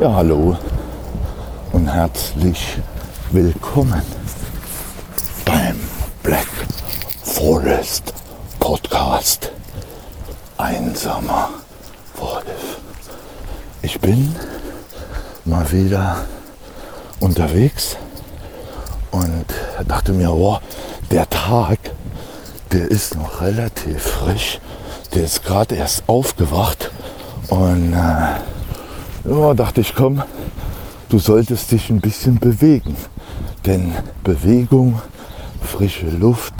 Ja, 0.00 0.14
hallo 0.14 0.56
und 1.72 1.86
herzlich 1.86 2.78
willkommen 3.32 4.00
beim 5.44 5.78
Black 6.22 6.46
Forest 7.22 8.14
Podcast. 8.58 9.52
Einsamer 10.56 11.50
Wolf. 12.16 12.78
Ich 13.82 14.00
bin 14.00 14.34
mal 15.44 15.70
wieder 15.70 16.24
unterwegs 17.20 17.98
und 19.10 19.44
dachte 19.86 20.12
mir, 20.12 20.32
oh, 20.32 20.60
der 21.10 21.28
Tag, 21.28 21.78
der 22.72 22.90
ist 22.90 23.16
noch 23.16 23.42
relativ 23.42 24.00
frisch. 24.02 24.60
Der 25.14 25.24
ist 25.24 25.44
gerade 25.44 25.74
erst 25.74 26.04
aufgewacht 26.06 26.90
und 27.50 27.92
äh, 27.92 28.40
ja, 29.24 29.54
dachte 29.54 29.80
ich, 29.80 29.94
komm, 29.94 30.22
du 31.08 31.18
solltest 31.18 31.70
dich 31.72 31.90
ein 31.90 32.00
bisschen 32.00 32.38
bewegen. 32.38 32.96
Denn 33.66 33.92
Bewegung, 34.24 35.00
frische 35.62 36.08
Luft 36.08 36.54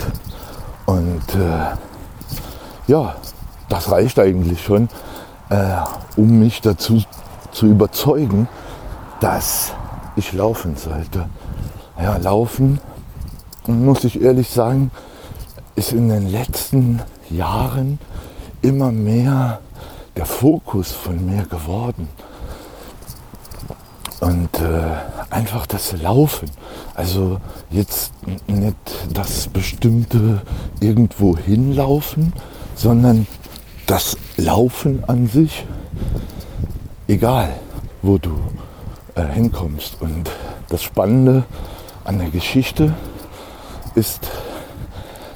und 0.85 1.23
äh, 1.35 1.75
ja, 2.87 3.15
das 3.69 3.89
reicht 3.89 4.19
eigentlich 4.19 4.63
schon, 4.63 4.89
äh, 5.49 5.77
um 6.15 6.39
mich 6.39 6.61
dazu 6.61 7.01
zu 7.51 7.67
überzeugen, 7.67 8.47
dass 9.19 9.73
ich 10.15 10.33
laufen 10.33 10.75
sollte. 10.75 11.27
Ja, 12.01 12.17
laufen, 12.17 12.79
muss 13.67 14.03
ich 14.03 14.21
ehrlich 14.21 14.49
sagen, 14.49 14.91
ist 15.75 15.93
in 15.93 16.09
den 16.09 16.29
letzten 16.29 17.01
Jahren 17.29 17.99
immer 18.61 18.91
mehr 18.91 19.59
der 20.15 20.25
Fokus 20.25 20.91
von 20.91 21.25
mir 21.25 21.43
geworden. 21.45 22.07
Und 24.21 24.49
äh, 24.59 25.31
einfach 25.31 25.65
das 25.65 25.99
Laufen. 25.99 26.49
Also 26.93 27.41
jetzt 27.71 28.13
nicht 28.47 28.75
das 29.11 29.47
bestimmte 29.47 30.43
irgendwo 30.79 31.35
hinlaufen, 31.35 32.31
sondern 32.75 33.25
das 33.87 34.17
Laufen 34.37 35.03
an 35.07 35.27
sich, 35.27 35.65
egal 37.07 37.49
wo 38.03 38.19
du 38.19 38.39
äh, 39.15 39.25
hinkommst. 39.25 39.97
Und 39.99 40.29
das 40.69 40.83
Spannende 40.83 41.43
an 42.03 42.19
der 42.19 42.29
Geschichte 42.29 42.93
ist, 43.95 44.29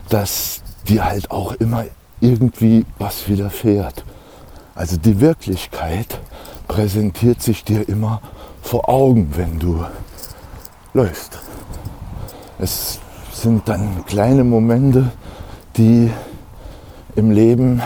dass 0.10 0.62
dir 0.88 1.06
halt 1.06 1.32
auch 1.32 1.54
immer 1.54 1.86
irgendwie 2.22 2.86
was 3.00 3.28
widerfährt. 3.28 4.06
Also 4.76 4.98
die 4.98 5.20
Wirklichkeit 5.20 6.20
präsentiert 6.68 7.42
sich 7.42 7.64
dir 7.64 7.88
immer 7.90 8.22
vor 8.66 8.90
Augen, 8.90 9.30
wenn 9.36 9.60
du 9.60 9.86
läufst. 10.96 11.38
Es 12.58 13.00
sind 13.32 13.70
dann 13.70 14.04
kleine 14.08 14.44
Momente, 14.44 15.12
die 15.78 16.10
im 17.16 17.30
Leben, 17.30 17.80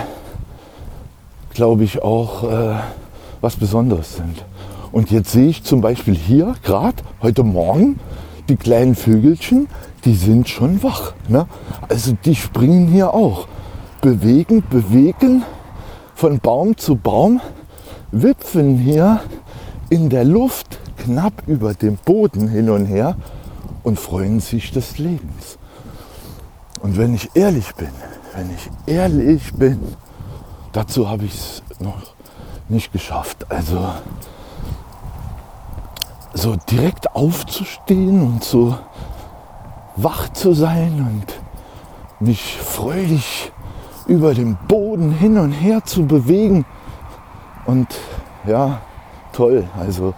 glaube 1.54 1.84
ich, 1.84 2.02
auch 2.02 2.50
äh, 2.50 2.76
was 3.42 3.58
Besonderes 3.58 4.16
sind. 4.16 4.46
Und 4.94 5.12
jetzt 5.12 5.34
sehe 5.34 5.50
ich 5.50 5.64
zum 5.64 5.82
Beispiel 5.82 6.16
hier 6.16 6.56
gerade 6.64 7.04
heute 7.22 7.44
Morgen 7.44 8.00
die 8.48 8.56
kleinen 8.56 8.96
Vögelchen, 8.96 9.68
die 10.06 10.16
sind 10.16 10.48
schon 10.48 10.82
wach. 10.82 11.12
Ne? 11.28 11.46
Also 11.90 12.16
die 12.24 12.36
springen 12.36 12.88
hier 12.88 13.14
auch. 13.14 13.48
Bewegen, 14.02 14.64
bewegen 14.70 15.44
von 16.16 16.40
Baum 16.40 16.78
zu 16.78 16.96
Baum, 16.96 17.42
wipfen 18.12 18.78
hier 18.78 19.20
in 19.90 20.10
der 20.10 20.24
Luft 20.24 20.80
knapp 20.98 21.44
über 21.48 21.74
dem 21.74 21.98
Boden 21.98 22.48
hin 22.48 22.70
und 22.70 22.86
her 22.86 23.16
und 23.84 24.00
freuen 24.00 24.40
sich 24.40 24.72
des 24.72 24.98
Lebens. 24.98 25.58
Und 26.82 26.98
wenn 26.98 27.14
ich 27.14 27.30
ehrlich 27.34 27.74
bin, 27.76 27.90
wenn 28.36 28.50
ich 28.52 28.70
ehrlich 28.86 29.54
bin, 29.54 29.80
dazu 30.72 31.10
habe 31.10 31.26
ich 31.26 31.34
es 31.34 31.64
noch 31.80 32.14
nicht 32.70 32.92
geschafft. 32.92 33.46
Also 33.50 33.90
so 36.34 36.56
direkt 36.70 37.16
aufzustehen 37.16 38.22
und 38.22 38.44
so 38.44 38.78
wach 39.96 40.30
zu 40.30 40.54
sein 40.54 41.24
und 42.20 42.26
mich 42.26 42.58
fröhlich 42.58 43.52
über 44.08 44.34
den 44.34 44.58
Boden 44.68 45.12
hin 45.12 45.38
und 45.38 45.52
her 45.52 45.84
zu 45.84 46.06
bewegen. 46.06 46.66
Und 47.66 47.88
ja, 48.48 48.82
toll. 49.40 49.64
Also 49.80 50.14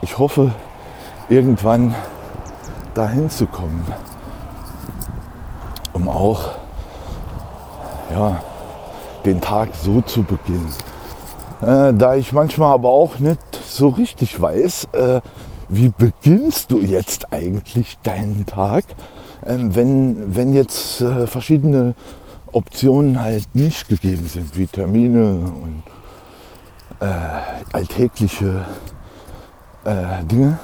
ich 0.00 0.16
hoffe, 0.16 0.52
irgendwann 1.28 1.94
dahin 2.94 3.28
zu 3.28 3.44
kommen, 3.44 3.84
um 5.92 6.08
auch 6.08 6.52
ja, 8.10 8.40
den 9.26 9.42
Tag 9.42 9.68
so 9.74 10.00
zu 10.00 10.22
beginnen. 10.22 10.72
Äh, 11.60 11.92
da 11.92 12.14
ich 12.16 12.32
manchmal 12.32 12.72
aber 12.72 12.88
auch 12.88 13.18
nicht 13.18 13.38
so 13.68 13.88
richtig 13.88 14.40
weiß, 14.40 14.88
äh, 14.92 15.20
wie 15.68 15.90
beginnst 15.90 16.70
du 16.70 16.78
jetzt 16.78 17.34
eigentlich 17.34 17.98
deinen 18.02 18.46
Tag, 18.46 18.84
ähm, 19.44 19.76
wenn, 19.76 20.34
wenn 20.34 20.54
jetzt 20.54 21.02
äh, 21.02 21.26
verschiedene 21.26 21.94
Optionen 22.50 23.20
halt 23.20 23.54
nicht 23.54 23.90
gegeben 23.90 24.26
sind, 24.26 24.56
wie 24.56 24.66
Termine 24.66 25.34
und 25.62 25.82
äh, 27.00 27.06
alltägliche 27.72 28.64
äh, 29.84 30.24
Dinge. 30.24 30.58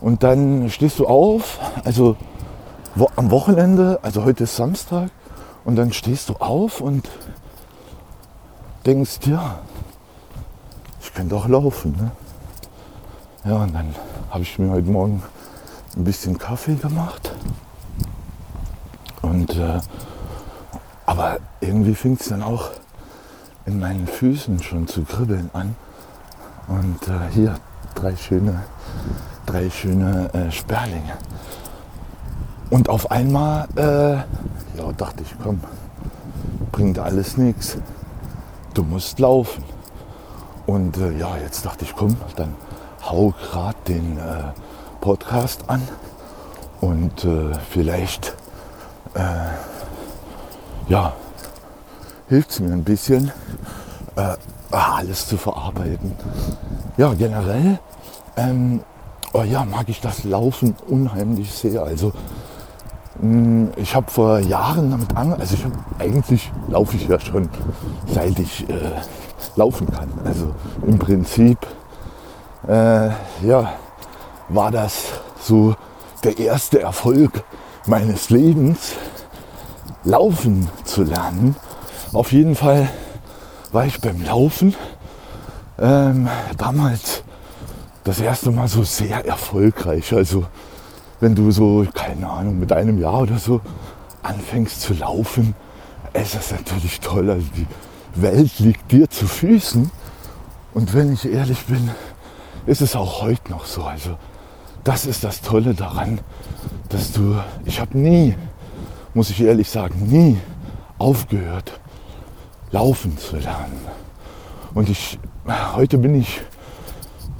Und 0.00 0.22
dann 0.22 0.68
stehst 0.70 0.98
du 0.98 1.06
auf, 1.06 1.58
also 1.84 2.16
wo, 2.94 3.08
am 3.16 3.30
Wochenende, 3.30 3.98
also 4.02 4.24
heute 4.24 4.44
ist 4.44 4.56
Samstag, 4.56 5.10
und 5.64 5.76
dann 5.76 5.92
stehst 5.92 6.28
du 6.28 6.34
auf 6.34 6.80
und 6.80 7.08
denkst, 8.84 9.20
ja, 9.26 9.60
ich 11.00 11.14
könnte 11.14 11.36
auch 11.36 11.46
laufen. 11.46 11.92
Ne? 11.92 12.10
Ja, 13.44 13.62
und 13.62 13.74
dann 13.74 13.94
habe 14.30 14.42
ich 14.42 14.58
mir 14.58 14.70
heute 14.70 14.90
Morgen 14.90 15.22
ein 15.96 16.04
bisschen 16.04 16.38
Kaffee 16.38 16.74
gemacht. 16.74 17.32
Und 19.20 19.56
äh, 19.56 19.80
aber 21.06 21.38
irgendwie 21.60 21.94
fing 21.94 22.16
es 22.18 22.28
dann 22.28 22.42
auch 22.42 22.70
in 23.66 23.78
meinen 23.78 24.06
Füßen 24.06 24.62
schon 24.62 24.86
zu 24.86 25.02
kribbeln 25.02 25.50
an. 25.52 25.76
Und 26.68 27.08
äh, 27.08 27.32
hier 27.32 27.56
drei 27.94 28.16
schöne, 28.16 28.62
drei 29.46 29.70
schöne 29.70 30.32
äh, 30.32 30.50
Sperlinge. 30.50 31.14
Und 32.70 32.88
auf 32.88 33.10
einmal 33.10 33.68
äh, 33.76 34.14
ja, 34.78 34.92
dachte 34.96 35.22
ich, 35.22 35.34
komm, 35.42 35.60
bringt 36.70 36.98
alles 36.98 37.36
nichts. 37.36 37.76
Du 38.74 38.82
musst 38.82 39.18
laufen. 39.18 39.62
Und 40.66 40.96
äh, 40.96 41.18
ja, 41.18 41.36
jetzt 41.36 41.66
dachte 41.66 41.84
ich, 41.84 41.94
komm, 41.94 42.16
dann 42.36 42.54
hau 43.04 43.34
gerade 43.50 43.76
den 43.88 44.18
äh, 44.18 44.52
Podcast 45.00 45.64
an 45.68 45.82
und 46.80 47.24
äh, 47.24 47.52
vielleicht 47.70 48.34
äh, 49.14 49.20
ja, 50.88 51.12
hilft 52.28 52.50
es 52.50 52.60
mir 52.60 52.72
ein 52.72 52.84
bisschen, 52.84 53.30
äh, 54.16 54.36
alles 54.70 55.28
zu 55.28 55.36
verarbeiten. 55.36 56.12
Ja, 56.96 57.12
generell 57.14 57.78
ähm, 58.36 58.80
oh 59.32 59.42
ja, 59.42 59.64
mag 59.64 59.88
ich 59.88 60.00
das 60.00 60.24
Laufen 60.24 60.74
unheimlich 60.88 61.52
sehr. 61.52 61.82
Also 61.82 62.12
mh, 63.20 63.72
ich 63.76 63.94
habe 63.94 64.10
vor 64.10 64.38
Jahren 64.38 64.90
damit 64.90 65.16
angefangen, 65.16 65.40
also 65.40 65.54
ich 65.54 65.64
habe 65.64 65.74
eigentlich 65.98 66.50
laufe 66.68 66.96
ich 66.96 67.08
ja 67.08 67.18
schon 67.20 67.48
seit 68.06 68.38
ich 68.38 68.68
äh, 68.68 68.74
laufen 69.56 69.90
kann. 69.90 70.08
Also 70.24 70.54
im 70.86 70.98
Prinzip 70.98 71.58
äh, 72.68 73.08
ja, 73.42 73.72
war 74.48 74.70
das 74.70 75.04
so 75.40 75.74
der 76.24 76.38
erste 76.38 76.80
Erfolg 76.80 77.42
meines 77.86 78.30
Lebens, 78.30 78.92
laufen 80.04 80.68
zu 80.84 81.02
lernen. 81.02 81.56
Auf 82.12 82.30
jeden 82.32 82.54
Fall 82.54 82.90
war 83.72 83.86
ich 83.86 83.98
beim 83.98 84.22
Laufen 84.22 84.74
ähm, 85.78 86.28
damals 86.58 87.22
das 88.04 88.20
erste 88.20 88.50
Mal 88.50 88.68
so 88.68 88.82
sehr 88.82 89.24
erfolgreich. 89.24 90.12
Also 90.12 90.44
wenn 91.20 91.34
du 91.34 91.50
so, 91.50 91.86
keine 91.94 92.28
Ahnung, 92.28 92.58
mit 92.58 92.70
einem 92.70 93.00
Jahr 93.00 93.20
oder 93.20 93.38
so 93.38 93.62
anfängst 94.22 94.82
zu 94.82 94.92
laufen, 94.92 95.54
ist 96.12 96.34
das 96.34 96.50
natürlich 96.50 97.00
toll. 97.00 97.30
Also 97.30 97.46
die 97.56 97.66
Welt 98.20 98.58
liegt 98.58 98.92
dir 98.92 99.08
zu 99.08 99.26
Füßen. 99.26 99.90
Und 100.74 100.92
wenn 100.92 101.14
ich 101.14 101.24
ehrlich 101.24 101.64
bin, 101.64 101.90
ist 102.66 102.82
es 102.82 102.94
auch 102.94 103.22
heute 103.22 103.50
noch 103.50 103.64
so. 103.64 103.84
Also 103.84 104.18
das 104.84 105.06
ist 105.06 105.24
das 105.24 105.40
Tolle 105.40 105.72
daran, 105.72 106.20
dass 106.90 107.12
du, 107.12 107.36
ich 107.64 107.80
habe 107.80 107.96
nie, 107.96 108.34
muss 109.14 109.30
ich 109.30 109.40
ehrlich 109.40 109.70
sagen, 109.70 110.08
nie 110.08 110.36
aufgehört, 110.98 111.80
laufen 112.72 113.16
zu 113.16 113.36
lernen. 113.36 113.86
Und 114.74 114.88
ich, 114.88 115.18
heute 115.74 115.98
bin 115.98 116.14
ich 116.14 116.40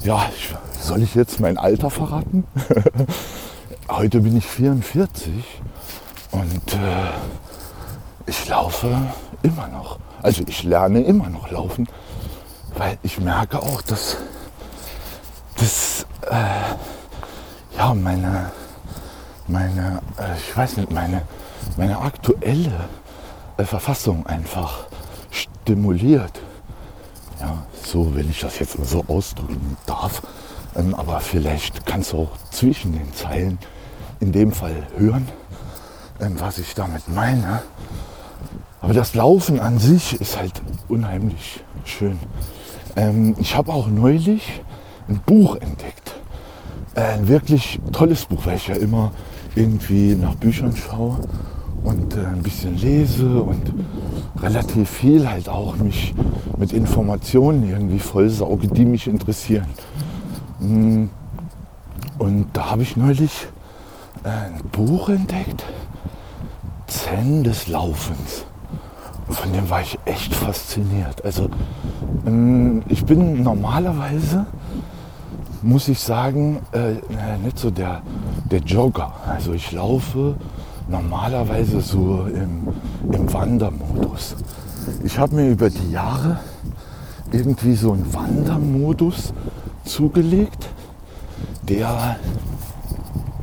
ja, 0.04 0.28
ich, 0.36 0.52
soll 0.80 1.02
ich 1.02 1.14
jetzt 1.14 1.38
mein 1.38 1.56
Alter 1.56 1.88
verraten? 1.88 2.44
Heute 3.88 4.20
bin 4.20 4.36
ich 4.36 4.46
44 4.46 5.32
und 6.32 6.72
äh, 6.74 7.10
ich 8.26 8.48
laufe 8.48 8.88
immer 9.44 9.68
noch. 9.68 10.00
Also 10.20 10.42
ich 10.48 10.64
lerne 10.64 11.02
immer 11.02 11.28
noch 11.28 11.52
laufen, 11.52 11.86
weil 12.76 12.98
ich 13.04 13.20
merke 13.20 13.62
auch, 13.62 13.80
dass 13.82 14.16
das 15.56 16.04
äh, 16.28 17.76
ja 17.76 17.94
meine 17.94 18.50
meine 19.46 20.00
äh, 20.18 20.36
ich 20.36 20.56
weiß 20.56 20.78
nicht 20.78 20.90
meine 20.90 21.22
meine 21.76 21.98
aktuelle 21.98 22.88
äh, 23.56 23.64
Verfassung 23.64 24.26
einfach 24.26 24.86
stimuliert. 25.32 26.40
Ja, 27.40 27.64
so, 27.84 28.14
wenn 28.14 28.30
ich 28.30 28.40
das 28.40 28.58
jetzt 28.60 28.78
mal 28.78 28.86
so 28.86 29.04
ausdrücken 29.08 29.76
darf. 29.86 30.22
Ähm, 30.76 30.94
aber 30.94 31.20
vielleicht 31.20 31.84
kannst 31.86 32.12
du 32.12 32.18
auch 32.18 32.30
zwischen 32.50 32.92
den 32.92 33.12
Zeilen 33.12 33.58
in 34.20 34.32
dem 34.32 34.52
Fall 34.52 34.86
hören, 34.96 35.28
ähm, 36.20 36.36
was 36.38 36.58
ich 36.58 36.74
damit 36.74 37.08
meine. 37.08 37.62
Aber 38.80 38.94
das 38.94 39.14
Laufen 39.14 39.60
an 39.60 39.78
sich 39.78 40.20
ist 40.20 40.38
halt 40.38 40.62
unheimlich 40.88 41.64
schön. 41.84 42.18
Ähm, 42.96 43.34
ich 43.38 43.56
habe 43.56 43.72
auch 43.72 43.88
neulich 43.88 44.62
ein 45.08 45.20
Buch 45.26 45.56
entdeckt. 45.56 46.14
Äh, 46.94 47.00
ein 47.00 47.28
wirklich 47.28 47.80
tolles 47.92 48.26
Buch, 48.26 48.46
weil 48.46 48.56
ich 48.56 48.68
ja 48.68 48.76
immer 48.76 49.12
irgendwie 49.54 50.14
nach 50.14 50.34
Büchern 50.34 50.74
schaue 50.76 51.20
und 51.84 52.16
äh, 52.16 52.26
ein 52.26 52.42
bisschen 52.42 52.76
lese 52.76 53.42
und 53.42 53.72
relativ 54.40 54.88
viel 54.88 55.28
halt 55.28 55.48
auch 55.48 55.76
mich 55.76 56.14
mit 56.58 56.72
Informationen 56.72 57.68
irgendwie 57.68 57.98
vollsauge, 57.98 58.68
die 58.68 58.84
mich 58.84 59.06
interessieren. 59.06 59.66
Mm. 60.60 61.06
Und 62.18 62.46
da 62.52 62.70
habe 62.70 62.82
ich 62.82 62.96
neulich 62.96 63.48
äh, 64.22 64.28
ein 64.28 64.60
Buch 64.70 65.08
entdeckt, 65.08 65.64
Zen 66.86 67.42
des 67.42 67.66
Laufens. 67.68 68.44
Von 69.28 69.52
dem 69.52 69.68
war 69.70 69.80
ich 69.80 69.98
echt 70.04 70.34
fasziniert. 70.34 71.24
Also 71.24 71.48
ähm, 72.26 72.82
ich 72.88 73.04
bin 73.04 73.42
normalerweise, 73.42 74.46
muss 75.62 75.88
ich 75.88 75.98
sagen, 75.98 76.60
äh, 76.72 76.94
nicht 77.42 77.58
so 77.58 77.70
der, 77.70 78.02
der 78.50 78.60
Jogger. 78.60 79.12
Also 79.26 79.52
ich 79.52 79.72
laufe 79.72 80.36
normalerweise 80.92 81.80
so 81.80 82.26
im, 82.26 82.68
im 83.12 83.32
Wandermodus. 83.32 84.36
Ich 85.02 85.18
habe 85.18 85.34
mir 85.34 85.50
über 85.50 85.70
die 85.70 85.90
Jahre 85.90 86.38
irgendwie 87.32 87.74
so 87.74 87.92
einen 87.92 88.12
Wandermodus 88.12 89.32
zugelegt, 89.84 90.68
der 91.68 92.16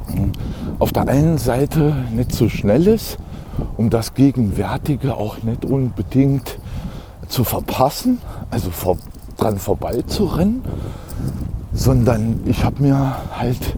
hm, 0.08 0.32
auf 0.78 0.94
der 0.94 1.08
einen 1.08 1.40
Seite 1.40 1.96
nicht 2.14 2.32
so 2.34 2.50
schnell 2.50 2.88
ist, 2.88 3.18
um 3.78 3.90
das 3.90 4.14
Gegenwärtige 4.14 5.16
auch 5.16 5.42
nicht 5.42 5.66
unbedingt 5.66 6.60
zu 7.28 7.44
verpassen, 7.44 8.20
also 8.52 8.70
vor, 8.70 8.98
dran 9.38 9.58
vorbeizurennen, 9.58 10.62
sondern 11.74 12.42
ich 12.46 12.64
habe 12.64 12.84
mir 12.84 13.16
halt 13.36 13.76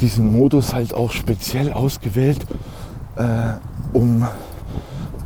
diesen 0.00 0.32
Modus 0.32 0.74
halt 0.74 0.94
auch 0.94 1.12
speziell 1.12 1.72
ausgewählt, 1.72 2.46
äh, 3.16 3.54
um 3.92 4.26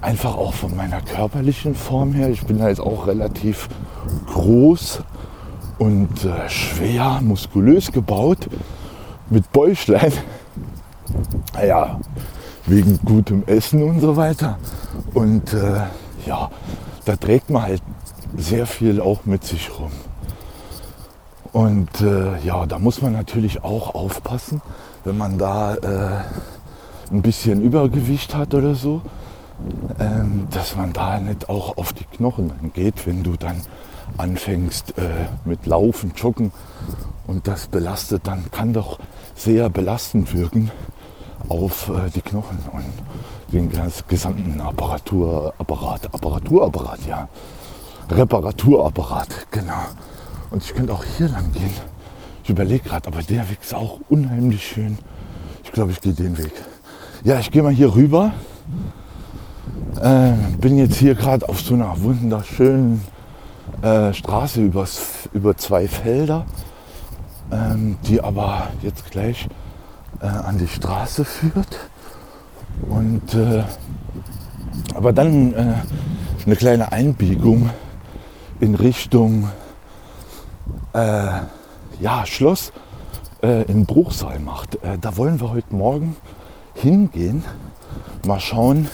einfach 0.00 0.36
auch 0.36 0.54
von 0.54 0.74
meiner 0.76 1.00
körperlichen 1.00 1.74
Form 1.74 2.12
her, 2.12 2.30
ich 2.30 2.44
bin 2.46 2.62
halt 2.62 2.80
auch 2.80 3.06
relativ 3.06 3.68
groß 4.26 5.02
und 5.78 6.24
äh, 6.24 6.48
schwer, 6.48 7.20
muskulös 7.22 7.92
gebaut, 7.92 8.48
mit 9.28 9.50
Bäuchlein, 9.52 10.12
naja, 11.54 12.00
wegen 12.66 12.98
gutem 13.04 13.44
Essen 13.46 13.82
und 13.82 14.00
so 14.00 14.16
weiter. 14.16 14.58
Und 15.14 15.52
äh, 15.52 15.82
ja, 16.26 16.50
da 17.04 17.16
trägt 17.16 17.50
man 17.50 17.62
halt 17.62 17.82
sehr 18.36 18.66
viel 18.66 19.00
auch 19.00 19.24
mit 19.24 19.44
sich 19.44 19.70
rum. 19.78 19.90
Und 21.52 22.00
äh, 22.00 22.38
ja, 22.44 22.66
da 22.66 22.78
muss 22.78 23.02
man 23.02 23.12
natürlich 23.12 23.64
auch 23.64 23.94
aufpassen, 23.94 24.62
wenn 25.04 25.18
man 25.18 25.38
da 25.38 25.74
äh, 25.74 26.20
ein 27.10 27.22
bisschen 27.22 27.62
Übergewicht 27.62 28.34
hat 28.34 28.54
oder 28.54 28.74
so, 28.74 29.02
ähm, 29.98 30.46
dass 30.50 30.76
man 30.76 30.92
da 30.92 31.18
nicht 31.18 31.48
auch 31.48 31.76
auf 31.76 31.92
die 31.92 32.04
Knochen 32.04 32.52
geht, 32.74 33.06
wenn 33.06 33.22
du 33.22 33.36
dann 33.36 33.60
anfängst 34.16 34.98
äh, 34.98 35.26
mit 35.44 35.66
Laufen, 35.66 36.12
Joggen 36.16 36.52
und 37.26 37.46
das 37.46 37.66
belastet, 37.66 38.26
dann 38.26 38.50
kann 38.50 38.72
doch 38.72 38.98
sehr 39.34 39.68
belastend 39.68 40.34
wirken 40.34 40.70
auf 41.48 41.88
äh, 41.88 42.10
die 42.10 42.20
Knochen 42.20 42.58
und 42.72 42.84
den 43.52 43.70
gesamten 44.08 44.60
Apparaturapparat, 44.60 46.14
Apparaturapparat, 46.14 47.06
ja, 47.06 47.28
Reparaturapparat, 48.10 49.46
genau. 49.50 49.86
Und 50.50 50.62
ich 50.62 50.74
könnte 50.74 50.92
auch 50.92 51.04
hier 51.16 51.28
lang 51.28 51.52
gehen. 51.52 51.70
Ich 52.44 52.50
überlege 52.50 52.88
gerade, 52.88 53.08
aber 53.08 53.22
der 53.22 53.48
Weg 53.48 53.58
ist 53.62 53.74
auch 53.74 54.00
unheimlich 54.08 54.66
schön. 54.66 54.98
Ich 55.64 55.72
glaube, 55.72 55.92
ich 55.92 56.00
gehe 56.00 56.12
den 56.12 56.36
Weg. 56.38 56.52
Ja, 57.22 57.38
ich 57.38 57.50
gehe 57.50 57.62
mal 57.62 57.70
hier 57.70 57.94
rüber. 57.94 58.32
Äh, 60.00 60.32
bin 60.58 60.78
jetzt 60.78 60.96
hier 60.96 61.14
gerade 61.14 61.46
auf 61.50 61.60
so 61.60 61.74
einer 61.74 62.00
wunderschönen 62.00 63.04
äh, 63.82 64.14
Straße 64.14 64.62
übers, 64.62 65.28
über 65.34 65.54
zwei 65.54 65.86
Felder, 65.86 66.46
ähm, 67.52 67.98
die 68.06 68.22
aber 68.22 68.68
jetzt 68.80 69.10
gleich 69.10 69.50
äh, 70.22 70.28
an 70.28 70.56
die 70.56 70.66
Straße 70.66 71.26
führt. 71.26 71.78
Und 72.88 73.34
äh, 73.34 73.64
aber 74.94 75.12
dann 75.12 75.52
äh, 75.52 75.74
eine 76.46 76.56
kleine 76.56 76.90
Einbiegung 76.90 77.68
in 78.60 78.74
Richtung 78.76 79.50
äh, 80.94 81.32
ja, 82.00 82.24
Schloss 82.24 82.72
in 83.42 83.86
Bruchsal 83.86 84.38
macht. 84.38 84.78
da 85.00 85.16
wollen 85.16 85.40
wir 85.40 85.50
heute 85.50 85.74
Morgen 85.74 86.14
hingehen, 86.80 87.44
mal 88.26 88.40
schauen, 88.40 88.88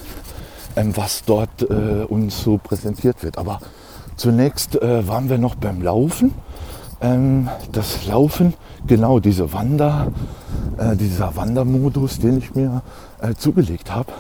ähm, 0.76 0.96
was 0.96 1.24
dort 1.24 1.62
äh, 1.62 2.04
uns 2.08 2.42
so 2.42 2.58
präsentiert 2.58 3.22
wird. 3.22 3.38
Aber 3.38 3.60
zunächst 4.16 4.80
äh, 4.80 5.06
waren 5.08 5.28
wir 5.28 5.38
noch 5.38 5.54
beim 5.54 5.82
Laufen. 5.82 6.32
Ähm, 7.00 7.48
das 7.72 8.06
Laufen, 8.06 8.54
genau 8.86 9.20
diese 9.20 9.52
Wander, 9.52 10.12
äh, 10.78 10.96
dieser 10.96 11.36
Wandermodus, 11.36 12.18
den 12.18 12.38
ich 12.38 12.54
mir 12.54 12.82
äh, 13.20 13.34
zugelegt 13.34 13.90
habe, 13.90 14.12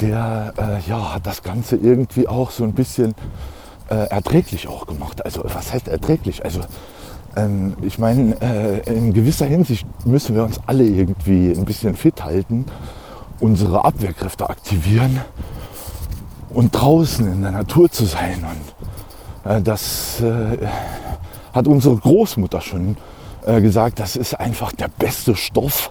der 0.00 0.54
äh, 0.56 0.88
ja, 0.88 1.14
hat 1.14 1.26
das 1.26 1.42
Ganze 1.42 1.76
irgendwie 1.76 2.28
auch 2.28 2.50
so 2.50 2.64
ein 2.64 2.72
bisschen 2.72 3.14
äh, 3.90 4.06
erträglich 4.08 4.68
auch 4.68 4.86
gemacht. 4.86 5.24
Also 5.24 5.42
was 5.44 5.72
heißt 5.72 5.88
erträglich? 5.88 6.44
Also 6.44 6.60
ähm, 7.36 7.76
ich 7.82 7.98
meine, 7.98 8.36
äh, 8.40 8.92
in 8.92 9.12
gewisser 9.12 9.46
Hinsicht 9.46 9.86
müssen 10.04 10.34
wir 10.34 10.44
uns 10.44 10.60
alle 10.66 10.84
irgendwie 10.84 11.52
ein 11.52 11.64
bisschen 11.64 11.94
fit 11.94 12.24
halten, 12.24 12.66
unsere 13.40 13.84
Abwehrkräfte 13.84 14.48
aktivieren 14.48 15.20
und 16.50 16.72
draußen 16.72 17.32
in 17.32 17.42
der 17.42 17.52
Natur 17.52 17.90
zu 17.90 18.04
sein. 18.04 18.44
Und 19.44 19.50
äh, 19.50 19.62
das 19.62 20.20
äh, 20.20 20.58
hat 21.52 21.66
unsere 21.66 21.96
Großmutter 21.96 22.60
schon 22.60 22.96
äh, 23.46 23.60
gesagt, 23.60 23.98
das 24.00 24.16
ist 24.16 24.38
einfach 24.38 24.72
der 24.72 24.88
beste 24.88 25.36
Stoff, 25.36 25.90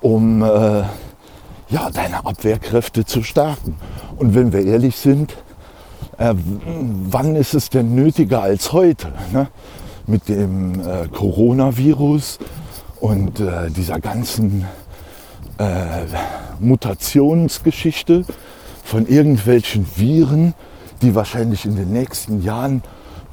um 0.00 0.42
äh, 0.42 0.82
ja, 1.70 1.90
deine 1.92 2.24
Abwehrkräfte 2.24 3.04
zu 3.04 3.22
stärken. 3.22 3.76
Und 4.16 4.34
wenn 4.34 4.52
wir 4.52 4.64
ehrlich 4.64 4.96
sind, 4.96 5.36
äh, 6.16 6.34
wann 6.34 7.36
ist 7.36 7.54
es 7.54 7.70
denn 7.70 7.94
nötiger 7.94 8.42
als 8.42 8.72
heute? 8.72 9.12
Ne? 9.32 9.48
Mit 10.08 10.28
dem 10.28 10.80
äh, 10.80 11.06
Coronavirus 11.08 12.38
und 13.00 13.40
äh, 13.40 13.70
dieser 13.70 14.00
ganzen 14.00 14.66
äh, 15.58 16.06
Mutationsgeschichte 16.58 18.24
von 18.84 19.06
irgendwelchen 19.06 19.86
Viren, 19.96 20.54
die 21.02 21.14
wahrscheinlich 21.14 21.66
in 21.66 21.76
den 21.76 21.92
nächsten 21.92 22.42
Jahren 22.42 22.82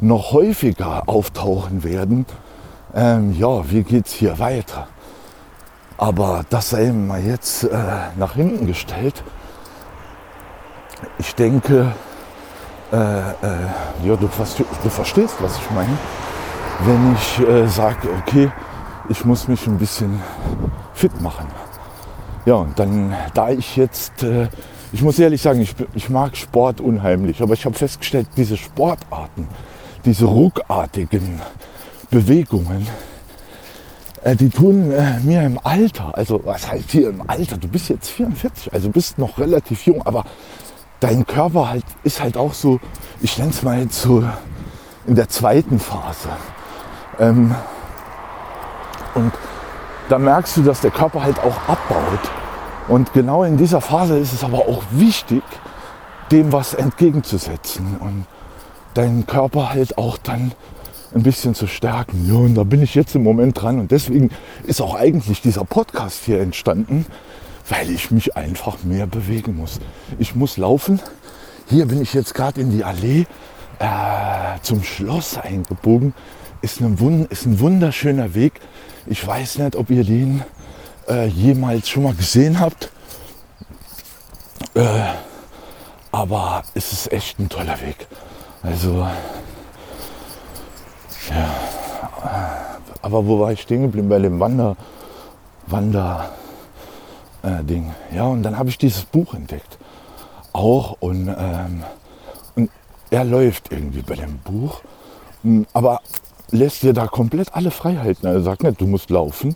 noch 0.02 0.34
häufiger 0.34 1.08
auftauchen 1.08 1.84
werden. 1.84 2.26
Ähm, 2.94 3.34
ja, 3.38 3.70
wie 3.72 3.84
geht 3.84 4.08
es 4.08 4.14
hier 4.14 4.38
weiter? 4.38 4.88
Aber 5.98 6.46
das 6.50 6.72
sei 6.72 6.92
mal 6.92 7.24
jetzt 7.24 7.64
äh, 7.64 7.70
nach 8.18 8.36
hinten 8.36 8.68
gestellt. 8.68 9.24
Ich 11.20 11.36
denke, 11.36 11.94
äh, 12.92 12.98
äh, 12.98 13.34
ja, 14.04 14.16
du, 14.16 14.30
du, 14.84 14.90
verstehst, 14.90 15.36
was 15.40 15.58
ich 15.58 15.72
meine 15.72 15.98
wenn 16.84 17.16
ich 17.16 17.48
äh, 17.48 17.68
sage, 17.68 18.10
okay, 18.20 18.52
ich 19.10 19.24
muss 19.26 19.48
mich 19.48 19.66
ein 19.68 19.78
bisschen 19.78 20.22
fit 20.94 21.22
machen. 21.22 21.48
Ja, 22.46 22.56
und 22.56 22.78
dann, 22.78 23.16
da 23.34 23.50
ich 23.50 23.76
jetzt, 23.76 24.24
äh, 24.24 24.50
ich 24.92 25.02
muss 25.02 25.18
ehrlich 25.18 25.42
sagen, 25.42 25.62
ich, 25.62 25.76
ich 25.94 26.10
mag 26.10 26.36
Sport 26.38 26.82
unheimlich, 26.82 27.42
aber 27.42 27.54
ich 27.54 27.66
habe 27.66 27.76
festgestellt, 27.76 28.28
diese 28.38 28.58
Sportarten, 28.58 29.48
diese 30.06 30.26
ruckartigen 30.26 31.42
Bewegungen, 32.12 32.88
äh, 34.24 34.36
die 34.36 34.50
tun 34.50 34.92
äh, 34.92 35.20
mir 35.22 35.44
im 35.44 35.60
Alter, 35.64 36.16
also 36.16 36.42
was 36.46 36.72
heißt 36.72 36.92
hier 36.92 37.10
im 37.10 37.28
Alter, 37.28 37.58
du 37.58 37.68
bist 37.68 37.90
jetzt 37.90 38.10
44, 38.10 38.74
also 38.74 38.90
bist 38.90 39.18
noch 39.18 39.38
relativ 39.40 39.86
jung, 39.86 40.02
aber 40.06 40.26
dein 41.00 41.26
Körper 41.26 41.70
halt 41.70 41.86
ist 42.04 42.22
halt 42.22 42.38
auch 42.38 42.54
so, 42.54 42.80
ich 43.22 43.38
nenne 43.38 43.52
es 43.52 43.64
mal 43.64 43.80
jetzt 43.80 44.02
so 44.02 44.24
in 45.08 45.16
der 45.16 45.30
zweiten 45.30 45.80
Phase. 45.80 46.30
Ähm, 47.20 47.56
und 49.14 49.32
da 50.10 50.20
merkst 50.20 50.58
du, 50.58 50.62
dass 50.64 50.82
der 50.82 50.92
Körper 50.92 51.24
halt 51.24 51.40
auch 51.40 51.58
abbaut. 51.68 52.20
Und 52.88 53.14
genau 53.14 53.44
in 53.44 53.58
dieser 53.58 53.82
Phase 53.82 54.18
ist 54.18 54.34
es 54.34 54.44
aber 54.44 54.60
auch 54.60 54.84
wichtig, 54.92 55.44
dem 56.32 56.52
was 56.52 56.74
entgegenzusetzen 56.74 57.98
und 58.00 58.26
deinen 58.94 59.26
Körper 59.26 59.72
halt 59.74 59.98
auch 59.98 60.18
dann 60.18 60.52
ein 61.14 61.24
bisschen 61.24 61.56
zu 61.56 61.68
stärken. 61.68 62.28
Ja, 62.28 62.36
und 62.36 62.56
da 62.56 62.64
bin 62.64 62.82
ich 62.82 62.94
jetzt 62.94 63.16
im 63.16 63.24
Moment 63.24 63.62
dran 63.62 63.80
und 63.80 63.92
deswegen 63.92 64.32
ist 64.66 64.82
auch 64.82 64.96
eigentlich 64.96 65.42
dieser 65.42 65.64
Podcast 65.64 66.24
hier 66.26 66.42
entstanden, 66.42 67.06
weil 67.70 67.90
ich 67.90 68.12
mich 68.12 68.36
einfach 68.36 68.84
mehr 68.84 69.08
bewegen 69.08 69.56
muss. 69.56 69.80
Ich 70.20 70.36
muss 70.36 70.58
laufen. 70.58 71.00
Hier 71.68 71.88
bin 71.88 72.02
ich 72.02 72.14
jetzt 72.14 72.34
gerade 72.36 72.62
in 72.62 72.70
die 72.70 72.84
Allee 72.84 73.26
äh, 73.80 74.60
zum 74.62 74.84
Schloss 74.84 75.38
eingebogen. 75.38 76.14
Ist, 76.62 76.82
eine, 76.82 77.26
ist 77.30 77.46
ein 77.46 77.60
wunderschöner 77.60 78.34
Weg. 78.34 78.60
Ich 79.06 79.26
weiß 79.26 79.60
nicht, 79.60 79.76
ob 79.76 79.90
ihr 79.90 80.04
den 80.04 80.44
äh, 81.08 81.28
jemals 81.28 81.90
schon 81.90 82.04
mal 82.04 82.14
gesehen 82.14 82.60
habt. 82.60 82.92
Äh, 84.74 85.14
aber 86.12 86.64
es 86.74 86.92
ist 86.92 87.12
echt 87.12 87.40
ein 87.40 87.50
toller 87.50 87.80
Weg. 87.82 88.08
Also, 88.64 89.08
ja. 91.30 91.50
Aber 93.02 93.28
wo 93.28 93.40
war 93.40 93.52
ich 93.52 93.62
stehen 93.62 93.84
geblieben? 93.84 94.10
Bei 94.10 94.18
dem 94.18 94.40
Wander, 94.40 94.76
Wander 95.68 96.32
äh, 97.44 97.64
Ding. 97.64 97.94
Ja, 98.14 98.24
und 98.24 98.44
dann 98.44 98.58
habe 98.58 98.70
ich 98.70 98.78
dieses 98.78 99.06
Buch 99.06 99.34
entdeckt. 99.34 99.78
Auch 100.54 100.98
und, 101.02 101.28
ähm, 101.28 101.84
und 102.56 102.72
er 103.12 103.24
läuft 103.24 103.72
irgendwie 103.72 104.02
bei 104.02 104.16
dem 104.16 104.40
Buch. 104.40 104.82
Hm, 105.44 105.68
aber 105.74 106.02
lässt 106.52 106.84
dir 106.84 106.94
da 106.94 107.08
komplett 107.08 107.54
alle 107.56 107.72
Freiheiten. 107.72 108.28
Er 108.28 108.42
sagt 108.42 108.64
nicht, 108.64 108.80
du 108.80 108.88
musst 108.88 109.10
laufen, 109.10 109.56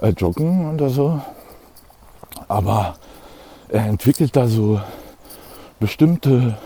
äh, 0.00 0.10
joggen 0.10 0.72
oder 0.74 0.88
so. 0.90 1.20
Aber 2.48 2.96
er 3.68 3.86
entwickelt 3.86 4.34
da 4.36 4.46
so 4.48 4.80
bestimmte 5.78 6.56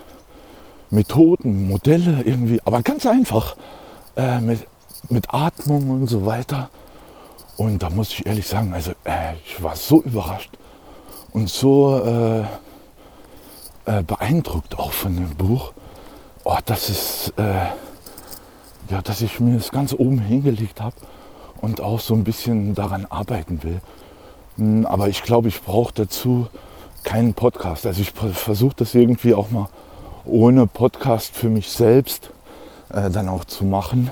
Methoden, 0.90 1.68
Modelle 1.68 2.22
irgendwie, 2.24 2.60
aber 2.64 2.82
ganz 2.82 3.06
einfach 3.06 3.56
äh, 4.16 4.40
mit, 4.40 4.66
mit 5.08 5.32
Atmung 5.32 5.90
und 5.90 6.06
so 6.08 6.24
weiter. 6.24 6.70
Und 7.56 7.82
da 7.82 7.90
muss 7.90 8.10
ich 8.10 8.26
ehrlich 8.26 8.46
sagen, 8.46 8.72
also 8.72 8.92
äh, 9.04 9.34
ich 9.44 9.62
war 9.62 9.76
so 9.76 10.02
überrascht 10.02 10.50
und 11.32 11.48
so 11.48 12.00
äh, 12.04 12.40
äh 13.86 14.02
beeindruckt 14.02 14.78
auch 14.78 14.92
von 14.92 15.14
dem 15.14 15.34
Buch. 15.36 15.72
Oh, 16.44 16.58
das 16.64 16.90
ist, 16.90 17.32
äh, 17.36 17.66
ja, 18.90 19.02
dass 19.02 19.20
ich 19.20 19.40
mir 19.40 19.56
das 19.56 19.70
ganz 19.70 19.92
oben 19.92 20.18
hingelegt 20.18 20.80
habe 20.80 20.96
und 21.60 21.80
auch 21.80 22.00
so 22.00 22.14
ein 22.14 22.24
bisschen 22.24 22.74
daran 22.74 23.06
arbeiten 23.06 23.62
will. 23.62 23.80
Hm, 24.56 24.86
aber 24.86 25.08
ich 25.08 25.22
glaube, 25.22 25.48
ich 25.48 25.62
brauche 25.62 25.92
dazu 25.94 26.48
keinen 27.02 27.34
Podcast. 27.34 27.86
Also 27.86 28.02
ich 28.02 28.12
versuche 28.12 28.74
das 28.76 28.94
irgendwie 28.94 29.34
auch 29.34 29.50
mal 29.50 29.68
ohne 30.24 30.66
Podcast 30.66 31.36
für 31.36 31.48
mich 31.48 31.70
selbst 31.70 32.30
äh, 32.92 33.10
dann 33.10 33.28
auch 33.28 33.44
zu 33.44 33.64
machen. 33.64 34.10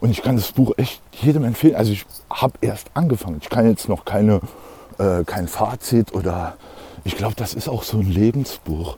Und 0.00 0.10
ich 0.10 0.22
kann 0.22 0.36
das 0.36 0.52
Buch 0.52 0.72
echt 0.76 1.02
jedem 1.12 1.44
empfehlen. 1.44 1.74
Also 1.74 1.92
ich 1.92 2.06
habe 2.30 2.54
erst 2.60 2.90
angefangen. 2.94 3.38
Ich 3.42 3.50
kann 3.50 3.68
jetzt 3.68 3.88
noch 3.88 4.04
keine, 4.04 4.40
äh, 4.98 5.24
kein 5.24 5.48
Fazit 5.48 6.14
oder 6.14 6.56
ich 7.04 7.16
glaube, 7.16 7.34
das 7.36 7.54
ist 7.54 7.68
auch 7.68 7.82
so 7.82 7.98
ein 7.98 8.10
Lebensbuch. 8.10 8.96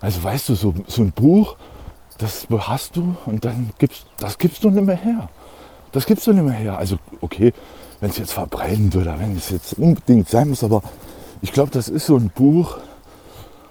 Also 0.00 0.22
weißt 0.22 0.50
du, 0.50 0.54
so, 0.54 0.74
so 0.86 1.02
ein 1.02 1.12
Buch, 1.12 1.56
das 2.18 2.46
hast 2.50 2.96
du 2.96 3.16
und 3.26 3.44
dann 3.44 3.70
gibst 3.78 4.06
das 4.18 4.38
gibst 4.38 4.62
du 4.64 4.70
nicht 4.70 4.84
mehr 4.84 4.96
her. 4.96 5.28
Das 5.92 6.06
gibst 6.06 6.26
du 6.26 6.32
nicht 6.32 6.44
mehr 6.44 6.54
her. 6.54 6.78
Also 6.78 6.98
okay, 7.20 7.52
wenn 8.00 8.10
es 8.10 8.18
jetzt 8.18 8.32
verbrennt 8.32 8.96
oder 8.96 9.18
wenn 9.18 9.36
es 9.36 9.50
jetzt 9.50 9.78
unbedingt 9.78 10.28
sein 10.28 10.48
muss, 10.48 10.64
aber 10.64 10.82
ich 11.42 11.52
glaube, 11.52 11.70
das 11.70 11.88
ist 11.88 12.06
so 12.06 12.16
ein 12.16 12.30
Buch. 12.30 12.78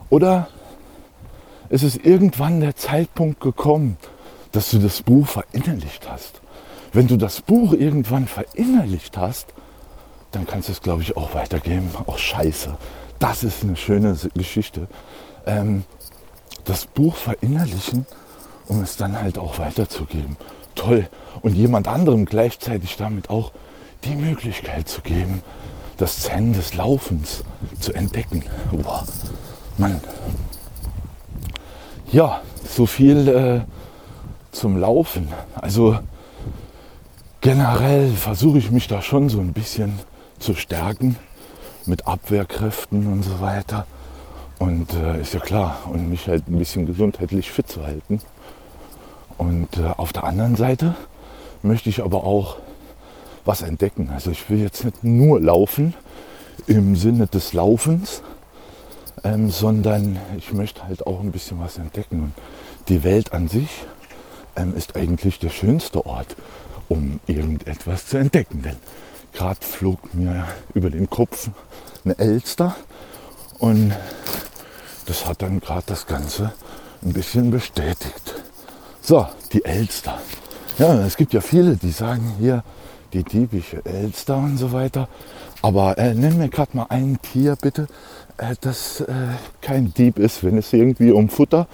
Oder 0.09 0.47
es 1.69 1.81
ist 1.81 2.05
irgendwann 2.05 2.61
der 2.61 2.75
Zeitpunkt 2.75 3.41
gekommen, 3.41 3.97
dass 4.51 4.69
du 4.69 4.77
das 4.77 5.01
Buch 5.01 5.27
verinnerlicht 5.27 6.07
hast. 6.09 6.41
Wenn 6.91 7.07
du 7.07 7.17
das 7.17 7.41
Buch 7.41 7.73
irgendwann 7.73 8.27
verinnerlicht 8.27 9.17
hast, 9.17 9.47
dann 10.31 10.45
kannst 10.45 10.67
du 10.67 10.73
es, 10.73 10.81
glaube 10.81 11.01
ich, 11.01 11.17
auch 11.17 11.33
weitergeben. 11.33 11.89
Auch 12.05 12.19
scheiße. 12.19 12.77
Das 13.17 13.43
ist 13.43 13.63
eine 13.63 13.75
schöne 13.75 14.15
Geschichte. 14.35 14.87
Ähm, 15.45 15.83
das 16.65 16.85
Buch 16.85 17.15
verinnerlichen, 17.15 18.05
um 18.67 18.81
es 18.81 18.97
dann 18.97 19.19
halt 19.19 19.37
auch 19.37 19.59
weiterzugeben. 19.59 20.37
Toll. 20.75 21.07
Und 21.41 21.55
jemand 21.55 21.87
anderem 21.87 22.25
gleichzeitig 22.25 22.97
damit 22.97 23.29
auch 23.29 23.51
die 24.03 24.15
Möglichkeit 24.15 24.87
zu 24.87 25.01
geben, 25.01 25.41
das 25.97 26.19
Zen 26.19 26.53
des 26.53 26.73
Laufens 26.73 27.43
zu 27.79 27.93
entdecken. 27.93 28.43
Boah, 28.71 29.03
Mann. 29.77 30.01
Ja, 32.11 32.41
so 32.67 32.85
viel 32.85 33.27
äh, 33.27 33.61
zum 34.51 34.77
Laufen. 34.77 35.27
Also 35.55 35.99
generell 37.41 38.11
versuche 38.11 38.57
ich 38.57 38.71
mich 38.71 38.87
da 38.87 39.01
schon 39.01 39.29
so 39.29 39.39
ein 39.39 39.53
bisschen 39.53 39.99
zu 40.39 40.55
stärken 40.55 41.17
mit 41.85 42.07
Abwehrkräften 42.07 43.11
und 43.11 43.23
so 43.23 43.41
weiter. 43.41 43.85
Und 44.59 44.93
äh, 44.93 45.21
ist 45.21 45.33
ja 45.33 45.39
klar, 45.39 45.77
und 45.91 46.09
mich 46.09 46.27
halt 46.27 46.47
ein 46.47 46.57
bisschen 46.57 46.85
gesundheitlich 46.85 47.51
fit 47.51 47.67
zu 47.67 47.83
halten. 47.83 48.21
Und 49.37 49.77
äh, 49.77 49.85
auf 49.97 50.13
der 50.13 50.23
anderen 50.23 50.55
Seite 50.55 50.95
möchte 51.61 51.89
ich 51.89 52.03
aber 52.03 52.23
auch 52.23 52.57
was 53.45 53.61
entdecken. 53.61 54.09
Also 54.13 54.31
ich 54.31 54.49
will 54.49 54.59
jetzt 54.59 54.83
nicht 54.83 55.03
nur 55.03 55.39
laufen 55.41 55.93
im 56.67 56.95
Sinne 56.95 57.27
des 57.27 57.53
Laufens, 57.53 58.21
ähm, 59.23 59.49
sondern 59.49 60.19
ich 60.37 60.53
möchte 60.53 60.83
halt 60.83 61.05
auch 61.07 61.19
ein 61.19 61.31
bisschen 61.31 61.59
was 61.59 61.77
entdecken. 61.77 62.19
Und 62.21 62.33
die 62.87 63.03
Welt 63.03 63.33
an 63.33 63.47
sich 63.47 63.69
ähm, 64.55 64.75
ist 64.75 64.95
eigentlich 64.95 65.39
der 65.39 65.49
schönste 65.49 66.05
Ort, 66.05 66.35
um 66.89 67.19
irgendetwas 67.27 68.07
zu 68.07 68.17
entdecken. 68.17 68.61
Denn 68.61 68.77
gerade 69.33 69.59
flog 69.61 70.13
mir 70.13 70.47
über 70.73 70.89
den 70.89 71.09
Kopf 71.09 71.49
eine 72.05 72.17
Elster 72.17 72.75
und 73.59 73.93
das 75.05 75.25
hat 75.25 75.41
dann 75.41 75.59
gerade 75.59 75.83
das 75.87 76.05
Ganze 76.05 76.53
ein 77.01 77.13
bisschen 77.13 77.51
bestätigt. 77.51 78.32
So, 79.05 79.27
die 79.51 79.65
Elster. 79.65 80.17
Ja, 80.79 81.05
es 81.05 81.17
gibt 81.17 81.33
ja 81.33 81.41
viele, 81.41 81.75
die 81.75 81.91
sagen 81.91 82.35
hier, 82.39 82.63
die 83.11 83.25
diebische 83.25 83.83
Elster 83.83 84.37
und 84.37 84.55
so 84.55 84.71
weiter. 84.71 85.09
Aber 85.61 85.97
äh, 85.97 86.13
nenn 86.13 86.37
mir 86.37 86.47
gerade 86.47 86.77
mal 86.77 86.85
ein 86.87 87.19
Tier 87.21 87.57
bitte, 87.59 87.89
äh, 88.37 88.55
das 88.61 89.01
äh, 89.01 89.13
kein 89.59 89.93
Dieb 89.93 90.17
ist, 90.17 90.45
wenn 90.45 90.57
es 90.57 90.71
irgendwie 90.71 91.11
um 91.11 91.27
Futter 91.27 91.67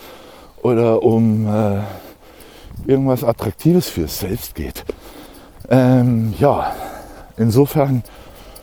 oder 0.63 1.03
um 1.03 1.45
äh, 1.47 1.81
irgendwas 2.87 3.23
Attraktives 3.23 3.89
fürs 3.89 4.21
Selbst 4.21 4.55
geht. 4.55 4.83
Ähm, 5.69 6.33
ja, 6.39 6.75
insofern 7.37 8.01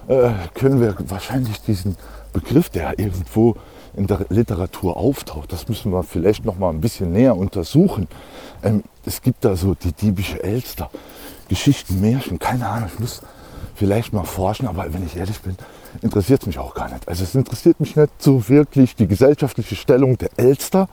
äh, 0.09 0.31
können 0.55 0.81
wir 0.81 0.97
wahrscheinlich 1.07 1.61
diesen 1.63 1.97
Begriff, 2.33 2.69
der 2.71 2.99
irgendwo 2.99 3.55
in 3.97 4.07
der 4.07 4.27
Literatur 4.29 4.97
auftaucht, 4.97 5.53
das 5.53 5.69
müssen 5.69 5.93
wir 5.93 6.03
vielleicht 6.03 6.45
noch 6.45 6.59
mal 6.59 6.71
ein 6.71 6.81
bisschen 6.81 7.13
näher 7.13 7.37
untersuchen. 7.37 8.09
Ähm, 8.63 8.85
es 9.05 9.23
gibt 9.23 9.45
da 9.45 9.57
so 9.57 9.75
die 9.75 9.93
diebische 9.93 10.43
Elster. 10.43 10.91
Geschichten, 11.49 12.01
Märchen, 12.01 12.39
keine 12.39 12.67
Ahnung, 12.69 12.91
ich 12.93 12.99
muss 12.99 13.23
vielleicht 13.75 14.13
mal 14.13 14.25
forschen, 14.25 14.67
aber 14.67 14.93
wenn 14.93 15.05
ich 15.07 15.17
ehrlich 15.17 15.41
bin, 15.41 15.57
interessiert 16.03 16.43
es 16.43 16.47
mich 16.47 16.59
auch 16.59 16.75
gar 16.75 16.91
nicht. 16.91 17.07
Also 17.09 17.25
es 17.25 17.35
interessiert 17.35 17.79
mich 17.81 17.97
nicht 17.97 18.11
so 18.19 18.49
wirklich 18.49 18.97
die 18.97 19.07
gesellschaftliche 19.07 19.77
Stellung 19.77 20.19
der 20.19 20.31
Elster, 20.37 20.89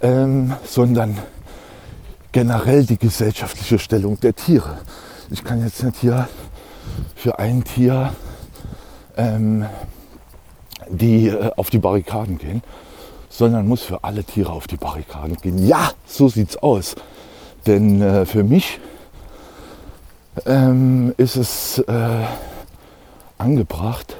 ähm, 0.00 0.54
sondern 0.64 1.18
generell 2.32 2.84
die 2.84 2.98
gesellschaftliche 2.98 3.78
Stellung 3.78 4.18
der 4.20 4.34
Tiere. 4.34 4.78
Ich 5.30 5.44
kann 5.44 5.62
jetzt 5.62 5.82
nicht 5.82 5.98
hier 6.00 6.28
für 7.14 7.38
ein 7.38 7.64
Tier 7.64 8.12
ähm, 9.16 9.66
die 10.88 11.28
äh, 11.28 11.50
auf 11.56 11.70
die 11.70 11.78
Barrikaden 11.78 12.38
gehen, 12.38 12.62
sondern 13.28 13.68
muss 13.68 13.82
für 13.82 14.04
alle 14.04 14.24
Tiere 14.24 14.52
auf 14.52 14.66
die 14.66 14.76
Barrikaden 14.76 15.36
gehen. 15.36 15.66
Ja, 15.66 15.90
so 16.06 16.28
sieht's 16.28 16.56
aus. 16.56 16.94
Denn 17.66 18.00
äh, 18.00 18.26
für 18.26 18.44
mich 18.44 18.78
ähm, 20.44 21.14
ist 21.16 21.36
es 21.36 21.78
äh, 21.78 22.24
angebracht, 23.38 24.16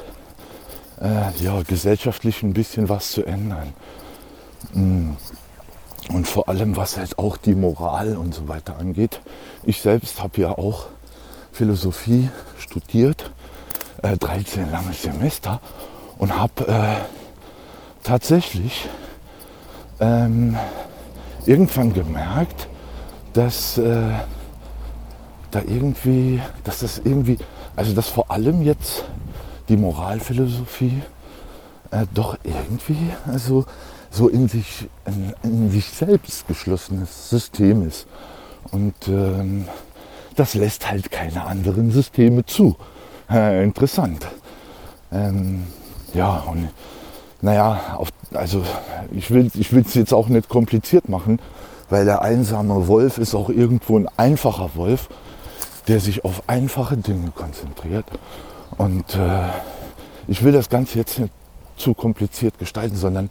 äh, 1.01 1.31
ja, 1.43 1.63
gesellschaftlich 1.67 2.43
ein 2.43 2.53
bisschen 2.53 2.89
was 2.89 3.13
zu 3.13 3.25
ändern. 3.25 3.73
Mm. 4.73 5.11
Und 6.13 6.29
vor 6.29 6.49
allem, 6.49 6.77
was 6.77 6.97
halt 6.97 7.19
auch 7.19 7.37
die 7.37 7.57
Moral 7.57 8.17
und 8.17 8.33
so 8.33 8.47
weiter 8.47 8.79
angeht. 8.79 9.21
Ich 9.65 9.81
selbst 9.81 10.23
habe 10.23 10.41
ja 10.41 10.51
auch 10.51 10.87
Philosophie 11.51 12.31
studiert, 12.59 13.33
äh, 14.03 14.17
13 14.17 14.71
lange 14.71 14.93
Semester 14.93 15.61
und 16.19 16.37
habe 16.37 16.67
äh, 16.69 16.97
tatsächlich 18.03 18.89
ähm, 20.01 20.57
irgendwann 21.45 21.93
gemerkt, 21.93 22.69
dass 23.33 23.79
äh, 23.79 24.13
da 25.51 25.61
irgendwie, 25.61 26.41
dass 26.65 26.81
das 26.81 26.99
irgendwie, 26.99 27.39
also 27.77 27.93
dass 27.95 28.09
vor 28.09 28.31
allem 28.31 28.63
jetzt 28.63 29.05
die 29.69 29.77
Moralphilosophie 29.77 31.03
äh, 31.91 32.07
doch 32.15 32.39
irgendwie 32.45 33.11
also 33.27 33.65
so 34.11 34.29
in 34.29 34.49
sich, 34.49 34.89
in, 35.07 35.35
in, 35.43 35.71
sich 35.71 35.87
selbst 35.87 36.47
geschlossenes 36.47 37.31
System 37.31 37.87
ist. 37.87 38.07
Und 38.71 38.95
ähm, 39.09 39.67
das 40.35 40.55
lässt 40.55 40.91
halt 40.91 41.11
keine 41.11 41.45
anderen 41.45 41.91
Systeme 41.91 42.45
zu. 42.45 42.77
Äh, 43.31 43.63
interessant. 43.65 44.27
Ähm, 45.13 45.67
ja, 46.15 46.45
und 46.51 46.69
naja, 47.43 47.97
auf, 47.97 48.09
also 48.33 48.63
ich 49.13 49.31
will 49.31 49.51
es 49.55 49.95
jetzt 49.95 50.13
auch 50.13 50.29
nicht 50.29 50.49
kompliziert 50.49 51.09
machen, 51.09 51.39
weil 51.91 52.05
der 52.05 52.23
einsame 52.23 52.89
Wolf 52.89 53.19
ist 53.19 53.35
auch 53.35 53.49
irgendwo 53.49 53.99
ein 53.99 54.09
einfacher 54.17 54.71
Wolf, 54.75 55.09
der 55.89 56.01
sich 56.01 56.25
auf 56.25 56.43
einfache 56.49 56.97
Dinge 56.97 57.31
konzentriert. 57.31 58.07
Und 58.77 59.15
äh, 59.15 59.49
ich 60.27 60.43
will 60.43 60.53
das 60.53 60.69
Ganze 60.69 60.99
jetzt 60.99 61.19
nicht 61.19 61.33
zu 61.77 61.95
kompliziert 61.95 62.59
gestalten, 62.59 62.97
sondern 62.97 63.31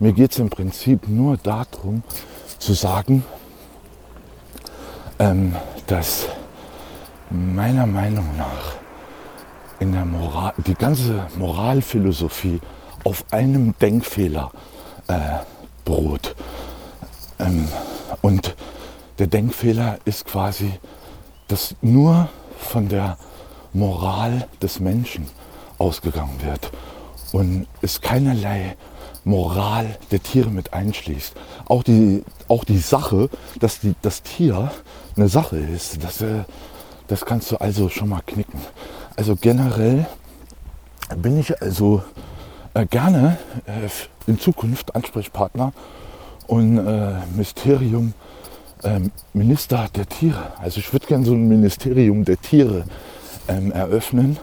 mir 0.00 0.12
geht 0.12 0.32
es 0.32 0.38
im 0.38 0.50
Prinzip 0.50 1.08
nur 1.08 1.36
darum 1.36 2.02
zu 2.58 2.72
sagen, 2.72 3.24
ähm, 5.18 5.54
dass 5.86 6.26
meiner 7.30 7.86
Meinung 7.86 8.26
nach 8.36 8.81
in 9.82 9.92
der 9.92 10.04
Moral, 10.04 10.54
die 10.64 10.74
ganze 10.74 11.26
Moralphilosophie 11.36 12.60
auf 13.02 13.24
einem 13.32 13.74
Denkfehler 13.80 14.52
äh, 15.08 15.38
beruht. 15.84 16.36
Ähm, 17.40 17.66
und 18.20 18.54
der 19.18 19.26
Denkfehler 19.26 19.98
ist 20.04 20.24
quasi, 20.24 20.72
dass 21.48 21.74
nur 21.82 22.28
von 22.58 22.88
der 22.88 23.18
Moral 23.72 24.46
des 24.62 24.78
Menschen 24.78 25.26
ausgegangen 25.78 26.40
wird 26.44 26.70
und 27.32 27.66
es 27.80 28.00
keinerlei 28.00 28.76
Moral 29.24 29.98
der 30.12 30.22
Tiere 30.22 30.50
mit 30.50 30.72
einschließt. 30.72 31.34
Auch 31.66 31.82
die, 31.82 32.22
auch 32.46 32.62
die 32.64 32.78
Sache, 32.78 33.28
dass 33.58 33.80
die, 33.80 33.94
das 34.02 34.22
Tier 34.22 34.70
eine 35.16 35.28
Sache 35.28 35.56
ist, 35.56 36.04
das, 36.04 36.22
äh, 36.22 36.44
das 37.08 37.24
kannst 37.24 37.50
du 37.50 37.56
also 37.56 37.88
schon 37.88 38.10
mal 38.10 38.22
knicken. 38.24 38.60
Also 39.16 39.36
generell 39.36 40.06
bin 41.16 41.38
ich 41.38 41.60
also 41.60 42.02
äh, 42.74 42.86
gerne 42.86 43.36
äh, 43.66 43.88
in 44.30 44.38
Zukunft 44.38 44.94
Ansprechpartner 44.94 45.72
und 46.46 46.78
äh, 46.78 47.14
Ministerium, 47.32 48.14
äh, 48.82 49.00
Minister 49.34 49.88
der 49.94 50.06
Tiere. 50.06 50.52
Also 50.60 50.80
ich 50.80 50.92
würde 50.92 51.06
gerne 51.06 51.26
so 51.26 51.34
ein 51.34 51.46
Ministerium 51.46 52.24
der 52.24 52.40
Tiere 52.40 52.84
ähm, 53.48 53.70
eröffnen 53.72 54.38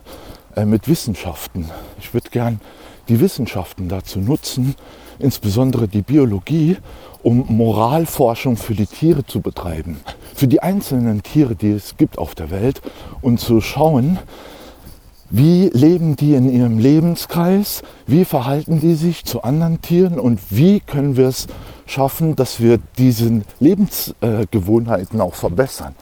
äh, 0.56 0.66
mit 0.66 0.88
Wissenschaften. 0.88 1.70
Ich 2.00 2.14
würde 2.14 2.30
gerne 2.30 2.60
die 3.08 3.20
Wissenschaften 3.20 3.90
dazu 3.90 4.20
nutzen, 4.20 4.76
insbesondere 5.18 5.88
die 5.88 6.04
Biologie, 6.04 6.78
um 7.24 7.46
Moralforschung 7.48 8.56
für 8.56 8.76
die 8.76 8.86
Tiere 8.86 9.26
zu 9.26 9.42
betreiben. 9.42 10.00
Für 10.36 10.48
die 10.48 10.62
einzelnen 10.62 11.24
Tiere, 11.24 11.56
die 11.56 11.72
es 11.72 11.98
gibt 11.98 12.20
auf 12.20 12.36
der 12.36 12.52
Welt 12.52 12.82
und 13.22 13.40
zu 13.40 13.62
schauen, 13.62 14.20
wie 15.30 15.70
leben 15.70 16.16
die 16.16 16.34
in 16.34 16.52
ihrem 16.52 16.80
Lebenskreis? 16.80 17.84
Wie 18.08 18.26
verhalten 18.26 18.80
die 18.80 18.96
sich 18.96 19.26
zu 19.26 19.44
anderen 19.44 19.82
Tieren? 19.82 20.20
Und 20.20 20.40
wie 20.50 20.80
können 20.80 21.18
wir 21.18 21.28
es 21.28 21.48
schaffen, 21.86 22.36
dass 22.36 22.60
wir 22.60 22.80
diese 22.98 23.42
Lebensgewohnheiten 23.60 25.22
auch 25.22 25.36
verbessern 25.36 25.96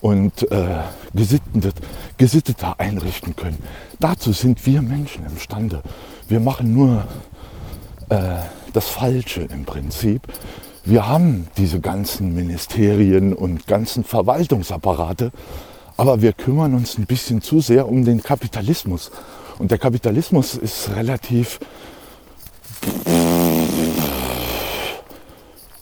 und 0.00 0.50
äh, 0.52 0.82
gesittet, 1.12 1.74
gesitteter 2.18 2.78
einrichten 2.78 3.34
können? 3.34 3.58
Dazu 3.98 4.32
sind 4.32 4.64
wir 4.64 4.80
Menschen 4.80 5.26
imstande. 5.26 5.82
Wir 6.28 6.38
machen 6.38 6.72
nur 6.72 7.04
äh, 8.10 8.18
das 8.72 8.88
Falsche 8.88 9.42
im 9.42 9.64
Prinzip. 9.64 10.22
Wir 10.84 11.08
haben 11.08 11.48
diese 11.56 11.80
ganzen 11.80 12.32
Ministerien 12.32 13.32
und 13.32 13.66
ganzen 13.66 14.04
Verwaltungsapparate, 14.04 15.32
aber 15.96 16.20
wir 16.22 16.32
kümmern 16.32 16.74
uns 16.74 16.98
ein 16.98 17.06
bisschen 17.06 17.42
zu 17.42 17.60
sehr 17.60 17.88
um 17.88 18.04
den 18.04 18.22
Kapitalismus. 18.22 19.10
Und 19.58 19.70
der 19.70 19.78
Kapitalismus 19.78 20.54
ist 20.54 20.90
relativ 20.94 21.58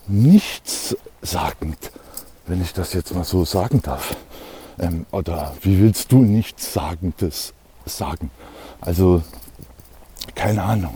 nichtssagend, 0.07 1.79
wenn 2.47 2.63
ich 2.63 2.73
das 2.73 2.93
jetzt 2.93 3.15
mal 3.15 3.25
so 3.25 3.45
sagen 3.45 3.83
darf. 3.83 4.17
Ähm, 4.79 5.07
oder 5.11 5.55
wie 5.63 5.81
willst 5.81 6.13
du 6.13 6.19
nichtssagendes 6.19 7.55
sagen? 7.85 8.31
Also, 8.81 9.23
keine 10.35 10.63
Ahnung. 10.63 10.95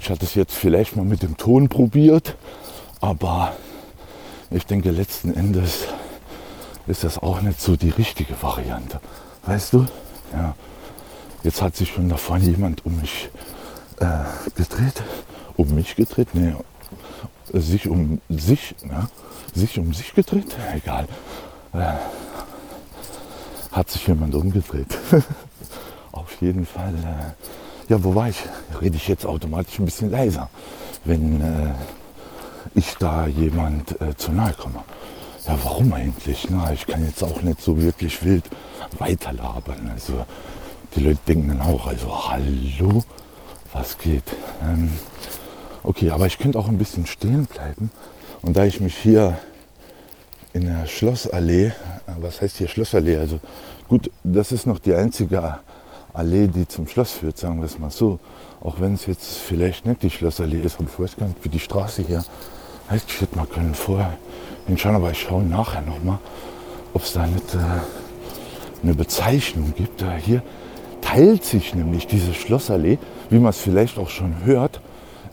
Ich 0.00 0.10
hatte 0.10 0.24
es 0.24 0.34
jetzt 0.34 0.54
vielleicht 0.54 0.96
mal 0.96 1.04
mit 1.04 1.22
dem 1.22 1.36
Ton 1.36 1.68
probiert, 1.68 2.36
aber 3.00 3.52
ich 4.50 4.64
denke 4.64 4.90
letzten 4.90 5.34
Endes 5.34 5.88
ist 6.88 7.04
das 7.04 7.18
auch 7.18 7.40
nicht 7.42 7.60
so 7.60 7.76
die 7.76 7.90
richtige 7.90 8.40
Variante. 8.42 9.00
Weißt 9.44 9.74
du? 9.74 9.86
Ja. 10.32 10.54
Jetzt 11.42 11.62
hat 11.62 11.76
sich 11.76 11.92
schon 11.92 12.08
da 12.08 12.16
vorne 12.16 12.44
jemand 12.44 12.84
um 12.84 13.00
mich 13.00 13.28
äh, 14.00 14.06
gedreht. 14.56 15.02
Um 15.56 15.74
mich 15.74 15.94
gedreht? 15.96 16.28
Nee, 16.32 16.54
sich 17.52 17.88
um 17.88 18.20
sich, 18.28 18.74
ja, 18.88 19.08
sich 19.54 19.78
um 19.78 19.92
sich 19.94 20.14
gedreht? 20.14 20.56
Egal. 20.74 21.06
Äh, 21.72 21.94
hat 23.72 23.90
sich 23.90 24.06
jemand 24.06 24.34
umgedreht. 24.34 24.98
Auf 26.12 26.40
jeden 26.40 26.66
Fall. 26.66 26.94
Äh, 26.94 27.92
ja, 27.92 28.02
wo 28.02 28.14
war 28.14 28.28
ich? 28.28 28.42
Rede 28.80 28.96
ich 28.96 29.08
jetzt 29.08 29.24
automatisch 29.24 29.78
ein 29.78 29.84
bisschen 29.84 30.10
leiser, 30.10 30.50
wenn 31.04 31.40
äh, 31.40 31.74
ich 32.74 32.96
da 32.98 33.26
jemand 33.26 34.00
äh, 34.00 34.16
zu 34.16 34.32
nahe 34.32 34.52
komme. 34.52 34.84
Ja, 35.48 35.58
warum 35.62 35.94
eigentlich? 35.94 36.48
Na, 36.50 36.74
ich 36.74 36.86
kann 36.86 37.06
jetzt 37.06 37.24
auch 37.24 37.40
nicht 37.40 37.62
so 37.62 37.80
wirklich 37.80 38.22
wild 38.22 38.44
weiterlabern. 38.98 39.90
Also 39.90 40.26
die 40.94 41.00
Leute 41.00 41.20
denken 41.26 41.48
dann 41.48 41.62
auch, 41.62 41.86
also 41.86 42.28
hallo, 42.28 43.02
was 43.72 43.96
geht? 43.96 44.24
Ähm, 44.62 44.90
okay, 45.82 46.10
aber 46.10 46.26
ich 46.26 46.38
könnte 46.38 46.58
auch 46.58 46.68
ein 46.68 46.76
bisschen 46.76 47.06
stehen 47.06 47.46
bleiben. 47.46 47.90
Und 48.42 48.58
da 48.58 48.66
ich 48.66 48.82
mich 48.82 48.94
hier 48.94 49.38
in 50.52 50.66
der 50.66 50.86
Schlossallee, 50.86 51.68
äh, 51.68 51.72
was 52.20 52.42
heißt 52.42 52.58
hier 52.58 52.68
Schlossallee? 52.68 53.16
Also 53.16 53.40
gut, 53.88 54.10
das 54.24 54.52
ist 54.52 54.66
noch 54.66 54.78
die 54.78 54.92
einzige 54.92 55.60
Allee, 56.12 56.48
die 56.48 56.68
zum 56.68 56.86
Schloss 56.88 57.12
führt, 57.12 57.38
sagen 57.38 57.60
wir 57.60 57.66
es 57.66 57.78
mal 57.78 57.90
so. 57.90 58.20
Auch 58.60 58.80
wenn 58.80 58.92
es 58.92 59.06
jetzt 59.06 59.38
vielleicht 59.38 59.86
nicht 59.86 60.02
die 60.02 60.10
Schlossallee 60.10 60.60
ist, 60.60 60.74
aber 60.78 60.90
ich 60.92 61.00
weiß 61.00 61.16
gar 61.16 61.26
nicht, 61.26 61.42
wie 61.42 61.48
die 61.48 61.58
Straße 61.58 62.02
hier 62.02 62.22
heißt. 62.90 63.08
Ich 63.08 63.20
hätte 63.20 63.36
mal 63.36 63.46
können 63.46 63.74
vorher 63.74 64.16
hinschauen, 64.66 64.96
aber 64.96 65.10
ich 65.10 65.20
schaue 65.20 65.42
nachher 65.42 65.82
nochmal, 65.82 66.18
ob 66.94 67.02
es 67.02 67.12
da 67.12 67.26
nicht 67.26 67.54
äh, 67.54 67.58
eine 68.82 68.94
Bezeichnung 68.94 69.74
gibt. 69.76 70.02
Äh, 70.02 70.18
hier 70.20 70.42
teilt 71.00 71.44
sich 71.44 71.74
nämlich 71.74 72.06
diese 72.06 72.34
Schlossallee, 72.34 72.98
wie 73.30 73.38
man 73.38 73.50
es 73.50 73.58
vielleicht 73.58 73.98
auch 73.98 74.08
schon 74.08 74.44
hört, 74.44 74.80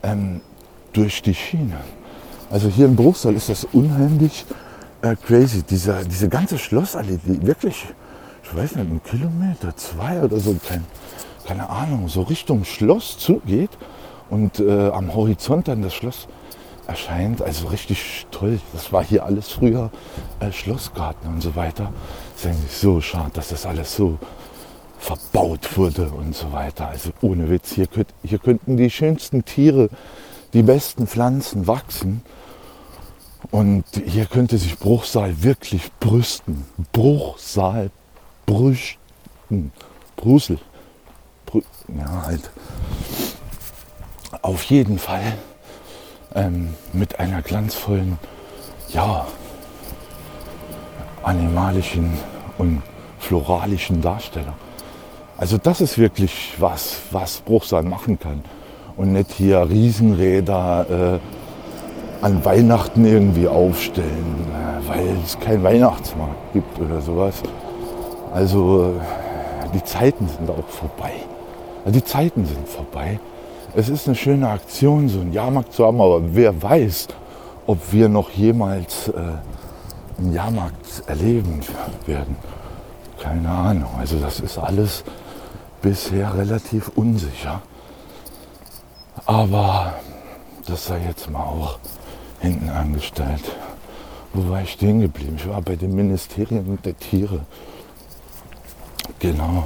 ähm, 0.04 0.41
durch 0.94 1.22
die 1.22 1.34
Schiene. 1.34 1.78
Also 2.50 2.70
hier 2.70 2.86
in 2.86 2.96
Bruchsal 2.96 3.36
ist 3.36 3.50
das 3.50 3.65
unheimlich 3.74 4.46
äh, 5.02 5.15
crazy. 5.15 5.63
Diese, 5.63 6.06
diese 6.06 6.30
ganze 6.30 6.58
Schlossallee, 6.58 7.20
die 7.26 7.46
wirklich, 7.46 7.86
ich 8.44 8.56
weiß 8.56 8.76
nicht, 8.76 8.89
einen 8.89 9.04
Kilometer, 9.04 9.76
zwei 9.76 10.22
oder 10.22 10.39
so, 10.39 10.56
kein, 10.68 10.86
keine 11.46 11.70
Ahnung, 11.70 12.08
so 12.08 12.22
Richtung 12.22 12.63
Schloss 12.63 13.18
zugeht 13.18 13.72
und 14.30 14.60
äh, 14.60 14.89
am 14.89 15.13
Horizont 15.13 15.68
dann 15.68 15.82
das 15.82 15.94
Schloss 15.94 16.28
erscheint. 16.88 17.41
Also 17.41 17.67
richtig 17.67 18.28
toll. 18.32 18.60
Das 18.74 18.91
war 18.91 19.04
hier 19.04 19.26
alles 19.26 19.50
früher 19.50 19.91
äh, 20.39 20.52
Schlossgarten 20.52 21.30
und 21.34 21.41
so 21.41 21.56
weiter. 21.56 21.91
Es 22.36 22.45
ist 22.45 22.48
eigentlich 22.48 22.71
so 22.71 23.02
schade, 23.02 23.32
dass 23.34 23.50
das 23.50 23.65
alles 23.65 23.95
so 23.95 24.17
verbaut 24.98 25.78
wurde 25.78 26.10
und 26.10 26.36
so 26.36 26.52
weiter. 26.52 26.88
Also 26.88 27.12
ohne 27.21 27.50
Witz, 27.50 27.74
hier, 27.74 27.88
könnt, 27.88 28.13
hier 28.24 28.39
könnten 28.39 28.78
die 28.78 28.89
schönsten 28.89 29.45
Tiere, 29.45 29.89
die 30.54 30.63
besten 30.63 31.08
Pflanzen 31.08 31.67
wachsen. 31.67 32.24
Und 33.52 33.86
hier 34.08 34.26
könnte 34.26 34.58
sich 34.58 34.78
Bruchsal 34.80 35.43
wirklich 35.43 35.91
brüsten. 36.00 36.65
Bruchsal 36.91 37.91
brüsten. 38.45 39.71
Brusel. 40.15 40.58
Brü 41.45 41.62
ja, 41.95 42.26
halt. 42.26 42.50
Auf 44.41 44.63
jeden 44.63 44.98
Fall 44.98 45.34
ähm, 46.36 46.74
mit 46.93 47.19
einer 47.19 47.41
glanzvollen, 47.41 48.19
ja, 48.89 49.26
animalischen 51.24 52.13
und 52.58 52.84
floralischen 53.19 54.02
Darstellung. 54.02 54.54
Also 55.38 55.58
das 55.58 55.82
ist 55.82 55.98
wirklich 55.98 56.54
was, 56.60 57.00
was 57.12 57.41
Bruchsal 57.41 57.84
machen 57.84 58.19
kann. 58.19 58.43
Und 58.95 59.12
nicht 59.12 59.32
hier 59.32 59.67
Riesenräder 59.69 61.19
äh, 61.19 62.26
an 62.26 62.45
Weihnachten 62.45 63.06
irgendwie 63.06 63.48
aufstellen, 63.48 64.48
äh, 64.50 64.88
weil 64.88 65.17
es 65.24 65.38
keinen 65.39 65.63
Weihnachtsmarkt 65.63 66.54
gibt 66.54 66.80
oder 66.80 67.02
sowas. 67.02 67.41
Also 68.34 68.93
äh, 68.93 69.69
die 69.74 69.84
Zeiten 69.84 70.30
sind 70.30 70.50
auch 70.50 70.67
vorbei. 70.67 71.13
Die 71.88 72.04
Zeiten 72.04 72.45
sind 72.45 72.67
vorbei. 72.67 73.19
Es 73.73 73.89
ist 73.89 74.08
eine 74.08 74.15
schöne 74.15 74.49
Aktion, 74.49 75.10
so 75.10 75.19
einen 75.19 75.34
Jahrmarkt 75.34 75.73
zu 75.73 75.86
haben, 75.86 75.99
aber 75.99 76.21
wer 76.36 76.62
weiß, 76.62 77.08
ob 77.67 77.91
wir 77.91 78.10
noch 78.10 78.30
jemals 78.30 79.10
äh, 79.10 79.13
einen 80.17 80.34
Jahrmarkt 80.34 81.04
erleben 81.08 81.62
werden. 82.06 82.36
Keine 83.19 83.49
Ahnung. 83.49 83.89
Also 83.97 84.19
das 84.19 84.39
ist 84.39 84.58
alles 84.58 85.04
bisher 85.82 86.38
relativ 86.38 86.89
unsicher. 86.95 87.62
Aber 89.25 89.93
das 90.67 90.86
sei 90.86 91.01
jetzt 91.08 91.30
mal 91.30 91.43
auch 91.43 91.80
hinten 92.39 92.69
angestellt. 92.69 93.43
Wo 94.34 94.49
war 94.49 94.62
ich 94.62 94.73
stehen 94.73 95.01
geblieben? 95.01 95.36
Ich 95.38 95.47
war 95.47 95.62
bei 95.62 95.75
dem 95.75 95.95
Ministerium 95.95 96.78
der 96.84 96.97
Tiere. 96.97 97.41
Genau. 99.19 99.63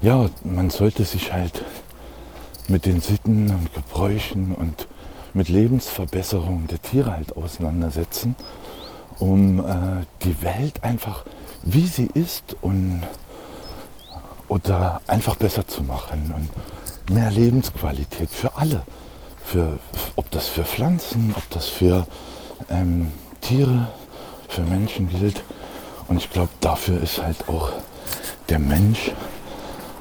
Ja, 0.00 0.30
man 0.44 0.70
sollte 0.70 1.04
sich 1.04 1.32
halt 1.32 1.62
mit 2.70 2.86
den 2.86 3.00
Sitten 3.00 3.50
und 3.50 3.74
Gebräuchen 3.74 4.54
und 4.54 4.86
mit 5.34 5.48
Lebensverbesserungen 5.48 6.66
der 6.68 6.80
Tiere 6.80 7.12
halt 7.12 7.36
auseinandersetzen, 7.36 8.36
um 9.18 9.60
äh, 9.60 10.04
die 10.22 10.40
Welt 10.42 10.82
einfach, 10.82 11.24
wie 11.62 11.86
sie 11.86 12.08
ist 12.14 12.56
und 12.62 13.02
oder 14.48 15.00
einfach 15.06 15.36
besser 15.36 15.66
zu 15.66 15.82
machen 15.82 16.34
und 16.34 17.14
mehr 17.14 17.30
Lebensqualität 17.30 18.30
für 18.30 18.56
alle. 18.56 18.82
Für, 19.44 19.78
ob 20.16 20.30
das 20.30 20.48
für 20.48 20.64
Pflanzen, 20.64 21.34
ob 21.36 21.48
das 21.50 21.66
für 21.66 22.06
ähm, 22.68 23.12
Tiere, 23.40 23.88
für 24.48 24.62
Menschen 24.62 25.08
gilt. 25.08 25.42
Und 26.08 26.18
ich 26.18 26.30
glaube, 26.30 26.50
dafür 26.60 27.00
ist 27.00 27.22
halt 27.22 27.48
auch 27.48 27.72
der 28.48 28.58
Mensch 28.58 29.12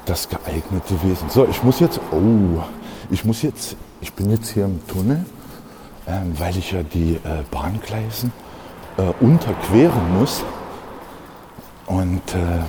das 0.10 0.28
geeignete 0.28 1.02
Wesen. 1.04 1.30
So, 1.30 1.48
ich 1.48 1.64
muss 1.64 1.80
jetzt, 1.80 2.00
oh, 2.12 2.64
ich 3.12 3.24
muss 3.26 3.44
jetzt, 3.44 3.76
ich 4.02 4.12
bin 4.14 4.32
jetzt 4.32 4.50
hier 4.50 4.66
im 4.66 4.86
Tunnel, 4.88 5.24
ähm, 6.08 6.34
weil 6.38 6.58
ich 6.58 6.72
ja 6.72 6.82
die 6.82 7.14
äh, 7.16 7.44
Bahngleisen 7.52 8.32
äh, 8.98 9.24
unterqueren 9.24 10.20
muss. 10.20 10.44
Und 11.86 12.22
äh, 12.34 12.64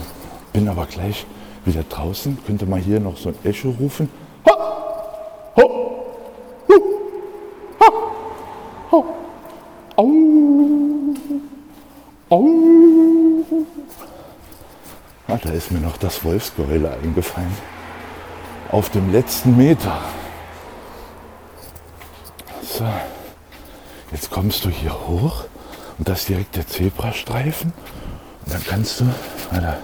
bin 0.52 0.68
aber 0.68 0.86
gleich 0.86 1.26
wieder 1.64 1.82
draußen. 1.82 2.38
Könnte 2.46 2.66
man 2.66 2.80
hier 2.80 3.00
noch 3.00 3.16
so 3.16 3.30
ein 3.30 3.34
Echo 3.44 3.70
rufen. 3.70 4.10
Au! 4.44 4.50
Au! 12.28 12.80
Ah, 15.30 15.38
da 15.40 15.50
ist 15.50 15.70
mir 15.70 15.78
noch 15.78 15.96
das 15.96 16.24
Wolfsgeheule 16.24 16.90
eingefallen. 16.90 17.56
Auf 18.72 18.90
dem 18.90 19.12
letzten 19.12 19.56
Meter. 19.56 20.00
So. 22.62 22.84
Jetzt 24.10 24.30
kommst 24.30 24.64
du 24.64 24.70
hier 24.70 24.92
hoch 25.06 25.44
und 25.98 26.08
das 26.08 26.20
ist 26.20 26.30
direkt 26.30 26.56
der 26.56 26.66
Zebrastreifen. 26.66 27.72
Und 28.44 28.54
dann 28.54 28.64
kannst 28.66 28.98
du, 28.98 29.04
Alter, 29.52 29.78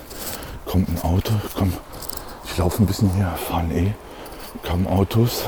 kommt 0.65 0.89
ein 0.89 1.01
Auto, 1.03 1.33
komm, 1.55 1.73
ich 2.45 2.57
laufe 2.57 2.83
ein 2.83 2.87
bisschen 2.87 3.15
hier, 3.15 3.33
fahren 3.49 3.71
eh, 3.71 3.93
kommen 4.67 4.89
Autos 4.89 5.45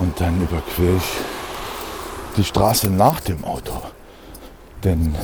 und 0.00 0.18
dann 0.18 0.40
überquere 0.40 0.96
ich 0.96 2.36
die 2.38 2.44
Straße 2.44 2.88
nach 2.88 3.20
dem 3.20 3.44
Auto. 3.44 3.82
Denn 4.82 5.14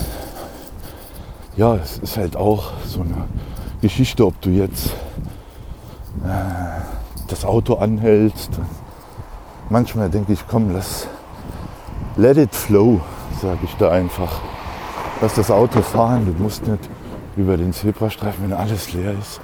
ja, 1.58 1.74
es 1.74 1.98
ist 1.98 2.16
halt 2.16 2.36
auch 2.36 2.70
so 2.86 3.00
eine 3.00 3.26
Geschichte, 3.82 4.24
ob 4.24 4.40
du 4.40 4.50
jetzt 4.50 4.90
äh, 6.24 6.80
das 7.26 7.44
Auto 7.44 7.74
anhältst. 7.74 8.50
Manchmal 9.68 10.08
denke 10.08 10.32
ich, 10.32 10.46
komm, 10.46 10.72
lass, 10.72 11.08
let 12.16 12.36
it 12.36 12.54
flow, 12.54 13.00
sage 13.42 13.58
ich 13.64 13.74
da 13.74 13.90
einfach. 13.90 14.40
Lass 15.20 15.34
das 15.34 15.50
Auto 15.50 15.82
fahren, 15.82 16.26
du 16.26 16.42
musst 16.42 16.64
nicht 16.64 16.88
über 17.36 17.56
den 17.56 17.72
Zebrastreifen, 17.72 18.44
wenn 18.44 18.52
alles 18.52 18.92
leer 18.92 19.14
ist, 19.18 19.40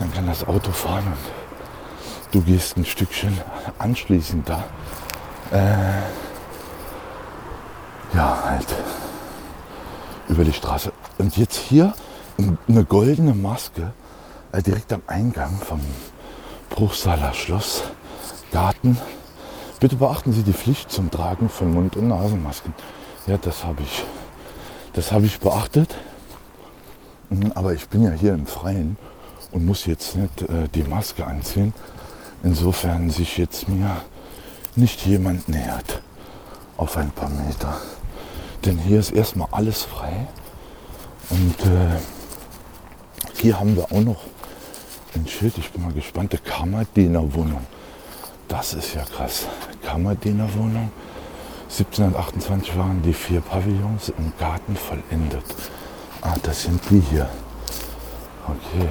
dann 0.00 0.12
kann 0.12 0.26
das 0.26 0.44
Auto 0.46 0.72
fahren 0.72 1.04
und 1.06 2.34
du 2.34 2.40
gehst 2.42 2.76
ein 2.76 2.84
Stückchen 2.84 3.38
anschließend 3.78 4.48
da. 4.48 4.64
Äh, 5.52 6.02
ja, 8.12 8.38
halt 8.44 8.66
über 10.28 10.42
die 10.42 10.52
Straße. 10.52 10.90
Und 11.18 11.36
jetzt 11.36 11.56
hier 11.56 11.94
eine 12.68 12.84
goldene 12.84 13.34
Maske 13.34 13.92
äh, 14.52 14.62
direkt 14.62 14.92
am 14.92 15.02
Eingang 15.06 15.56
vom 15.58 15.80
Bruchsaler 16.70 17.32
Schloss, 17.34 17.84
Garten. 18.50 18.98
Bitte 19.80 19.96
beachten 19.96 20.32
Sie 20.32 20.42
die 20.42 20.52
Pflicht 20.52 20.90
zum 20.90 21.10
Tragen 21.10 21.48
von 21.48 21.72
Mund- 21.72 21.96
und 21.96 22.08
Nasenmasken. 22.08 22.74
Ja, 23.26 23.36
das 23.38 23.64
habe 23.64 23.82
ich, 23.82 24.04
das 24.92 25.12
habe 25.12 25.26
ich 25.26 25.38
beachtet. 25.38 25.94
Mhm, 27.30 27.52
aber 27.54 27.74
ich 27.74 27.88
bin 27.88 28.02
ja 28.02 28.10
hier 28.10 28.34
im 28.34 28.46
Freien 28.46 28.96
und 29.52 29.64
muss 29.64 29.86
jetzt 29.86 30.16
nicht 30.16 30.42
äh, 30.42 30.68
die 30.74 30.82
Maske 30.82 31.26
anziehen. 31.26 31.72
Insofern 32.42 33.10
sich 33.10 33.38
jetzt 33.38 33.68
mir 33.68 33.96
nicht 34.76 35.06
jemand 35.06 35.48
nähert 35.48 36.02
auf 36.76 36.96
ein 36.96 37.10
paar 37.10 37.30
Meter. 37.30 37.76
Denn 38.64 38.78
hier 38.78 38.98
ist 38.98 39.12
erstmal 39.12 39.48
alles 39.52 39.82
frei. 39.82 40.26
Und 41.30 41.60
äh, 41.60 41.98
hier 43.40 43.58
haben 43.58 43.76
wir 43.76 43.84
auch 43.84 44.00
noch 44.00 44.22
ein 45.14 45.26
Schild. 45.26 45.58
Ich 45.58 45.70
bin 45.70 45.82
mal 45.82 45.92
gespannt. 45.92 46.32
Der 46.32 46.40
Kammerdienerwohnung. 46.40 47.66
Das 48.48 48.74
ist 48.74 48.94
ja 48.94 49.04
krass. 49.04 49.46
Kammerdienerwohnung. 49.82 50.90
1728 51.64 52.76
waren 52.78 53.02
die 53.02 53.12
vier 53.12 53.40
Pavillons 53.40 54.10
im 54.10 54.32
Garten 54.38 54.76
vollendet. 54.76 55.44
Ah, 56.20 56.36
das 56.42 56.62
sind 56.62 56.80
die 56.90 57.00
hier. 57.00 57.28
Okay. 58.46 58.88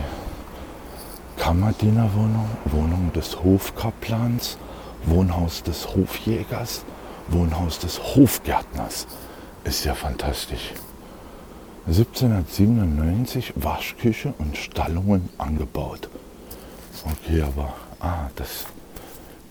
Kammerdienerwohnung, 1.37 2.49
Wohnung 2.65 3.11
des 3.13 3.41
Hofkaplans, 3.43 4.57
Wohnhaus 5.05 5.63
des 5.63 5.95
Hofjägers, 5.95 6.83
Wohnhaus 7.29 7.79
des 7.79 7.99
Hofgärtners. 8.15 9.07
Ist 9.63 9.85
ja 9.85 9.95
fantastisch. 9.95 10.73
1797 11.87 13.53
Waschküche 13.55 14.33
und 14.37 14.57
Stallungen 14.57 15.29
angebaut. 15.37 16.09
Okay, 17.05 17.41
aber 17.41 17.73
ah, 17.99 18.29
das 18.35 18.65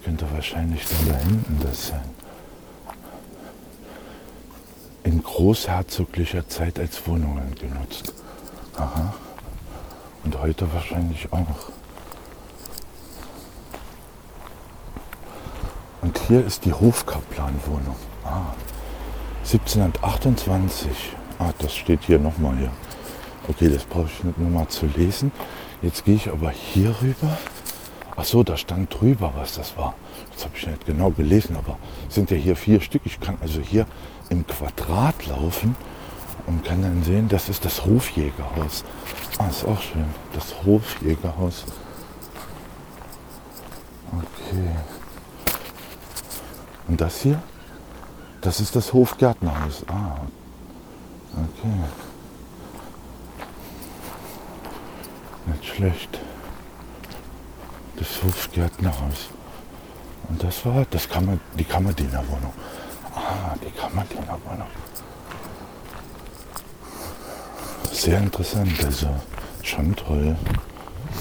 könnte 0.05 0.27
wahrscheinlich 0.33 0.83
dann 0.87 1.09
da 1.09 1.19
hinten 1.19 1.61
das 1.63 1.89
sein 1.89 2.23
in 5.05 5.23
großherzoglicher 5.23 6.49
Zeit 6.49 6.79
als 6.79 7.07
Wohnungen 7.07 7.55
genutzt. 7.55 8.13
Aha. 8.77 9.15
Und 10.25 10.41
heute 10.41 10.73
wahrscheinlich 10.73 11.33
auch. 11.33 11.73
Und 16.01 16.19
hier 16.29 16.45
ist 16.45 16.65
die 16.65 16.73
Hofkaplanwohnung. 16.73 17.97
Ah. 18.25 18.55
1728. 19.45 20.91
Ah, 21.43 21.53
das 21.59 21.75
steht 21.75 22.05
hier 22.05 22.21
nochmal 22.21 22.57
hier. 22.57 22.71
Okay, 23.49 23.69
das 23.69 23.83
brauche 23.83 24.07
ich 24.07 24.23
nicht 24.23 24.39
nochmal 24.39 24.69
zu 24.69 24.87
lesen. 24.87 25.33
Jetzt 25.83 26.05
gehe 26.05 26.15
ich 26.15 26.31
aber 26.31 26.51
hier 26.51 26.95
rüber. 27.03 27.37
Ach 28.15 28.25
so, 28.25 28.45
da 28.45 28.57
stand 28.57 28.95
drüber, 28.95 29.33
was 29.35 29.55
das 29.55 29.77
war. 29.77 29.95
Das 30.33 30.45
habe 30.45 30.57
ich 30.57 30.65
nicht 30.69 30.87
genau 30.87 31.11
gelesen, 31.11 31.57
aber 31.57 31.79
sind 32.09 32.31
ja 32.31 32.37
hier 32.37 32.55
vier 32.55 32.81
Stück. 32.81 33.03
Ich 33.07 33.19
kann 33.19 33.39
also 33.41 33.61
hier 33.61 33.87
im 34.29 34.47
Quadrat 34.47 35.27
laufen 35.27 35.75
und 36.47 36.65
kann 36.65 36.83
dann 36.83 37.03
sehen, 37.03 37.29
das 37.29 37.49
ist 37.49 37.65
das 37.65 37.85
Hofjägerhaus. 37.85 38.85
Ah, 39.39 39.49
ist 39.49 39.65
auch 39.65 39.83
schön. 39.83 40.05
Das 40.35 40.55
Hofjägerhaus. 40.65 41.65
Okay. 44.13 44.69
Und 46.87 47.01
das 47.01 47.21
hier? 47.23 47.43
Das 48.43 48.61
ist 48.61 48.77
das 48.77 48.93
Hofgärtnerhaus. 48.93 49.85
Ah, 49.89 50.21
okay. 51.33 51.85
Nicht 55.47 55.65
schlecht. 55.65 56.19
Das 57.97 58.23
Hofgärtnerhaus. 58.23 59.29
Und 60.29 60.43
das 60.43 60.65
war 60.65 60.87
das 60.91 61.09
Kammer, 61.09 61.39
die 61.59 61.65
Kammerdienerwohnung. 61.65 62.53
Ah, 63.15 63.55
die 63.65 63.71
Kammerdienerwohnung. 63.71 64.69
Sehr 67.91 68.19
interessant. 68.19 68.85
Also 68.85 69.09
schon 69.63 69.95
toll. 69.95 70.37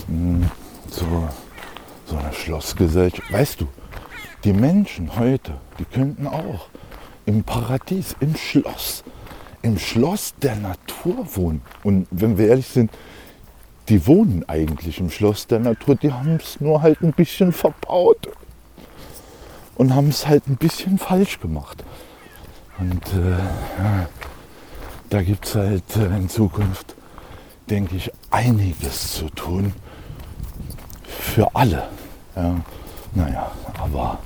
Hm, 0.07 0.49
so, 0.89 1.29
so 2.05 2.17
eine 2.17 2.33
Schlossgesellschaft. 2.33 3.31
Weißt 3.31 3.61
du, 3.61 3.67
die 4.43 4.53
Menschen 4.53 5.15
heute, 5.17 5.59
die 5.77 5.85
könnten 5.85 6.27
auch 6.27 6.67
im 7.25 7.43
Paradies, 7.43 8.15
im 8.19 8.35
Schloss, 8.35 9.03
im 9.61 9.77
Schloss 9.77 10.33
der 10.41 10.55
Natur 10.55 11.27
wohnen. 11.35 11.61
Und 11.83 12.07
wenn 12.11 12.37
wir 12.37 12.47
ehrlich 12.47 12.67
sind, 12.67 12.91
die 13.89 14.07
wohnen 14.07 14.47
eigentlich 14.47 14.99
im 14.99 15.09
Schloss 15.09 15.47
der 15.47 15.59
Natur, 15.59 15.95
die 15.95 16.11
haben 16.11 16.35
es 16.35 16.61
nur 16.61 16.81
halt 16.81 17.01
ein 17.01 17.13
bisschen 17.13 17.51
verbaut 17.51 18.29
und 19.75 19.93
haben 19.95 20.09
es 20.09 20.27
halt 20.27 20.47
ein 20.47 20.57
bisschen 20.57 20.97
falsch 20.97 21.39
gemacht. 21.39 21.83
Und 22.79 23.05
äh, 23.07 23.37
da 25.09 25.21
gibt 25.21 25.45
es 25.45 25.55
halt 25.55 25.97
äh, 25.97 26.05
in 26.15 26.29
Zukunft, 26.29 26.95
denke 27.69 27.95
ich, 27.95 28.11
einiges 28.31 29.13
zu 29.13 29.29
tun 29.29 29.73
für 31.03 31.53
alle. 31.55 31.89
Ja, 32.35 32.55
naja, 33.13 33.51
aber 33.77 34.19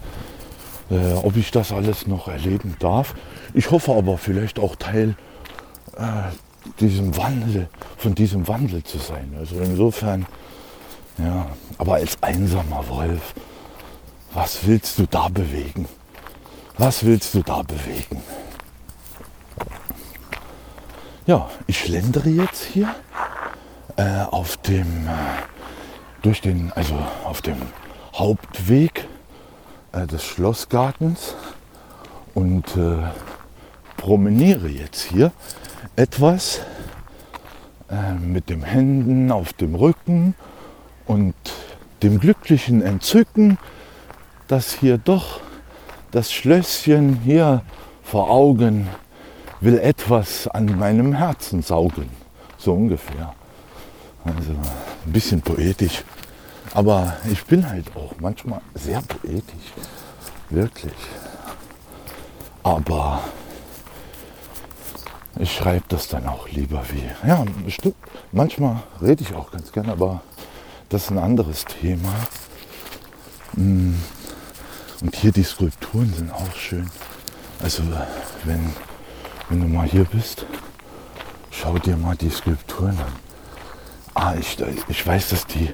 äh, 0.90 1.14
ob 1.24 1.36
ich 1.36 1.52
das 1.52 1.72
alles 1.72 2.08
noch 2.08 2.28
erleben 2.28 2.76
darf, 2.80 3.16
ich 3.54 3.72
hoffe 3.72 3.94
aber 3.94 4.18
vielleicht 4.18 4.60
auch 4.60 4.76
Teil 4.76 5.16
äh, 5.98 6.04
diesem 6.80 7.16
Wandel, 7.18 7.70
von 7.98 8.16
diesem 8.16 8.48
Wandel 8.48 8.84
zu 8.84 8.98
sein. 8.98 9.36
Also 9.38 9.60
insofern, 9.60 10.26
ja, 11.18 11.48
aber 11.78 11.96
als 11.96 12.22
einsamer 12.22 12.88
Wolf, 12.90 13.34
was 14.34 14.66
willst 14.66 15.00
du 15.00 15.06
da 15.08 15.30
bewegen? 15.30 15.88
Was 16.78 17.06
willst 17.06 17.34
du 17.34 17.42
da 17.42 17.62
bewegen? 17.62 18.22
Ja, 21.26 21.50
ich 21.68 21.80
schlendere 21.80 22.30
jetzt 22.30 22.64
hier 22.66 22.94
äh, 23.96 24.24
auf 24.24 24.58
dem, 24.58 25.08
äh, 25.08 25.12
durch 26.22 26.42
den, 26.42 26.72
also 26.74 26.96
auf 27.24 27.42
dem 27.42 27.58
Hauptweg 28.14 29.08
äh, 29.96 30.08
des 30.08 30.24
Schlossgartens 30.24 31.36
und 32.34 32.76
äh, 32.76 32.98
promeniere 33.98 34.68
jetzt 34.68 35.04
hier 35.04 35.32
etwas 35.96 36.62
äh, 37.90 38.14
mit 38.14 38.50
den 38.50 38.64
Händen 38.64 39.32
auf 39.32 39.54
dem 39.54 39.74
Rücken 39.76 40.36
und 41.06 41.34
dem 42.04 42.20
glücklichen 42.20 42.82
Entzücken, 42.82 43.58
dass 44.48 44.74
hier 44.74 44.98
doch 44.98 45.40
das 46.12 46.32
Schlösschen 46.32 47.22
hier 47.24 47.62
vor 48.04 48.30
Augen 48.30 48.88
will 49.62 49.80
etwas 49.80 50.48
an 50.48 50.78
meinem 50.78 51.14
Herzen 51.14 51.62
saugen. 51.62 52.10
So 52.58 52.74
ungefähr. 52.74 53.34
Also 54.24 54.52
ein 54.52 55.12
bisschen 55.12 55.42
poetisch. 55.42 56.04
Aber 56.76 57.16
ich 57.32 57.42
bin 57.46 57.70
halt 57.70 57.96
auch 57.96 58.12
manchmal 58.20 58.60
sehr 58.74 59.02
poetisch. 59.02 59.72
Wirklich. 60.50 60.92
Aber 62.64 63.22
ich 65.40 65.56
schreibe 65.56 65.86
das 65.88 66.10
dann 66.10 66.28
auch 66.28 66.50
lieber 66.50 66.84
wie. 66.92 67.10
Ja, 67.26 67.46
stimmt. 67.70 67.96
Manchmal 68.34 68.84
rede 69.02 69.24
ich 69.24 69.34
auch 69.34 69.52
ganz 69.52 69.72
gerne, 69.72 69.94
aber 69.94 70.22
das 70.90 71.04
ist 71.04 71.12
ein 71.12 71.18
anderes 71.18 71.64
Thema. 71.64 72.14
Mm. 73.54 73.94
Und 75.00 75.16
hier 75.16 75.32
die 75.32 75.44
Skulpturen 75.44 76.14
sind 76.14 76.34
auch 76.34 76.56
schön. 76.56 76.90
Also 77.64 77.84
wenn, 78.44 78.74
wenn 79.48 79.62
du 79.62 79.68
mal 79.68 79.88
hier 79.88 80.04
bist, 80.04 80.46
schau 81.52 81.78
dir 81.78 81.96
mal 81.96 82.18
die 82.18 82.30
Skulpturen 82.30 82.98
an. 83.00 83.16
Ah, 84.14 84.36
ich, 84.38 84.58
ich 84.90 85.08
weiß, 85.08 85.30
dass 85.30 85.46
die, 85.48 85.74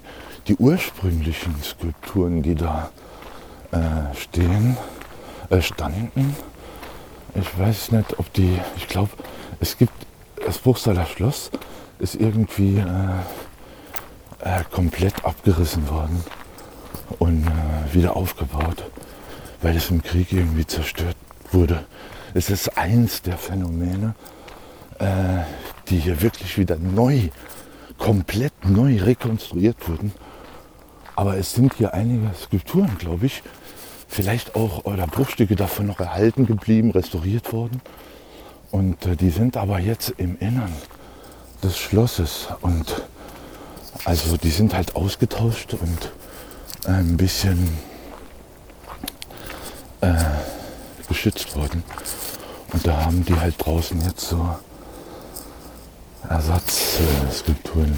die 0.52 0.58
ursprünglichen 0.58 1.56
Skulpturen, 1.64 2.44
die 2.44 2.56
da 2.56 2.90
äh, 3.72 4.14
stehen, 4.18 4.76
äh, 5.50 5.62
standen, 5.62 6.36
ich 7.36 7.58
weiß 7.58 7.92
nicht, 7.94 8.20
ob 8.20 8.34
die, 8.34 8.60
ich 8.76 8.90
glaube, 8.90 9.12
es 9.62 9.78
gibt 9.78 9.94
das 10.46 10.58
Bruchsaler 10.58 11.06
Schloss 11.06 11.52
ist 12.00 12.16
irgendwie 12.16 12.80
äh, 12.80 12.84
äh, 14.44 14.64
komplett 14.70 15.24
abgerissen 15.24 15.88
worden 15.88 16.22
und 17.20 17.46
äh, 17.46 17.94
wieder 17.94 18.18
aufgebaut, 18.18 18.84
weil 19.62 19.78
es 19.78 19.90
im 19.90 20.04
Krieg 20.04 20.34
irgendwie 20.34 20.68
zerstört 20.68 21.16
wurde. 21.54 21.86
Es 22.34 22.50
ist 22.50 22.78
eins 22.78 23.22
der 23.22 23.38
Phänomene, 23.38 24.16
äh, 25.00 25.44
die 25.88 26.00
hier 26.00 26.22
wirklich 26.22 26.58
wieder 26.58 26.76
neu, 26.76 27.30
komplett 27.98 28.66
neu 28.66 28.98
rekonstruiert 29.02 29.88
wurden. 29.88 30.12
Aber 31.16 31.38
es 31.38 31.54
sind 31.54 31.74
hier 31.76 31.94
einige 31.94 32.32
Skulpturen, 32.36 32.98
glaube 32.98 33.26
ich, 33.26 33.44
vielleicht 34.08 34.56
auch 34.56 34.86
oder 34.86 35.08
Bruchstücke 35.08 35.56
davon 35.56 35.88
noch 35.88 36.00
erhalten 36.00 36.46
geblieben, 36.46 36.92
restauriert 36.92 37.54
worden. 37.54 37.82
Und 38.72 39.06
äh, 39.06 39.16
die 39.16 39.30
sind 39.30 39.58
aber 39.58 39.80
jetzt 39.80 40.14
im 40.18 40.38
Innern 40.40 40.74
des 41.64 41.78
Schlosses 41.78 42.48
und 42.62 43.04
also 44.06 44.38
die 44.38 44.50
sind 44.50 44.74
halt 44.74 44.96
ausgetauscht 44.96 45.74
und 45.74 46.12
äh, 46.86 47.00
ein 47.00 47.18
bisschen 47.18 47.70
äh, 50.02 50.14
geschützt 51.08 51.56
worden. 51.56 51.84
Und 52.74 52.88
da 52.88 53.06
haben 53.06 53.26
die 53.26 53.36
halt 53.36 53.56
draußen 53.58 54.02
jetzt 54.02 54.22
so 54.22 54.56
Ersatzskulpturen. 56.28 57.98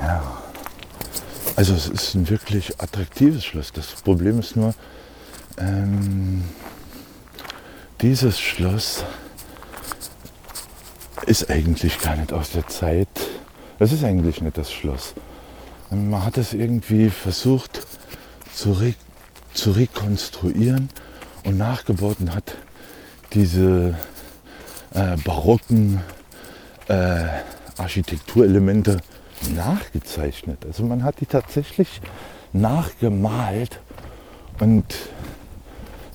Ja. 0.00 0.22
Also 1.56 1.74
es 1.74 1.88
ist 1.88 2.14
ein 2.14 2.28
wirklich 2.30 2.80
attraktives 2.80 3.44
Schloss. 3.44 3.72
Das 3.72 3.86
Problem 3.88 4.38
ist 4.38 4.56
nur, 4.56 4.74
ähm, 5.58 6.44
dieses 8.00 8.40
Schloss 8.40 9.04
ist 11.26 11.50
eigentlich 11.50 12.00
gar 12.00 12.16
nicht 12.16 12.32
aus 12.32 12.50
der 12.52 12.66
Zeit. 12.66 13.08
Das 13.78 13.92
ist 13.92 14.04
eigentlich 14.04 14.40
nicht 14.40 14.56
das 14.56 14.72
Schloss. 14.72 15.14
Man 15.90 16.24
hat 16.24 16.38
es 16.38 16.54
irgendwie 16.54 17.10
versucht 17.10 17.86
zu, 18.54 18.72
re 18.72 18.94
zu 19.52 19.72
rekonstruieren 19.72 20.88
und 21.44 21.58
nachgebaut 21.58 22.18
und 22.20 22.34
hat 22.34 22.56
diese 23.32 23.94
äh, 24.94 25.16
barocken 25.24 26.00
äh, 26.88 27.26
Architekturelemente 27.76 29.00
nachgezeichnet. 29.48 30.64
Also 30.66 30.84
man 30.84 31.04
hat 31.04 31.20
die 31.20 31.26
tatsächlich 31.26 32.00
nachgemalt 32.52 33.80
und 34.58 34.84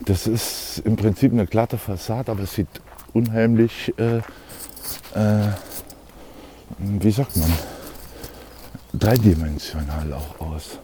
das 0.05 0.27
ist 0.27 0.81
im 0.85 0.95
Prinzip 0.95 1.31
eine 1.31 1.47
glatte 1.47 1.77
Fassade, 1.77 2.31
aber 2.31 2.43
es 2.43 2.53
sieht 2.53 2.67
unheimlich, 3.13 3.93
äh, 3.97 4.17
äh, 4.17 5.51
wie 6.77 7.11
sagt 7.11 7.37
man, 7.37 7.51
dreidimensional 8.93 10.13
auch 10.13 10.39
aus. 10.39 10.79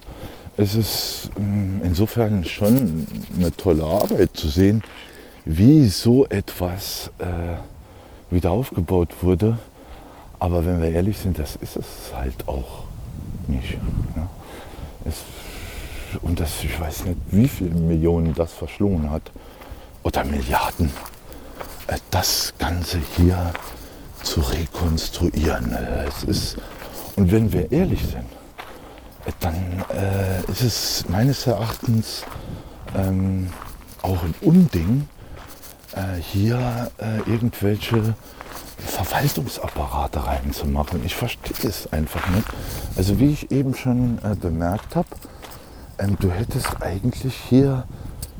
Es 0.57 0.75
ist 0.75 1.29
ähm, 1.37 1.81
insofern 1.83 2.43
schon 2.45 3.07
eine 3.37 3.55
tolle 3.55 3.83
Arbeit 3.83 4.35
zu 4.35 4.47
sehen, 4.47 4.83
wie 5.45 5.87
so 5.87 6.25
etwas 6.27 7.11
äh, 7.19 8.33
wieder 8.33 8.51
aufgebaut 8.51 9.09
wurde. 9.21 9.57
Aber 10.41 10.65
wenn 10.65 10.81
wir 10.81 10.89
ehrlich 10.89 11.19
sind, 11.19 11.37
das 11.37 11.55
ist 11.57 11.75
es 11.75 11.85
halt 12.15 12.47
auch 12.47 12.85
nicht. 13.47 13.73
Ne? 14.15 14.27
Es 15.05 15.17
und 16.23 16.39
das, 16.39 16.63
ich 16.63 16.79
weiß 16.79 17.05
nicht, 17.05 17.17
wie 17.29 17.47
viele 17.47 17.75
Millionen 17.75 18.33
das 18.33 18.51
verschlungen 18.51 19.11
hat 19.11 19.21
oder 20.01 20.23
Milliarden, 20.25 20.91
äh, 21.87 21.97
das 22.09 22.53
Ganze 22.57 22.97
hier 23.15 23.53
zu 24.23 24.41
rekonstruieren. 24.41 25.73
Äh, 25.73 26.07
es 26.07 26.23
ist, 26.23 26.57
und 27.15 27.31
wenn 27.31 27.53
wir 27.53 27.71
ehrlich 27.71 28.01
sind, 28.01 28.25
äh, 29.25 29.31
dann 29.41 29.85
äh, 29.93 30.51
ist 30.51 30.61
es 30.63 31.05
meines 31.07 31.45
Erachtens 31.45 32.23
ähm, 32.97 33.53
auch 34.01 34.23
ein 34.23 34.33
Unding, 34.41 35.07
äh, 35.95 36.19
hier 36.19 36.91
äh, 36.97 37.29
irgendwelche 37.29 38.15
Verwaltungsapparate 38.85 40.25
reinzumachen. 40.25 41.05
Ich 41.05 41.15
verstehe 41.15 41.69
es 41.69 41.91
einfach 41.91 42.27
nicht. 42.29 42.47
Also 42.95 43.19
wie 43.19 43.31
ich 43.31 43.51
eben 43.51 43.75
schon 43.75 44.19
bemerkt 44.41 44.95
habe, 44.95 45.07
ähm, 45.97 46.17
du 46.19 46.31
hättest 46.31 46.81
eigentlich 46.81 47.35
hier 47.35 47.85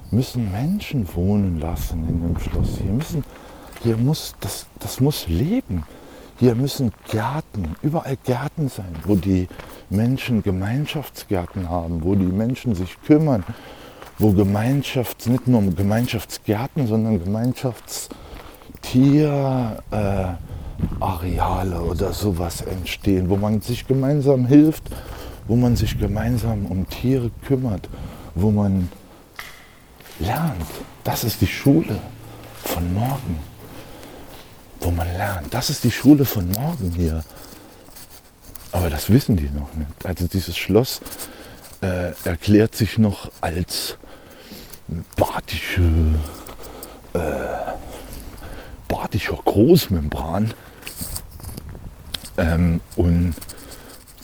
müssen 0.09 0.51
Menschen 0.51 1.07
wohnen 1.15 1.59
lassen 1.59 2.07
in 2.07 2.21
dem 2.21 2.39
Schloss. 2.39 2.77
Hier 2.81 2.91
müssen, 2.91 3.23
hier 3.83 3.97
muss, 3.97 4.35
das, 4.39 4.65
das 4.79 4.99
muss 4.99 5.27
leben. 5.27 5.83
Hier 6.37 6.55
müssen 6.55 6.91
Gärten, 7.09 7.75
überall 7.83 8.17
Gärten 8.23 8.67
sein, 8.67 8.95
wo 9.05 9.15
die 9.15 9.47
Menschen 9.89 10.41
Gemeinschaftsgärten 10.41 11.69
haben, 11.69 12.03
wo 12.03 12.15
die 12.15 12.25
Menschen 12.25 12.73
sich 12.73 12.99
kümmern, 13.03 13.43
wo 14.17 14.31
Gemeinschafts, 14.31 15.27
nicht 15.27 15.47
nur 15.47 15.61
Gemeinschaftsgärten, 15.61 16.87
sondern 16.87 17.23
Gemeinschaftstiere 17.23 18.19
Tierareale 18.81 20.37
äh, 21.75 21.79
oder 21.79 22.13
sowas 22.13 22.61
entstehen, 22.61 23.29
wo 23.29 23.37
man 23.37 23.61
sich 23.61 23.87
gemeinsam 23.87 24.45
hilft, 24.45 24.83
wo 25.47 25.55
man 25.55 25.75
sich 25.75 25.99
gemeinsam 25.99 26.65
um 26.65 26.87
Tiere 26.89 27.31
kümmert, 27.45 27.89
wo 28.35 28.51
man 28.51 28.89
lernt. 30.19 30.65
Das 31.03 31.23
ist 31.23 31.41
die 31.41 31.47
Schule 31.47 31.99
von 32.63 32.93
morgen. 32.93 33.39
Wo 34.79 34.91
man 34.91 35.07
lernt. 35.07 35.53
Das 35.53 35.69
ist 35.69 35.83
die 35.83 35.91
Schule 35.91 36.25
von 36.25 36.49
morgen 36.51 36.91
hier. 36.95 37.23
Aber 38.71 38.89
das 38.89 39.09
wissen 39.09 39.35
die 39.35 39.49
noch 39.49 39.73
nicht. 39.73 40.05
Also 40.05 40.27
dieses 40.27 40.57
Schloss 40.57 41.01
äh, 41.81 42.13
erklärt 42.23 42.75
sich 42.75 42.97
noch 42.97 43.31
als 43.41 43.97
badische, 45.15 45.81
badischer 49.11 49.37
Großmembran 49.43 50.53
ähm, 52.37 52.79
und 52.95 53.35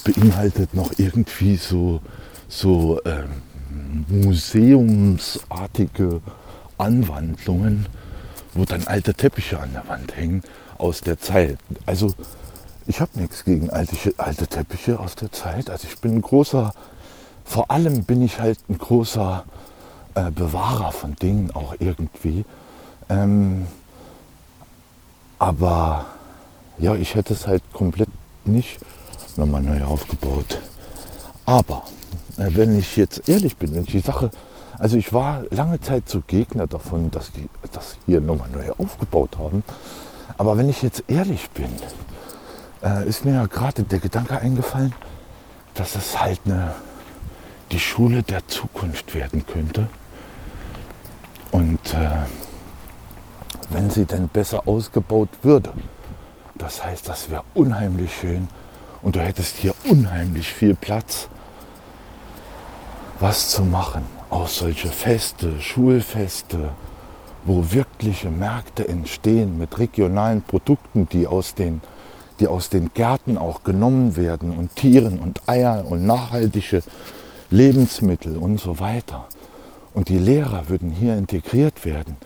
beinhaltet 0.05 0.73
noch 0.73 0.93
irgendwie 0.97 1.57
so, 1.57 1.99
so 2.47 3.01
ähm, 3.03 4.05
museumsartige 4.07 6.21
Anwandlungen, 6.77 7.87
wo 8.53 8.63
dann 8.63 8.87
alte 8.87 9.13
Teppiche 9.13 9.59
an 9.59 9.73
der 9.73 9.85
Wand 9.89 10.15
hängen 10.15 10.41
aus 10.77 11.01
der 11.01 11.19
Zeit. 11.19 11.57
Also 11.85 12.13
ich 12.85 13.01
habe 13.01 13.19
nichts 13.19 13.43
gegen 13.43 13.69
alte, 13.69 13.97
alte 14.17 14.47
Teppiche 14.47 14.97
aus 14.99 15.15
der 15.15 15.33
Zeit. 15.33 15.69
Also 15.69 15.89
ich 15.89 15.99
bin 15.99 16.15
ein 16.15 16.21
großer, 16.21 16.73
vor 17.43 17.71
allem 17.71 18.05
bin 18.05 18.21
ich 18.21 18.39
halt 18.39 18.59
ein 18.69 18.77
großer 18.77 19.43
äh, 20.15 20.31
Bewahrer 20.31 20.93
von 20.93 21.17
Dingen 21.17 21.51
auch 21.51 21.75
irgendwie. 21.79 22.45
Ähm, 23.09 23.67
aber 25.39 26.05
ja, 26.77 26.95
ich 26.95 27.15
hätte 27.15 27.33
es 27.33 27.47
halt 27.47 27.63
komplett 27.73 28.09
nicht 28.45 28.79
nochmal 29.35 29.61
neu 29.61 29.83
aufgebaut. 29.83 30.59
Aber 31.45 31.83
äh, 32.37 32.49
wenn 32.51 32.77
ich 32.77 32.95
jetzt 32.97 33.27
ehrlich 33.29 33.57
bin, 33.57 33.73
wenn 33.73 33.83
ich 33.83 33.91
die 33.91 33.99
Sache, 33.99 34.31
also 34.77 34.97
ich 34.97 35.13
war 35.13 35.43
lange 35.49 35.79
Zeit 35.81 36.07
so 36.07 36.21
Gegner 36.25 36.67
davon, 36.67 37.09
dass 37.11 37.31
die 37.31 37.49
das 37.71 37.97
hier 38.05 38.21
nochmal 38.21 38.49
neu 38.49 38.71
aufgebaut 38.77 39.37
haben. 39.37 39.63
Aber 40.37 40.57
wenn 40.57 40.69
ich 40.69 40.81
jetzt 40.81 41.03
ehrlich 41.07 41.49
bin, 41.51 41.69
äh, 42.83 43.07
ist 43.07 43.25
mir 43.25 43.33
ja 43.33 43.45
gerade 43.47 43.83
der 43.83 43.99
Gedanke 43.99 44.39
eingefallen, 44.39 44.93
dass 45.73 45.95
es 45.95 46.19
halt 46.19 46.41
eine, 46.45 46.75
die 47.71 47.79
Schule 47.79 48.23
der 48.23 48.47
Zukunft 48.47 49.15
werden 49.15 49.45
könnte. 49.45 49.87
Und 51.51 51.93
äh, 51.93 52.09
wenn 53.69 53.89
sie 53.89 54.05
denn 54.05 54.27
besser 54.27 54.67
ausgebaut 54.67 55.29
würde, 55.41 55.71
das 56.55 56.83
heißt, 56.83 57.07
das 57.07 57.29
wäre 57.29 57.43
unheimlich 57.53 58.13
schön 58.13 58.47
und 59.01 59.15
du 59.15 59.19
hättest 59.19 59.57
hier 59.57 59.73
unheimlich 59.89 60.51
viel 60.51 60.75
Platz, 60.75 61.29
was 63.19 63.49
zu 63.49 63.63
machen. 63.63 64.03
Auch 64.29 64.47
solche 64.47 64.89
Feste, 64.89 65.61
Schulfeste, 65.61 66.69
wo 67.45 67.71
wirkliche 67.71 68.29
Märkte 68.29 68.87
entstehen 68.87 69.57
mit 69.57 69.77
regionalen 69.79 70.41
Produkten, 70.41 71.07
die 71.09 71.27
aus 71.27 71.53
den 71.55 71.81
die 72.39 72.47
aus 72.47 72.69
den 72.69 72.93
Gärten 72.93 73.37
auch 73.37 73.63
genommen 73.63 74.15
werden 74.15 74.55
und 74.57 74.75
Tieren 74.75 75.19
und 75.19 75.47
Eier 75.47 75.85
und 75.87 76.05
nachhaltige 76.05 76.83
Lebensmittel 77.49 78.37
und 78.37 78.59
so 78.59 78.79
weiter. 78.79 79.25
Und 79.93 80.09
die 80.09 80.19
Lehrer 80.19 80.69
würden 80.69 80.91
hier 80.91 81.17
integriert 81.17 81.85
werden. 81.85 82.17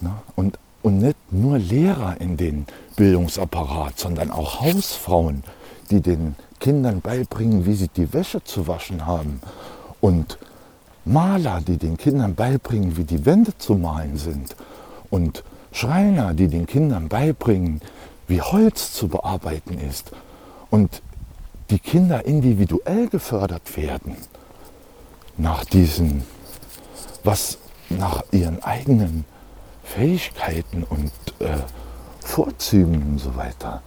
Ne? 0.00 0.12
Und, 0.36 0.58
und 0.82 0.98
nicht 0.98 1.16
nur 1.30 1.58
Lehrer 1.58 2.20
in 2.20 2.36
den 2.36 2.66
Bildungsapparat, 2.96 3.98
sondern 3.98 4.30
auch 4.30 4.60
Hausfrauen, 4.60 5.42
die 5.90 6.00
den 6.00 6.36
Kindern 6.58 7.00
beibringen, 7.00 7.66
wie 7.66 7.74
sie 7.74 7.88
die 7.88 8.12
Wäsche 8.12 8.42
zu 8.44 8.66
waschen 8.66 9.06
haben. 9.06 9.40
Und 10.00 10.38
Maler, 11.04 11.60
die 11.66 11.76
den 11.76 11.96
Kindern 11.96 12.34
beibringen, 12.34 12.96
wie 12.96 13.04
die 13.04 13.24
Wände 13.26 13.56
zu 13.58 13.74
malen 13.74 14.16
sind. 14.16 14.54
Und 15.10 15.42
Schreiner, 15.72 16.34
die 16.34 16.48
den 16.48 16.66
Kindern 16.66 17.08
beibringen, 17.08 17.80
wie 18.26 18.40
Holz 18.40 18.92
zu 18.92 19.08
bearbeiten 19.08 19.78
ist 19.78 20.12
und 20.70 21.02
die 21.70 21.78
Kinder 21.78 22.24
individuell 22.24 23.08
gefördert 23.08 23.76
werden 23.76 24.16
nach 25.36 25.64
diesen, 25.64 26.22
was 27.24 27.58
nach 27.88 28.22
ihren 28.30 28.62
eigenen 28.62 29.24
Fähigkeiten 29.94 30.84
und 30.84 31.10
äh, 31.40 31.56
Vorzügen 32.20 33.02
und 33.02 33.18
so 33.18 33.34
weiter. 33.34 33.82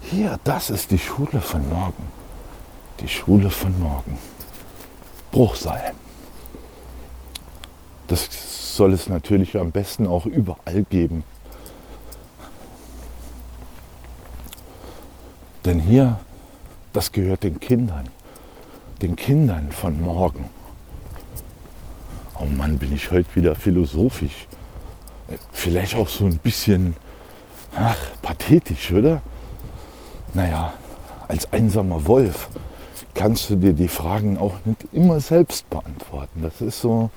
Hier, 0.00 0.38
das 0.44 0.70
ist 0.70 0.92
die 0.92 0.98
Schule 0.98 1.40
von 1.40 1.68
morgen. 1.68 2.04
Die 3.00 3.08
Schule 3.08 3.50
von 3.50 3.78
morgen. 3.80 4.18
Bruchsal. 5.32 5.94
Das 8.06 8.76
soll 8.76 8.92
es 8.92 9.08
natürlich 9.08 9.58
am 9.58 9.72
besten 9.72 10.06
auch 10.06 10.26
überall 10.26 10.84
geben. 10.88 11.24
Denn 15.64 15.80
hier, 15.80 16.20
das 16.92 17.10
gehört 17.10 17.42
den 17.42 17.58
Kindern, 17.58 18.08
den 19.00 19.16
Kindern 19.16 19.72
von 19.72 20.00
morgen. 20.00 20.48
Oh 22.38 22.44
Mann, 22.44 22.78
bin 22.78 22.94
ich 22.94 23.10
heute 23.10 23.34
wieder 23.34 23.56
philosophisch. 23.56 24.46
Vielleicht 25.52 25.94
auch 25.94 26.08
so 26.08 26.24
ein 26.24 26.38
bisschen 26.38 26.96
ach, 27.76 27.98
pathetisch, 28.22 28.92
oder? 28.92 29.22
Naja, 30.34 30.72
als 31.28 31.52
einsamer 31.52 32.06
Wolf 32.06 32.48
kannst 33.14 33.50
du 33.50 33.56
dir 33.56 33.72
die 33.72 33.88
Fragen 33.88 34.38
auch 34.38 34.54
nicht 34.64 34.86
immer 34.92 35.20
selbst 35.20 35.68
beantworten. 35.70 36.42
Das 36.42 36.60
ist 36.60 36.80
so 36.80 37.10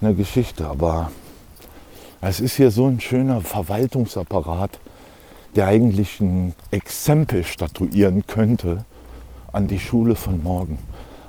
eine 0.00 0.14
Geschichte. 0.14 0.66
Aber 0.66 1.10
es 2.20 2.40
ist 2.40 2.56
hier 2.56 2.70
so 2.70 2.86
ein 2.86 3.00
schöner 3.00 3.40
Verwaltungsapparat, 3.40 4.78
der 5.54 5.66
eigentlich 5.66 6.20
ein 6.20 6.54
Exempel 6.70 7.44
statuieren 7.44 8.26
könnte 8.26 8.84
an 9.52 9.68
die 9.68 9.78
Schule 9.78 10.14
von 10.14 10.42
morgen. 10.42 10.78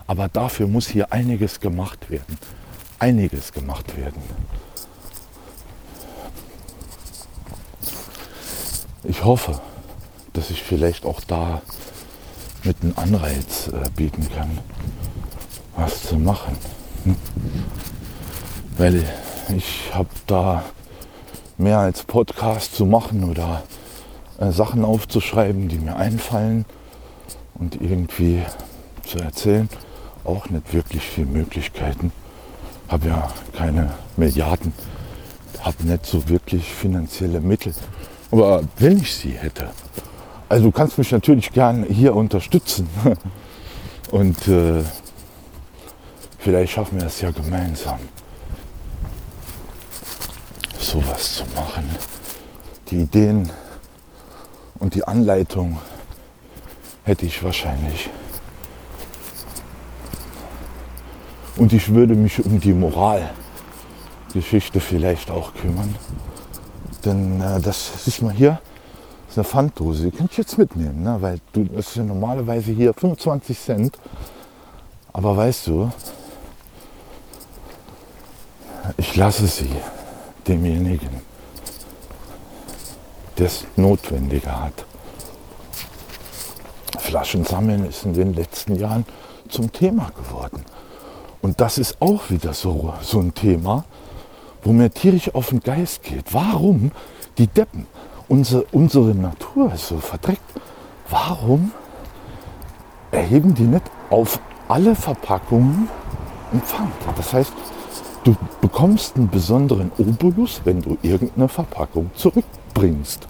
Aber 0.08 0.28
dafür 0.28 0.68
muss 0.68 0.88
hier 0.88 1.12
einiges 1.14 1.60
gemacht 1.60 2.10
werden. 2.10 2.38
Einiges 2.98 3.54
gemacht 3.54 3.96
werden. 3.98 4.22
Ich 9.10 9.24
hoffe, 9.24 9.60
dass 10.34 10.52
ich 10.52 10.62
vielleicht 10.62 11.04
auch 11.04 11.20
da 11.22 11.64
mit 12.64 12.78
einem 12.84 12.94
Anreiz 12.96 13.68
äh, 13.70 13.90
bieten 13.96 14.30
kann, 14.36 14.60
was 15.76 16.04
zu 16.04 16.18
machen. 16.18 16.56
Hm? 17.06 17.16
Weil 18.78 19.04
ich 19.58 19.90
habe 19.96 20.10
da 20.28 20.64
mehr 21.58 21.80
als 21.80 22.04
Podcast 22.04 22.76
zu 22.76 22.86
machen 22.86 23.24
oder 23.24 23.64
äh, 24.38 24.52
Sachen 24.52 24.86
aufzuschreiben, 24.86 25.70
die 25.70 25.80
mir 25.80 25.96
einfallen 25.96 26.66
und 27.56 27.82
irgendwie 27.82 28.44
zu 29.08 29.18
erzählen. 29.18 29.70
Auch 30.24 30.52
nicht 30.52 30.72
wirklich 30.72 31.02
viele 31.02 31.32
Möglichkeiten. 31.32 32.12
Habe 32.88 33.08
ja 33.08 33.32
keine 33.54 33.90
Milliarden, 34.18 34.72
habe 35.62 35.84
nicht 35.84 36.06
so 36.06 36.30
wirklich 36.30 36.72
finanzielle 36.72 37.42
Mittel. 37.42 37.74
Aber 38.32 38.62
wenn 38.78 39.00
ich 39.00 39.14
sie 39.14 39.32
hätte, 39.32 39.70
also 40.48 40.66
du 40.66 40.72
kannst 40.72 40.98
mich 40.98 41.12
natürlich 41.12 41.52
gerne 41.52 41.86
hier 41.88 42.16
unterstützen. 42.16 42.88
Und 44.12 44.48
äh, 44.48 44.84
vielleicht 46.40 46.74
schaffen 46.74 47.00
wir 47.00 47.08
es 47.08 47.22
ja 47.22 47.30
gemeinsam, 47.30 48.00
sowas 50.80 51.36
zu 51.36 51.44
machen. 51.56 51.88
Die 52.90 53.02
Ideen 53.02 53.52
und 54.80 54.96
die 54.96 55.04
Anleitung 55.04 55.78
hätte 57.04 57.28
ich 57.28 57.44
wahrscheinlich. 57.44 58.10
Und 61.56 61.72
ich 61.72 61.94
würde 61.94 62.16
mich 62.16 62.44
um 62.44 62.60
die 62.60 62.74
Moralgeschichte 62.74 64.80
vielleicht 64.80 65.30
auch 65.30 65.54
kümmern. 65.54 65.94
Denn 67.06 67.42
äh, 67.42 67.60
das 67.60 68.08
ist 68.08 68.22
mal 68.22 68.34
hier, 68.34 68.60
das 69.28 69.32
ist 69.32 69.38
eine 69.38 69.44
Pfanddose, 69.46 70.06
die 70.06 70.12
könnt 70.12 70.32
ihr 70.34 70.44
jetzt 70.44 70.58
mitnehmen, 70.58 71.04
ne? 71.04 71.18
weil 71.20 71.40
du, 71.54 71.64
das 71.64 71.88
ist 71.88 71.96
ja 71.96 72.04
normalerweise 72.04 72.72
hier 72.72 72.94
25 72.94 73.60
Cent. 73.60 73.98
Aber 75.14 75.36
weißt 75.36 75.68
du, 75.68 75.92
ich 78.98 79.16
lasse 79.16 79.48
sie 79.48 79.70
demjenigen, 80.48 81.10
das 83.36 83.66
notwendiger 83.76 84.64
hat. 84.64 84.86
Flaschen 87.00 87.46
sammeln 87.46 87.86
ist 87.86 88.06
in 88.06 88.14
den 88.14 88.34
letzten 88.34 88.76
Jahren 88.76 89.06
zum 89.48 89.72
Thema 89.72 90.12
geworden. 90.12 90.64
Und 91.42 91.60
das 91.62 91.78
ist 91.78 92.02
auch 92.02 92.30
wieder 92.30 92.54
so, 92.54 92.94
so 93.02 93.20
ein 93.20 93.34
Thema, 93.34 93.86
wo 94.64 94.72
mir 94.72 94.90
tierisch 94.92 95.34
auf 95.34 95.50
den 95.50 95.62
Geist 95.62 96.04
geht. 96.04 96.34
Warum 96.34 96.92
die 97.38 97.48
Deppen 97.48 97.88
unsere, 98.28 98.66
unsere 98.72 99.16
Natur 99.16 99.72
so 99.76 99.98
verdreckt. 99.98 100.42
Warum 101.10 101.72
erheben 103.12 103.56
die 103.56 103.64
nicht 103.64 103.84
auf 104.10 104.40
alle 104.68 104.96
Verpackungen 104.96 105.90
einen 106.52 106.62
Pfand? 106.62 106.94
Das 107.18 107.34
heißt, 107.34 107.54
du 108.24 108.36
bekommst 108.62 109.18
einen 109.18 109.30
besonderen 109.30 109.92
Obolus, 109.98 110.62
wenn 110.64 110.82
du 110.82 110.98
irgendeine 111.02 111.48
Verpackung 111.48 112.12
zurückbringst. 112.16 113.28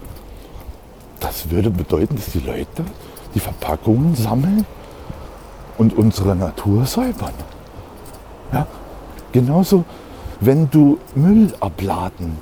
Das 1.20 1.50
würde 1.50 1.70
bedeuten, 1.70 2.16
dass 2.16 2.32
die 2.32 2.40
Leute 2.40 2.84
die 3.34 3.40
Verpackungen 3.40 4.14
sammeln 4.14 4.66
und 5.78 5.96
unsere 5.96 6.36
Natur 6.36 6.84
säubern. 6.84 7.34
Ja? 8.52 8.66
Genauso, 9.32 9.84
wenn 10.40 10.70
du 10.70 10.98
Müll 11.14 11.52
abladen 11.60 12.38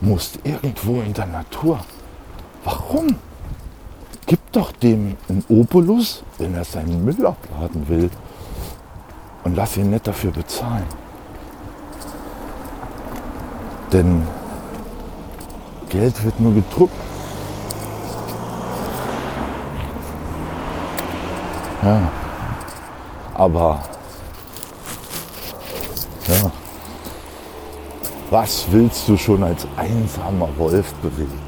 musst, 0.00 0.38
irgendwo 0.44 1.00
in 1.00 1.12
der 1.12 1.26
Natur. 1.26 1.80
Warum? 2.64 3.16
Gib 4.26 4.52
doch 4.52 4.72
dem 4.72 5.16
einen 5.28 5.44
Obolus, 5.48 6.22
wenn 6.38 6.54
er 6.54 6.64
seinen 6.64 7.04
Müll 7.04 7.26
abladen 7.26 7.88
will. 7.88 8.10
Und 9.42 9.56
lass 9.56 9.76
ihn 9.76 9.90
nicht 9.90 10.06
dafür 10.06 10.30
bezahlen. 10.30 10.84
Denn 13.92 14.26
Geld 15.88 16.22
wird 16.22 16.38
nur 16.38 16.54
gedruckt. 16.54 16.94
Ja. 21.82 22.10
Aber 23.34 23.80
ja. 26.28 26.52
Was 28.30 28.66
willst 28.70 29.08
du 29.08 29.16
schon 29.16 29.42
als 29.42 29.66
einsamer 29.76 30.48
Wolf 30.56 30.94
bewegen? 31.02 31.40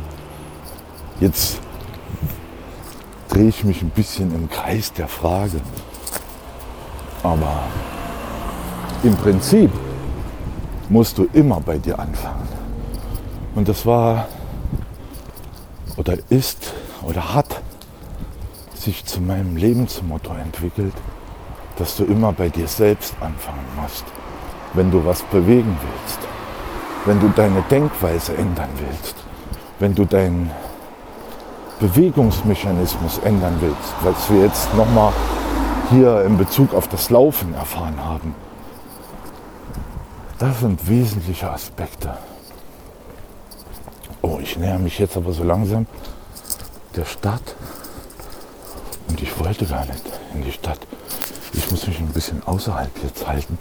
Jetzt 1.20 1.60
drehe 3.28 3.48
ich 3.48 3.62
mich 3.62 3.82
ein 3.82 3.90
bisschen 3.90 4.34
im 4.34 4.50
Kreis 4.50 4.92
der 4.92 5.06
Frage. 5.06 5.60
Aber 7.22 7.62
im 9.04 9.14
Prinzip 9.14 9.70
musst 10.88 11.18
du 11.18 11.28
immer 11.32 11.60
bei 11.60 11.78
dir 11.78 12.00
anfangen. 12.00 12.48
Und 13.54 13.68
das 13.68 13.86
war 13.86 14.26
oder 15.96 16.16
ist 16.30 16.74
oder 17.02 17.32
hat 17.32 17.62
sich 18.74 19.04
zu 19.04 19.20
meinem 19.20 19.56
Lebensmotto 19.56 20.34
entwickelt, 20.34 20.94
dass 21.76 21.96
du 21.96 22.04
immer 22.04 22.32
bei 22.32 22.48
dir 22.48 22.66
selbst 22.66 23.14
anfangen 23.20 23.66
musst, 23.80 24.04
wenn 24.74 24.90
du 24.90 25.04
was 25.04 25.22
bewegen 25.22 25.78
willst, 25.80 26.18
wenn 27.04 27.20
du 27.20 27.28
deine 27.28 27.62
Denkweise 27.62 28.34
ändern 28.36 28.70
willst, 28.76 29.16
wenn 29.78 29.94
du 29.94 30.04
deinen 30.04 30.50
Bewegungsmechanismus 31.80 33.18
ändern 33.24 33.56
willst, 33.60 33.94
was 34.02 34.30
wir 34.30 34.42
jetzt 34.42 34.72
nochmal 34.74 35.12
hier 35.90 36.22
in 36.24 36.38
Bezug 36.38 36.74
auf 36.74 36.88
das 36.88 37.10
Laufen 37.10 37.54
erfahren 37.54 38.04
haben. 38.04 38.34
Das 40.38 40.60
sind 40.60 40.88
wesentliche 40.88 41.50
Aspekte. 41.50 42.16
Oh, 44.22 44.38
ich 44.40 44.56
näher 44.56 44.78
mich 44.78 44.98
jetzt 44.98 45.16
aber 45.16 45.32
so 45.32 45.42
langsam 45.44 45.86
der 46.96 47.04
Stadt. 47.04 47.56
Und 49.08 49.20
ich 49.20 49.38
wollte 49.38 49.66
gar 49.66 49.84
nicht 49.84 50.04
in 50.34 50.42
die 50.42 50.52
Stadt. 50.52 50.78
Ich 51.52 51.70
muss 51.70 51.86
mich 51.86 51.98
ein 51.98 52.08
bisschen 52.08 52.42
außerhalb 52.46 52.90
jetzt 53.02 53.26
halten. 53.26 53.58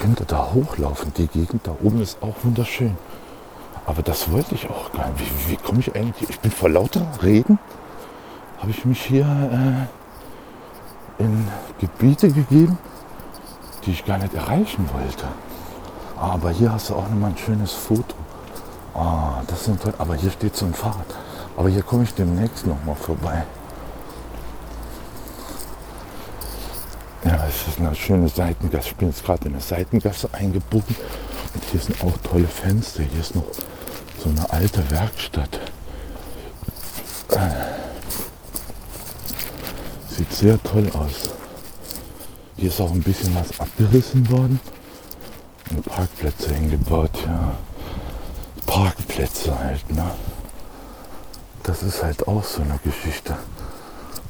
Könnte 0.00 0.24
da 0.24 0.52
hochlaufen. 0.54 1.12
Die 1.16 1.26
Gegend 1.26 1.66
da 1.66 1.76
oben 1.82 2.00
ist 2.00 2.22
auch 2.22 2.34
wunderschön. 2.42 2.96
Aber 3.84 4.02
das 4.02 4.30
wollte 4.30 4.54
ich 4.54 4.68
auch 4.70 4.92
gar 4.92 5.10
nicht. 5.10 5.48
Wie, 5.48 5.52
wie 5.52 5.56
komme 5.56 5.80
ich 5.80 5.94
eigentlich? 5.94 6.30
Ich 6.30 6.40
bin 6.40 6.50
vor 6.50 6.70
lauter 6.70 7.06
Reden, 7.22 7.58
habe 8.58 8.70
ich 8.70 8.84
mich 8.84 9.02
hier 9.02 9.26
äh, 11.18 11.22
in 11.22 11.46
Gebiete 11.78 12.30
gegeben, 12.30 12.78
die 13.84 13.90
ich 13.90 14.04
gar 14.04 14.18
nicht 14.18 14.34
erreichen 14.34 14.88
wollte. 14.92 15.26
Aber 16.16 16.50
hier 16.50 16.72
hast 16.72 16.90
du 16.90 16.94
auch 16.94 17.08
nochmal 17.08 17.30
ein 17.30 17.38
schönes 17.38 17.72
Foto. 17.72 18.14
Ah, 18.94 19.42
das 19.46 19.64
sind 19.64 19.82
toll. 19.82 19.94
Aber 19.98 20.14
hier 20.14 20.30
steht 20.30 20.56
so 20.56 20.66
ein 20.66 20.74
Fahrrad. 20.74 21.06
Aber 21.56 21.68
hier 21.68 21.82
komme 21.82 22.04
ich 22.04 22.14
demnächst 22.14 22.66
nochmal 22.66 22.96
vorbei. 22.96 23.44
Ja, 27.24 27.46
es 27.46 27.68
ist 27.68 27.78
eine 27.78 27.94
schöne 27.94 28.28
Seitengasse. 28.28 28.88
Ich 28.88 28.96
bin 28.96 29.08
jetzt 29.08 29.24
gerade 29.24 29.46
in 29.46 29.52
eine 29.52 29.60
Seitengasse 29.60 30.28
eingebogen. 30.32 30.96
Und 31.54 31.64
hier 31.70 31.80
sind 31.80 32.02
auch 32.02 32.16
tolle 32.22 32.48
Fenster. 32.48 33.02
Hier 33.02 33.20
ist 33.20 33.34
noch 33.34 33.44
so 34.22 34.30
eine 34.30 34.50
alte 34.50 34.90
Werkstatt. 34.90 35.60
Sieht 40.08 40.32
sehr 40.32 40.62
toll 40.62 40.90
aus. 40.94 41.30
Hier 42.56 42.68
ist 42.68 42.80
auch 42.80 42.90
ein 42.90 43.02
bisschen 43.02 43.34
was 43.34 43.58
abgerissen 43.60 44.30
worden. 44.30 44.60
Und 45.70 45.84
Parkplätze 45.84 46.52
hingebaut, 46.52 47.10
ja. 47.24 47.52
Parkplätze 48.66 49.58
halt, 49.58 49.90
ne? 49.92 50.10
Das 51.62 51.82
ist 51.82 52.02
halt 52.02 52.26
auch 52.26 52.44
so 52.44 52.62
eine 52.62 52.78
Geschichte. 52.82 53.36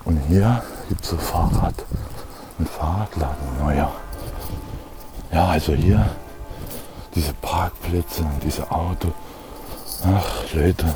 Und 0.05 0.21
hier 0.29 0.63
gibt 0.89 1.03
es 1.05 1.11
so 1.11 1.17
Fahrrad, 1.17 1.75
ein 2.61 2.67
Fahrradladen, 2.67 3.59
neuer. 3.59 3.91
Ja, 5.33 5.49
also 5.49 5.73
hier 5.73 6.11
diese 7.15 7.33
Parkplätze 7.35 8.23
und 8.23 8.43
diese 8.43 8.71
Auto. 8.71 9.09
Ach, 10.05 10.53
Leute. 10.53 10.95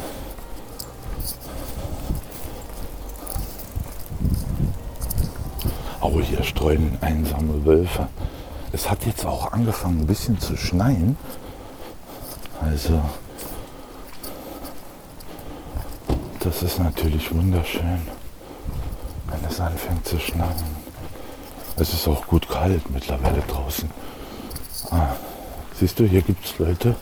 Oh, 6.00 6.20
hier 6.20 6.42
streuen 6.42 6.98
einsame 7.00 7.64
Wölfe. 7.64 8.08
Es 8.72 8.90
hat 8.90 9.06
jetzt 9.06 9.24
auch 9.24 9.52
angefangen 9.52 10.00
ein 10.00 10.06
bisschen 10.06 10.38
zu 10.38 10.56
schneien. 10.56 11.16
Also, 12.60 13.00
das 16.40 16.62
ist 16.62 16.78
natürlich 16.78 17.34
wunderschön, 17.34 18.02
wenn 19.28 19.44
es 19.48 19.60
anfängt 19.60 20.06
zu 20.06 20.18
schneien. 20.18 20.73
Es 21.76 21.92
ist 21.92 22.06
auch 22.06 22.26
gut 22.26 22.48
kalt 22.48 22.88
mittlerweile 22.90 23.42
draußen. 23.42 23.90
Ah, 24.90 25.08
siehst 25.78 25.98
du, 25.98 26.04
hier 26.04 26.22
gibt 26.22 26.44
es 26.44 26.56
Leute, 26.58 26.94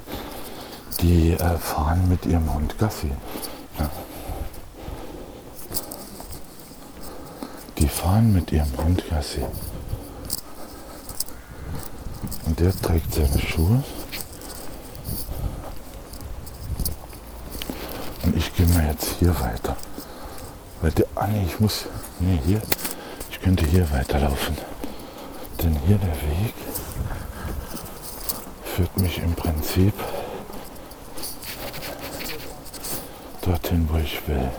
die 1.01 1.33
äh, 1.33 1.59
fahren 1.59 2.09
mit 2.09 2.25
ihrem 2.25 2.53
Hund 2.55 2.79
Gassi. 2.79 3.11
Ja. 3.79 3.91
Die 7.79 7.89
fahren 7.89 8.33
mit 8.33 8.51
ihrem 8.51 8.70
Hund 8.79 9.05
Gassi. 9.11 9.45
Und 12.47 12.59
der 12.59 12.75
trägt 12.81 13.12
seine 13.12 13.39
Schuhe. 13.39 13.85
Und 18.25 18.37
ich 18.37 18.55
gehe 18.55 18.66
mal 18.68 18.87
jetzt 18.87 19.16
hier 19.18 19.39
weiter. 19.39 19.77
Weil 20.81 20.93
der, 20.93 21.07
ah 21.14 21.27
nee, 21.27 21.45
ich 21.47 21.61
muss, 21.61 21.87
nee, 22.20 22.41
hier, 22.47 22.62
könnte 23.43 23.66
hier 23.66 23.90
weiterlaufen. 23.90 24.57
Denn 25.62 25.76
hier 25.86 25.99
der 25.99 26.14
Weg 26.14 26.55
führt 28.64 28.97
mich 28.97 29.18
im 29.18 29.34
Prinzip 29.34 29.95
dorthin, 33.43 33.88
wo 33.90 33.99
ich 33.99 34.26
will. 34.28 34.51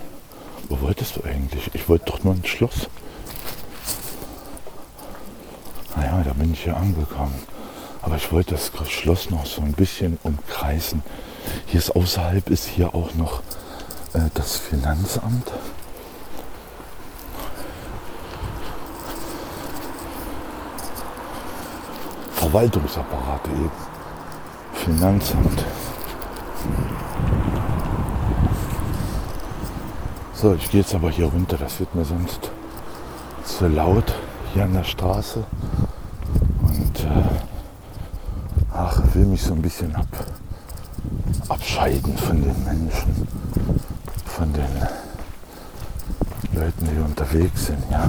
Wo 0.70 0.82
wolltest 0.82 1.16
du 1.16 1.24
eigentlich? 1.24 1.70
Ich 1.74 1.88
wollte 1.88 2.06
doch 2.06 2.24
nur 2.24 2.34
ein 2.34 2.46
Schloss. 2.46 2.90
Naja, 5.96 6.22
da 6.24 6.34
bin 6.34 6.54
ich 6.54 6.64
hier 6.64 6.76
angekommen. 6.76 7.36
Aber 8.02 8.18
ich 8.18 8.32
wollte 8.32 8.52
das 8.52 8.72
Schloss 8.90 9.30
noch 9.30 9.46
so 9.46 9.62
ein 9.62 9.74
bisschen 9.74 10.20
umkreisen. 10.24 11.04
Hier 11.68 11.80
ist 11.80 11.96
außerhalb 11.96 12.50
ist 12.50 12.68
hier 12.68 12.94
auch 12.94 13.14
noch 13.16 13.42
äh, 14.14 14.30
das 14.34 14.58
Finanzamt. 14.58 15.52
Verwaltungsapparate 22.54 23.50
eben. 23.50 23.72
Finanzamt. 24.74 25.66
So, 30.36 30.54
ich 30.54 30.70
gehe 30.70 30.82
jetzt 30.82 30.94
aber 30.94 31.10
hier 31.10 31.26
runter. 31.26 31.58
Das 31.58 31.80
wird 31.80 31.96
mir 31.96 32.06
sonst 32.06 32.52
zu 33.44 33.68
laut 33.68 34.14
hier 34.54 34.66
an 34.66 34.74
der 34.74 34.84
Straße. 34.84 35.44
Und 36.62 37.00
äh, 37.06 37.24
ach, 38.72 39.02
will 39.16 39.26
mich 39.26 39.42
so 39.42 39.56
ein 39.56 39.62
bisschen 39.64 39.96
ab, 39.96 40.06
abscheiden 41.50 42.16
von 42.16 42.40
den 42.40 42.64
Menschen, 42.66 43.28
von 44.26 44.54
den 44.54 44.88
Leuten, 46.54 46.88
die 46.88 47.02
unterwegs 47.02 47.66
sind, 47.66 47.84
ja. 47.90 48.08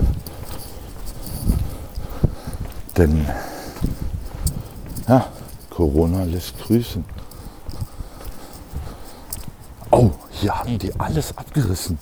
Denn 2.98 3.26
Corona 5.74 6.22
lässt 6.22 6.56
grüßen. 6.60 7.04
Oh, 9.90 10.10
hier 10.30 10.56
haben 10.56 10.78
die 10.78 10.94
alles 11.00 11.36
abgerissen. 11.36 11.98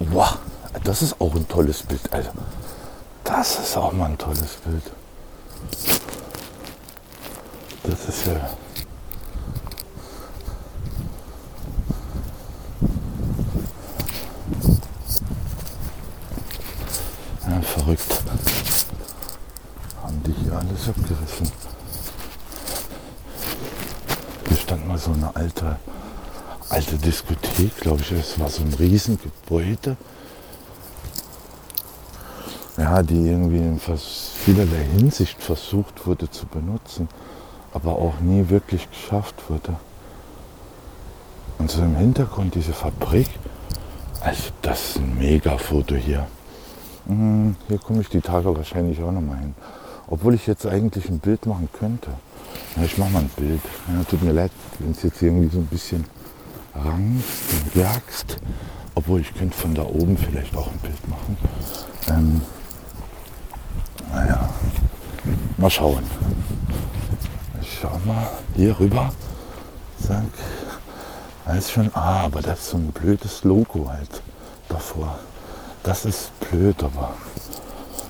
Wow, 0.00 0.38
das 0.82 1.02
ist 1.02 1.20
auch 1.20 1.34
ein 1.36 1.46
tolles 1.46 1.82
Bild. 1.84 2.12
Also, 2.12 2.30
das 3.22 3.60
ist 3.60 3.76
auch 3.76 3.92
mal 3.92 4.06
ein 4.06 4.18
tolles 4.18 4.56
Bild. 4.64 4.82
Das 7.84 8.08
ist. 8.08 8.26
Ja, 17.46 17.60
verrückt. 17.62 18.22
Haben 20.02 20.22
die 20.24 20.32
hier 20.32 20.52
alles 20.52 20.88
abgerissen. 20.88 21.50
Hier 24.48 24.56
stand 24.56 24.86
mal 24.86 24.98
so 24.98 25.12
eine 25.12 25.34
alte, 25.34 25.76
alte 26.68 26.97
Diskothek, 27.08 27.76
glaube 27.80 28.00
ich. 28.02 28.10
Das 28.10 28.38
war 28.38 28.48
so 28.48 28.62
ein 28.62 28.74
Riesengebäude 28.74 29.96
ja, 32.78 33.02
die 33.02 33.28
irgendwie 33.28 33.58
in 33.58 33.80
vielerlei 33.80 34.84
Hinsicht 34.96 35.42
versucht 35.42 36.06
wurde 36.06 36.30
zu 36.30 36.46
benutzen, 36.46 37.08
aber 37.74 37.92
auch 37.92 38.20
nie 38.20 38.48
wirklich 38.48 38.88
geschafft 38.88 39.34
wurde. 39.48 39.74
Und 41.58 41.70
so 41.70 41.82
im 41.82 41.96
Hintergrund 41.96 42.54
diese 42.54 42.72
Fabrik, 42.72 43.28
also 44.20 44.44
das 44.62 44.90
ist 44.90 44.98
ein 44.98 45.18
Mega-Foto 45.18 45.96
hier. 45.96 46.26
Hm, 47.06 47.56
hier 47.66 47.78
komme 47.78 48.00
ich 48.00 48.08
die 48.08 48.20
Tage 48.20 48.56
wahrscheinlich 48.56 49.02
auch 49.02 49.12
nochmal 49.12 49.38
hin. 49.38 49.54
Obwohl 50.06 50.34
ich 50.34 50.46
jetzt 50.46 50.64
eigentlich 50.64 51.08
ein 51.08 51.18
Bild 51.18 51.46
machen 51.46 51.68
könnte. 51.72 52.10
Ja, 52.76 52.84
ich 52.84 52.96
mache 52.96 53.10
mal 53.10 53.20
ein 53.20 53.30
Bild. 53.36 53.60
Ja, 53.88 54.04
tut 54.04 54.22
mir 54.22 54.32
leid, 54.32 54.52
wenn 54.78 54.92
es 54.92 55.02
jetzt 55.02 55.20
irgendwie 55.20 55.48
so 55.48 55.58
ein 55.58 55.66
bisschen 55.66 56.04
rangst 56.84 57.52
und 57.52 57.74
jagst. 57.74 58.38
Obwohl 58.94 59.20
ich 59.20 59.34
könnte 59.34 59.56
von 59.56 59.74
da 59.74 59.82
oben 59.82 60.16
vielleicht 60.16 60.56
auch 60.56 60.70
ein 60.70 60.78
Bild 60.78 61.08
machen. 61.08 61.36
Ähm, 62.08 62.42
naja, 64.12 64.48
mal 65.56 65.70
schauen. 65.70 66.04
Ich 67.60 67.78
schau 67.80 67.98
mal 68.04 68.28
hier 68.56 68.78
rüber. 68.78 69.12
Da 71.44 71.54
ist 71.54 71.70
schon, 71.70 71.90
ah, 71.94 72.24
aber 72.24 72.42
das 72.42 72.58
ist 72.58 72.70
so 72.70 72.76
ein 72.76 72.92
blödes 72.92 73.42
Logo 73.42 73.88
halt 73.88 74.22
davor. 74.68 75.18
Das 75.82 76.04
ist 76.04 76.30
blöd, 76.40 76.82
aber 76.82 77.14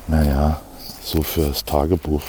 naja, 0.08 0.60
so 1.02 1.22
fürs 1.22 1.64
Tagebuch. 1.64 2.22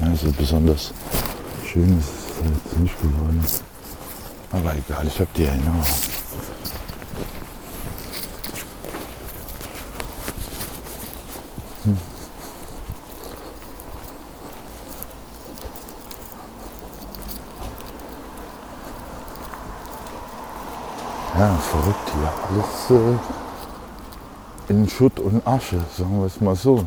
Ja, 0.00 0.11
also 0.22 0.34
besonders 0.38 0.92
schön 1.66 1.98
ist 1.98 2.08
jetzt 2.44 2.78
nicht 2.78 3.00
geworden. 3.00 3.44
Aber 4.52 4.72
egal, 4.76 5.04
ich 5.06 5.18
habe 5.18 5.28
die 5.36 5.44
Erinnerung. 5.44 5.82
Hm. 11.84 11.98
Ja, 21.36 21.56
verrückt 21.56 21.96
hier. 22.14 22.32
Alles 22.48 23.18
äh, 24.68 24.72
in 24.72 24.88
Schutt 24.88 25.18
und 25.18 25.44
Asche, 25.44 25.80
sagen 25.96 26.20
wir 26.20 26.26
es 26.26 26.40
mal 26.40 26.54
so. 26.54 26.86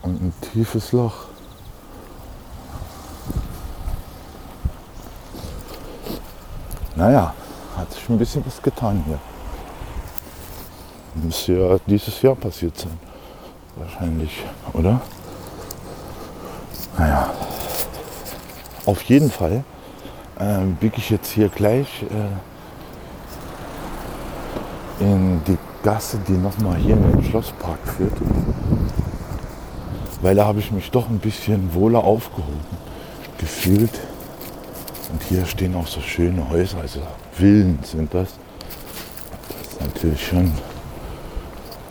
Und 0.00 0.22
ein 0.22 0.32
tiefes 0.52 0.92
Loch. 0.92 1.33
Naja, 7.04 7.34
hat 7.76 7.92
sich 7.92 8.08
ein 8.08 8.16
bisschen 8.16 8.42
was 8.46 8.62
getan 8.62 9.04
hier. 9.06 9.18
Muss 11.22 11.46
ja 11.46 11.76
dieses 11.86 12.22
Jahr 12.22 12.34
passiert 12.34 12.78
sein. 12.78 12.98
Wahrscheinlich, 13.76 14.42
oder? 14.72 15.02
Naja. 16.96 17.30
Auf 18.86 19.02
jeden 19.02 19.30
Fall 19.30 19.64
äh, 20.38 20.64
biege 20.80 20.96
ich 20.96 21.10
jetzt 21.10 21.30
hier 21.30 21.50
gleich 21.50 22.06
äh, 25.00 25.04
in 25.04 25.44
die 25.44 25.58
Gasse, 25.82 26.18
die 26.26 26.32
nochmal 26.32 26.76
hier 26.76 26.96
in 26.96 27.02
den 27.02 27.22
Schlosspark 27.22 27.80
führt. 27.98 28.16
Weil 30.22 30.36
da 30.36 30.46
habe 30.46 30.60
ich 30.60 30.72
mich 30.72 30.90
doch 30.90 31.10
ein 31.10 31.18
bisschen 31.18 31.74
wohler 31.74 32.02
aufgehoben 32.02 32.64
gefühlt. 33.36 34.00
Und 35.14 35.22
hier 35.22 35.46
stehen 35.46 35.76
auch 35.76 35.86
so 35.86 36.00
schöne 36.00 36.50
Häuser, 36.50 36.78
also 36.78 37.00
Villen 37.30 37.78
sind 37.84 38.12
das. 38.12 38.30
Das 39.48 39.68
ist 39.68 39.80
natürlich 39.80 40.26
schon 40.26 40.50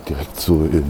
direkt 0.09 0.37
so 0.41 0.65
in, 0.65 0.83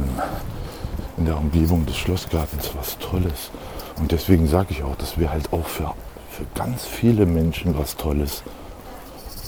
in 1.17 1.25
der 1.25 1.37
Umgebung 1.37 1.85
des 1.85 1.95
Schlossgartens 1.95 2.71
was 2.75 2.97
Tolles. 2.97 3.51
Und 3.99 4.11
deswegen 4.11 4.47
sage 4.47 4.69
ich 4.71 4.81
auch, 4.81 4.95
das 4.95 5.19
wäre 5.19 5.31
halt 5.31 5.53
auch 5.53 5.67
für, 5.67 5.93
für 6.31 6.43
ganz 6.55 6.87
viele 6.87 7.27
Menschen 7.27 7.77
was 7.77 7.97
Tolles. 7.97 8.41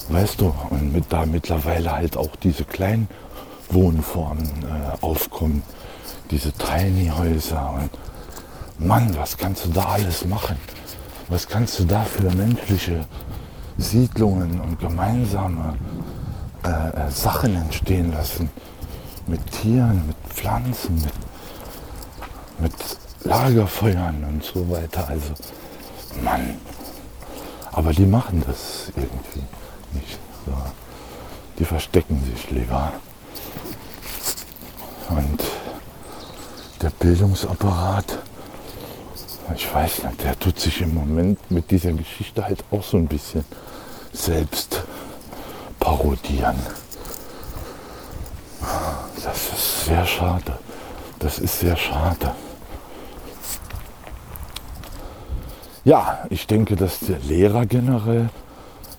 Weißt 0.09 0.39
du, 0.41 0.53
und 0.69 0.93
mit 0.93 1.05
da 1.09 1.25
mittlerweile 1.25 1.91
halt 1.91 2.15
auch 2.15 2.36
diese 2.36 2.65
kleinen 2.65 3.07
Wohnformen 3.71 4.47
äh, 4.61 5.03
aufkommen, 5.03 5.63
diese 6.29 6.51
Tiny 6.51 7.07
Häuser 7.07 7.79
und 7.81 7.89
Mann, 8.77 9.15
was 9.17 9.38
kannst 9.38 9.65
du 9.65 9.69
da 9.69 9.86
alles 9.86 10.23
machen? 10.25 10.57
Was 11.28 11.47
kannst 11.47 11.80
du 11.80 11.86
da 11.86 12.03
für 12.03 12.30
menschliche 12.36 13.03
Siedlungen 13.78 14.61
und 14.61 14.80
gemeinsame 14.80 15.76
äh, 16.63 16.67
äh, 16.69 17.09
Sachen 17.09 17.55
entstehen 17.55 18.11
lassen? 18.11 18.49
Mit 19.26 19.43
Tieren, 19.51 20.05
mit 20.05 20.17
Pflanzen, 20.30 20.95
mit, 20.95 21.13
mit 22.59 22.73
Lagerfeuern 23.23 24.23
und 24.23 24.43
so 24.43 24.69
weiter. 24.69 25.07
Also, 25.07 25.34
Mann. 26.23 26.59
Aber 27.71 27.91
die 27.91 28.05
machen 28.05 28.43
das 28.45 28.91
irgendwie 28.95 29.43
nicht. 29.93 30.19
So. 30.45 30.53
Die 31.57 31.65
verstecken 31.65 32.21
sich 32.23 32.51
lieber. 32.51 32.93
Und 35.09 35.41
der 36.82 36.91
Bildungsapparat 36.91 38.19
ich 39.53 39.73
weiß 39.73 40.03
nicht, 40.03 40.23
der 40.23 40.39
tut 40.39 40.59
sich 40.59 40.81
im 40.81 40.93
Moment 40.93 41.51
mit 41.51 41.69
dieser 41.69 41.91
Geschichte 41.91 42.43
halt 42.43 42.63
auch 42.71 42.83
so 42.83 42.97
ein 42.97 43.07
bisschen 43.07 43.45
selbst 44.11 44.83
parodieren. 45.79 46.55
Das 49.23 49.49
ist 49.53 49.85
sehr 49.85 50.05
schade. 50.05 50.57
Das 51.19 51.39
ist 51.39 51.59
sehr 51.59 51.75
schade. 51.75 52.31
Ja, 55.83 56.25
ich 56.29 56.47
denke, 56.47 56.75
dass 56.75 56.99
der 56.99 57.19
Lehrer 57.19 57.65
generell 57.67 58.29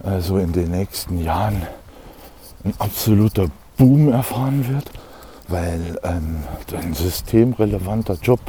äh, 0.04 0.20
so 0.20 0.38
in 0.38 0.52
den 0.52 0.70
nächsten 0.70 1.18
Jahren 1.18 1.66
ein 2.64 2.74
absoluter 2.78 3.48
Boom 3.76 4.12
erfahren 4.12 4.68
wird, 4.68 4.90
weil 5.48 5.98
ähm, 6.04 6.44
ein 6.72 6.94
systemrelevanter 6.94 8.16
Job, 8.22 8.40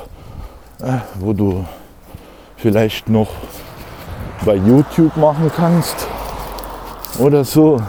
äh, 0.81 0.99
wo 1.15 1.33
du 1.33 1.65
vielleicht 2.57 3.07
noch 3.07 3.29
bei 4.45 4.55
YouTube 4.55 5.15
machen 5.17 5.51
kannst 5.55 6.07
oder 7.19 7.43
so. 7.43 7.81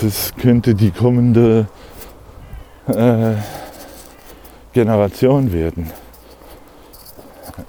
Das 0.00 0.32
könnte 0.36 0.74
die 0.74 0.90
kommende 0.90 1.66
äh, 2.86 3.34
Generation 4.72 5.52
werden. 5.52 5.90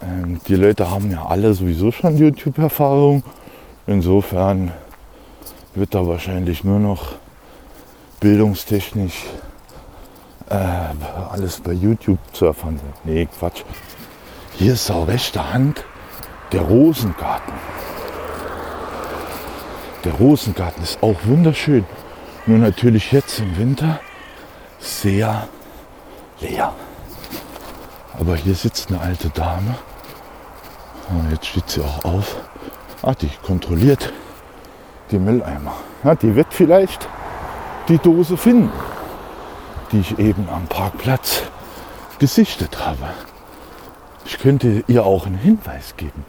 Ähm, 0.02 0.40
die 0.48 0.56
Leute 0.56 0.90
haben 0.90 1.12
ja 1.12 1.26
alle 1.26 1.54
sowieso 1.54 1.92
schon 1.92 2.18
YouTube-Erfahrung. 2.18 3.24
Insofern 3.88 4.72
wird 5.76 5.94
da 5.94 6.06
wahrscheinlich 6.06 6.64
nur 6.64 6.80
noch 6.80 7.14
bildungstechnisch 8.20 9.26
äh, 10.50 10.56
alles 11.32 11.60
bei 11.60 11.74
YouTube 11.74 12.20
zu 12.34 12.46
erfahren 12.46 12.78
sein. 12.78 12.94
Nee, 13.04 13.28
Quatsch. 13.40 13.64
Hier 14.58 14.74
ist 14.74 14.90
auf 14.90 15.08
rechter 15.10 15.54
Hand 15.54 15.84
der 16.54 16.62
Rosengarten. 16.62 17.54
Der 20.06 20.14
Rosengarten 20.14 20.82
ist 20.84 21.04
auch 21.04 21.18
wunderschön. 21.26 21.86
Nur 22.46 22.60
natürlich 22.60 23.12
jetzt 23.12 23.40
im 23.40 23.58
Winter 23.58 24.00
sehr 24.80 25.50
leer. 26.40 26.74
Aber 28.18 28.36
hier 28.38 28.56
sitzt 28.56 28.90
eine 28.90 29.02
alte 29.02 29.30
Dame. 29.30 29.76
Und 31.10 31.32
jetzt 31.32 31.48
steht 31.48 31.70
sie 31.70 31.82
auch 31.82 32.06
auf. 32.06 32.38
Ah, 33.02 33.14
die 33.14 33.30
kontrolliert 33.46 34.14
die 35.12 35.20
Mülleimer. 35.20 35.74
Ja, 36.04 36.16
die 36.16 36.34
wird 36.34 36.54
vielleicht 36.54 37.10
die 37.90 37.98
Dose 37.98 38.38
finden. 38.38 38.72
die 39.92 40.00
ich 40.00 40.18
eben 40.18 40.48
am 40.50 40.66
Parkplatz 40.68 41.44
gesichtet 42.20 42.86
habe. 42.86 43.08
Ich 44.26 44.40
könnte 44.40 44.84
ihr 44.88 45.06
auch 45.06 45.28
einen 45.28 45.38
Hinweis 45.38 45.96
geben. 45.96 46.26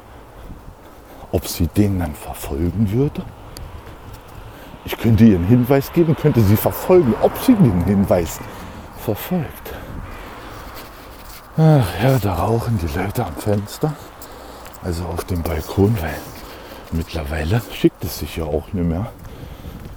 Ob 1.32 1.48
sie 1.48 1.66
den 1.66 1.98
dann 1.98 2.14
verfolgen 2.14 2.92
würde? 2.92 3.22
Ich 4.84 4.96
könnte 4.96 5.24
ihr 5.24 5.36
einen 5.36 5.46
Hinweis 5.46 5.92
geben, 5.92 6.14
könnte 6.14 6.40
sie 6.42 6.56
verfolgen, 6.56 7.14
ob 7.22 7.36
sie 7.38 7.54
den 7.54 7.84
Hinweis 7.84 8.38
verfolgt. 8.98 9.74
Ach 11.56 11.88
ja, 12.02 12.18
da 12.18 12.34
rauchen 12.34 12.78
die 12.78 12.98
Leute 12.98 13.24
am 13.24 13.34
Fenster, 13.34 13.94
also 14.84 15.04
auf 15.06 15.24
dem 15.24 15.42
Balkon, 15.42 15.96
weil 16.00 16.14
mittlerweile 16.92 17.62
schickt 17.72 18.04
es 18.04 18.18
sich 18.18 18.36
ja 18.36 18.44
auch 18.44 18.72
nicht 18.72 18.86
mehr, 18.86 19.10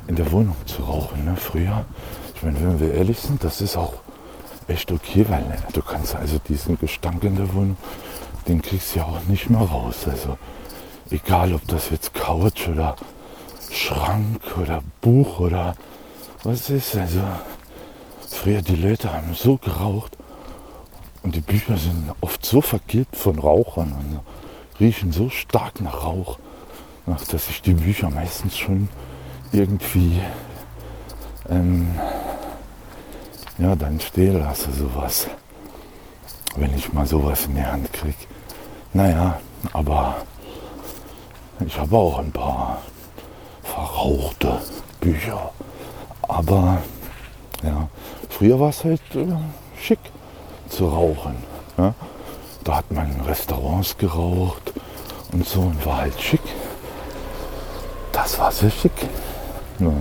in 0.08 0.16
der 0.16 0.32
Wohnung 0.32 0.56
zu 0.66 0.84
rauchen. 0.84 1.26
Ne? 1.26 1.36
Früher, 1.36 1.86
ich 2.34 2.44
meine, 2.44 2.62
wenn 2.62 2.80
wir 2.80 2.94
ehrlich 2.94 3.20
sind, 3.20 3.44
das 3.44 3.60
ist 3.60 3.76
auch 3.76 3.94
echt 4.70 4.92
okay, 4.92 5.26
weil 5.28 5.42
ne, 5.44 5.58
du 5.74 5.82
kannst 5.82 6.16
also 6.16 6.40
diesen 6.48 6.80
Gestank 6.80 7.24
in 7.24 7.36
der 7.36 7.54
Wohnung, 7.54 7.78
den 8.48 8.62
kriegst 8.62 8.96
du 8.96 9.00
ja 9.00 9.06
auch 9.06 9.24
nicht 9.28 9.50
mehr 9.50 9.62
raus. 9.62 10.08
Also 10.10 10.38
egal, 11.10 11.54
ob 11.54 11.68
das 11.68 11.90
jetzt 11.90 12.14
Couch 12.14 12.68
oder 12.68 12.96
Schrank 13.72 14.42
oder 14.62 14.82
Buch 15.02 15.40
oder 15.40 15.76
was 16.44 16.70
ist. 16.70 16.96
Also 16.96 17.22
früher 18.28 18.62
die 18.62 18.76
Leute 18.76 19.14
haben 19.14 19.34
so 19.34 19.58
geraucht 19.58 20.18
und 21.24 21.36
die 21.36 21.42
Bücher 21.42 21.78
sind 21.78 22.12
oft 22.22 22.46
so 22.46 22.62
vergilbt 22.62 23.16
von 23.16 23.40
Rauchern 23.40 23.92
und 23.92 24.20
riechen 24.80 25.12
so 25.12 25.30
stark 25.30 25.82
nach 25.82 26.04
Rauch, 26.04 26.40
dass 27.06 27.50
ich 27.50 27.62
die 27.62 27.74
Bücher 27.74 28.10
meistens 28.10 28.58
schon 28.58 28.88
irgendwie 29.52 30.22
ähm, 31.50 31.88
ja, 33.60 33.76
dann 33.76 34.00
stehen 34.00 34.40
lasse, 34.40 34.72
sowas. 34.72 35.28
Wenn 36.56 36.74
ich 36.76 36.92
mal 36.94 37.06
sowas 37.06 37.46
in 37.46 37.56
die 37.56 37.64
Hand 37.64 37.92
kriege. 37.94 38.16
Naja, 38.94 39.40
aber 39.74 40.16
ich 41.66 41.78
habe 41.78 41.96
auch 41.96 42.20
ein 42.20 42.32
paar 42.32 42.82
verrauchte 43.62 44.62
Bücher. 45.00 45.52
Aber 46.22 46.82
ja, 47.62 47.88
früher 48.30 48.60
war 48.60 48.70
es 48.70 48.84
halt 48.84 49.02
äh, 49.14 49.28
schick 49.80 50.00
zu 50.70 50.88
rauchen. 50.88 51.36
Ja? 51.78 51.94
Da 52.64 52.78
hat 52.78 52.92
man 52.92 53.12
in 53.12 53.22
Restaurants 53.22 53.98
geraucht 53.98 54.74
und 55.32 55.46
so 55.46 55.62
und 55.62 55.86
war 55.86 55.98
halt 55.98 56.20
schick. 56.20 56.42
Das 58.12 58.40
war 58.40 58.52
sehr 58.52 58.72
schick. 58.72 59.10
Ja. 59.80 59.92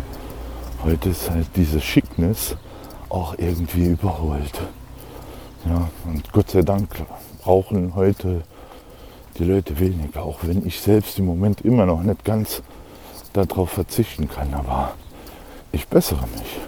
Heute 0.85 1.11
ist 1.11 1.29
halt 1.29 1.49
diese 1.57 1.81
Schickness 1.81 2.57
auch 3.09 3.35
irgendwie 3.39 3.87
überholt. 3.87 4.61
Ja, 5.67 5.89
und 6.07 6.33
Gott 6.33 6.51
sei 6.51 6.63
Dank 6.63 6.89
rauchen 7.47 7.95
heute 7.95 8.43
die 9.39 9.45
Leute 9.45 9.79
weniger, 9.79 10.23
auch 10.23 10.39
wenn 10.43 10.67
ich 10.67 10.81
selbst 10.81 11.19
im 11.19 11.27
Moment 11.27 11.61
immer 11.63 11.87
noch 11.87 12.03
nicht 12.03 12.25
ganz 12.25 12.63
darauf 13.33 13.71
verzichten 13.71 14.29
kann. 14.29 14.55
Aber 14.55 14.95
ich 15.73 15.87
bessere 15.87 16.27
mich. 16.29 16.59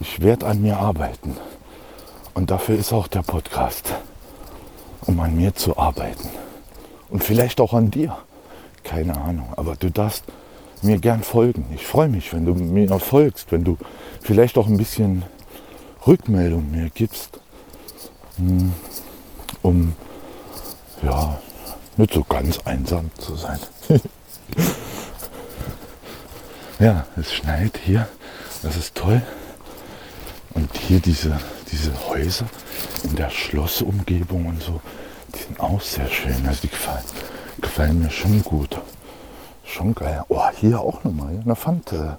Ich 0.00 0.20
werde 0.20 0.46
an 0.46 0.62
mir 0.62 0.78
arbeiten. 0.78 1.36
Und 2.34 2.50
dafür 2.50 2.76
ist 2.76 2.92
auch 2.92 3.06
der 3.06 3.22
Podcast, 3.22 3.94
um 5.06 5.20
an 5.20 5.36
mir 5.36 5.54
zu 5.54 5.78
arbeiten. 5.78 6.28
Und 7.10 7.22
vielleicht 7.22 7.60
auch 7.60 7.74
an 7.74 7.90
dir. 7.90 8.16
Keine 8.82 9.16
Ahnung. 9.16 9.52
Aber 9.56 9.76
du 9.76 9.90
darfst 9.90 10.24
mir 10.84 10.98
gern 10.98 11.22
folgen. 11.22 11.66
Ich 11.74 11.86
freue 11.86 12.08
mich, 12.08 12.32
wenn 12.32 12.44
du 12.44 12.54
mir 12.54 12.88
folgst, 12.98 13.52
wenn 13.52 13.64
du 13.64 13.78
vielleicht 14.20 14.58
auch 14.58 14.66
ein 14.66 14.76
bisschen 14.76 15.24
Rückmeldung 16.06 16.70
mir 16.70 16.90
gibst, 16.90 17.40
hm, 18.36 18.72
um 19.62 19.94
ja 21.02 21.38
nicht 21.96 22.12
so 22.12 22.24
ganz 22.24 22.58
einsam 22.64 23.10
zu 23.18 23.36
sein. 23.36 23.58
Ja, 26.80 27.06
es 27.16 27.32
schneit 27.32 27.78
hier. 27.84 28.08
Das 28.62 28.76
ist 28.76 28.94
toll. 28.96 29.22
Und 30.54 30.76
hier 30.76 30.98
diese, 30.98 31.38
diese 31.70 31.92
Häuser 32.08 32.46
in 33.04 33.14
der 33.14 33.30
Schlossumgebung 33.30 34.46
und 34.46 34.62
so, 34.62 34.80
die 35.34 35.38
sind 35.38 35.60
auch 35.60 35.80
sehr 35.80 36.08
schön. 36.08 36.46
Also 36.46 36.62
die 36.62 36.68
gefallen, 36.68 37.04
gefallen 37.60 38.00
mir 38.00 38.10
schon 38.10 38.42
gut. 38.42 38.76
Schon 39.74 39.92
geil. 39.96 40.22
Oh, 40.28 40.40
hier 40.54 40.78
auch 40.78 41.02
nochmal 41.02 41.40
eine 41.44 41.56
Fante. 41.56 42.16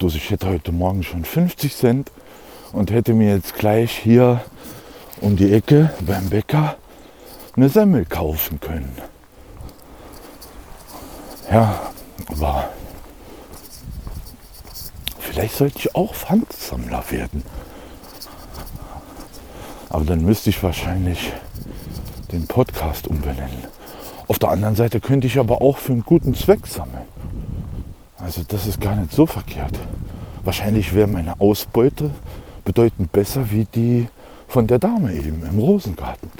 Dose. 0.00 0.16
Ich 0.16 0.28
hätte 0.30 0.48
heute 0.48 0.72
Morgen 0.72 1.04
schon 1.04 1.24
50 1.24 1.76
Cent 1.76 2.10
und 2.72 2.90
hätte 2.90 3.14
mir 3.14 3.32
jetzt 3.36 3.54
gleich 3.54 3.96
hier 3.96 4.40
um 5.20 5.36
die 5.36 5.52
Ecke 5.52 5.92
beim 6.00 6.28
Bäcker 6.30 6.74
eine 7.54 7.68
Semmel 7.68 8.06
kaufen 8.06 8.58
können. 8.58 8.92
Ja, 11.48 11.78
aber 12.26 12.70
Vielleicht 15.20 15.54
sollte 15.54 15.78
ich 15.78 15.94
auch 15.94 16.12
Pfandsammler 16.12 17.04
werden. 17.12 17.44
Aber 19.90 20.04
dann 20.04 20.24
müsste 20.24 20.50
ich 20.50 20.60
wahrscheinlich 20.60 21.32
den 22.32 22.48
Podcast 22.48 23.06
umbenennen. 23.06 23.62
Auf 24.30 24.38
der 24.38 24.50
anderen 24.50 24.76
Seite 24.76 25.00
könnte 25.00 25.26
ich 25.26 25.40
aber 25.40 25.60
auch 25.60 25.78
für 25.78 25.90
einen 25.90 26.04
guten 26.04 26.36
Zweck 26.36 26.64
sammeln. 26.64 27.02
Also 28.16 28.42
das 28.46 28.64
ist 28.64 28.80
gar 28.80 28.94
nicht 28.94 29.10
so 29.10 29.26
verkehrt. 29.26 29.76
Wahrscheinlich 30.44 30.94
wäre 30.94 31.08
meine 31.08 31.40
Ausbeute 31.40 32.12
bedeutend 32.64 33.10
besser 33.10 33.50
wie 33.50 33.64
die 33.64 34.06
von 34.46 34.68
der 34.68 34.78
Dame 34.78 35.12
eben 35.14 35.44
im 35.44 35.58
Rosengarten. 35.58 36.30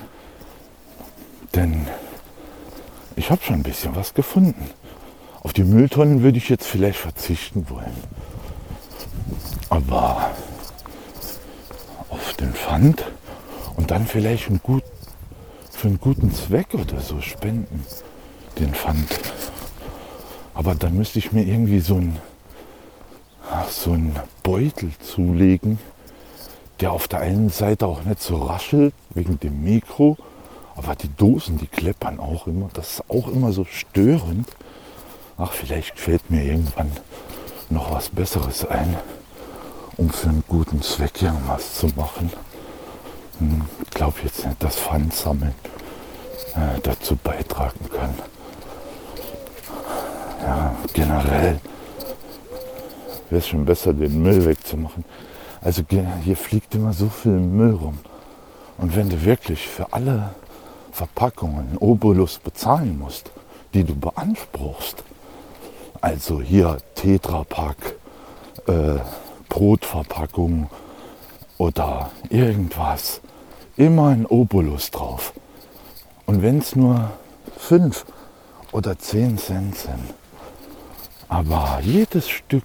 Denn 1.56 1.88
ich 3.16 3.28
habe 3.32 3.42
schon 3.42 3.56
ein 3.56 3.64
bisschen 3.64 3.96
was 3.96 4.14
gefunden. 4.14 4.70
Auf 5.42 5.52
die 5.52 5.64
Mülltonnen 5.64 6.22
würde 6.22 6.38
ich 6.38 6.48
jetzt 6.48 6.68
vielleicht 6.68 7.00
verzichten 7.00 7.66
wollen. 7.70 7.96
Aber 9.68 10.30
auf 12.08 12.34
den 12.34 12.52
Pfand 12.52 13.04
und 13.74 13.90
dann 13.90 14.06
vielleicht 14.06 14.46
einen 14.46 14.60
gut, 14.62 14.84
für 15.80 15.88
einen 15.88 15.98
guten 15.98 16.30
Zweck 16.30 16.74
oder 16.74 17.00
so 17.00 17.22
spenden, 17.22 17.86
den 18.58 18.74
Pfand. 18.74 19.08
Aber 20.52 20.74
dann 20.74 20.94
müsste 20.94 21.18
ich 21.18 21.32
mir 21.32 21.42
irgendwie 21.42 21.80
so 21.80 21.94
einen, 21.94 22.18
so 23.70 23.92
einen 23.92 24.14
Beutel 24.42 24.90
zulegen, 24.98 25.78
der 26.80 26.92
auf 26.92 27.08
der 27.08 27.20
einen 27.20 27.48
Seite 27.48 27.86
auch 27.86 28.04
nicht 28.04 28.20
so 28.20 28.36
raschelt 28.42 28.92
wegen 29.14 29.40
dem 29.40 29.64
Mikro, 29.64 30.18
aber 30.76 30.96
die 30.96 31.08
Dosen, 31.16 31.56
die 31.56 31.66
kleppern 31.66 32.20
auch 32.20 32.46
immer. 32.46 32.68
Das 32.74 32.96
ist 32.96 33.04
auch 33.08 33.28
immer 33.28 33.52
so 33.52 33.64
störend. 33.64 34.50
Ach, 35.38 35.52
vielleicht 35.52 35.98
fällt 35.98 36.30
mir 36.30 36.44
irgendwann 36.44 36.92
noch 37.70 37.90
was 37.90 38.10
Besseres 38.10 38.66
ein 38.66 38.98
um 39.96 40.10
für 40.10 40.28
einen 40.28 40.44
guten 40.46 40.80
Zweck 40.82 41.22
irgendwas 41.22 41.74
zu 41.74 41.86
machen. 41.88 42.30
Hm, 43.40 43.62
ich 43.82 43.90
glaube 43.90 44.18
jetzt 44.22 44.46
nicht, 44.46 44.62
dass 44.62 44.76
Pfandsammeln 44.76 45.54
äh, 46.54 46.80
dazu 46.82 47.16
beitragen 47.16 47.88
kann. 47.90 48.14
Ja, 50.42 50.74
generell 50.92 51.60
wäre 53.30 53.38
es 53.38 53.48
schon 53.48 53.64
besser, 53.64 53.92
den 53.92 54.22
Müll 54.22 54.44
wegzumachen. 54.44 55.04
Also 55.62 55.82
hier 56.22 56.36
fliegt 56.36 56.74
immer 56.74 56.92
so 56.92 57.08
viel 57.08 57.32
Müll 57.32 57.74
rum. 57.74 57.98
Und 58.78 58.96
wenn 58.96 59.10
du 59.10 59.24
wirklich 59.24 59.66
für 59.66 59.92
alle 59.92 60.34
Verpackungen 60.92 61.76
Obolus 61.78 62.38
bezahlen 62.38 62.98
musst, 62.98 63.30
die 63.74 63.84
du 63.84 63.94
beanspruchst, 63.94 65.04
also 66.00 66.40
hier 66.40 66.78
Tetra 66.94 67.44
Pak, 67.44 67.76
äh, 68.66 69.00
Brotverpackung 69.48 70.70
oder 71.60 72.10
irgendwas. 72.30 73.20
Immer 73.76 74.08
ein 74.08 74.24
Obolus 74.24 74.90
drauf. 74.90 75.34
Und 76.24 76.40
wenn 76.40 76.58
es 76.58 76.74
nur 76.74 77.10
fünf 77.58 78.06
oder 78.72 78.98
zehn 78.98 79.36
Cent 79.36 79.76
sind. 79.76 80.14
Aber 81.28 81.80
jedes 81.82 82.30
Stück 82.30 82.64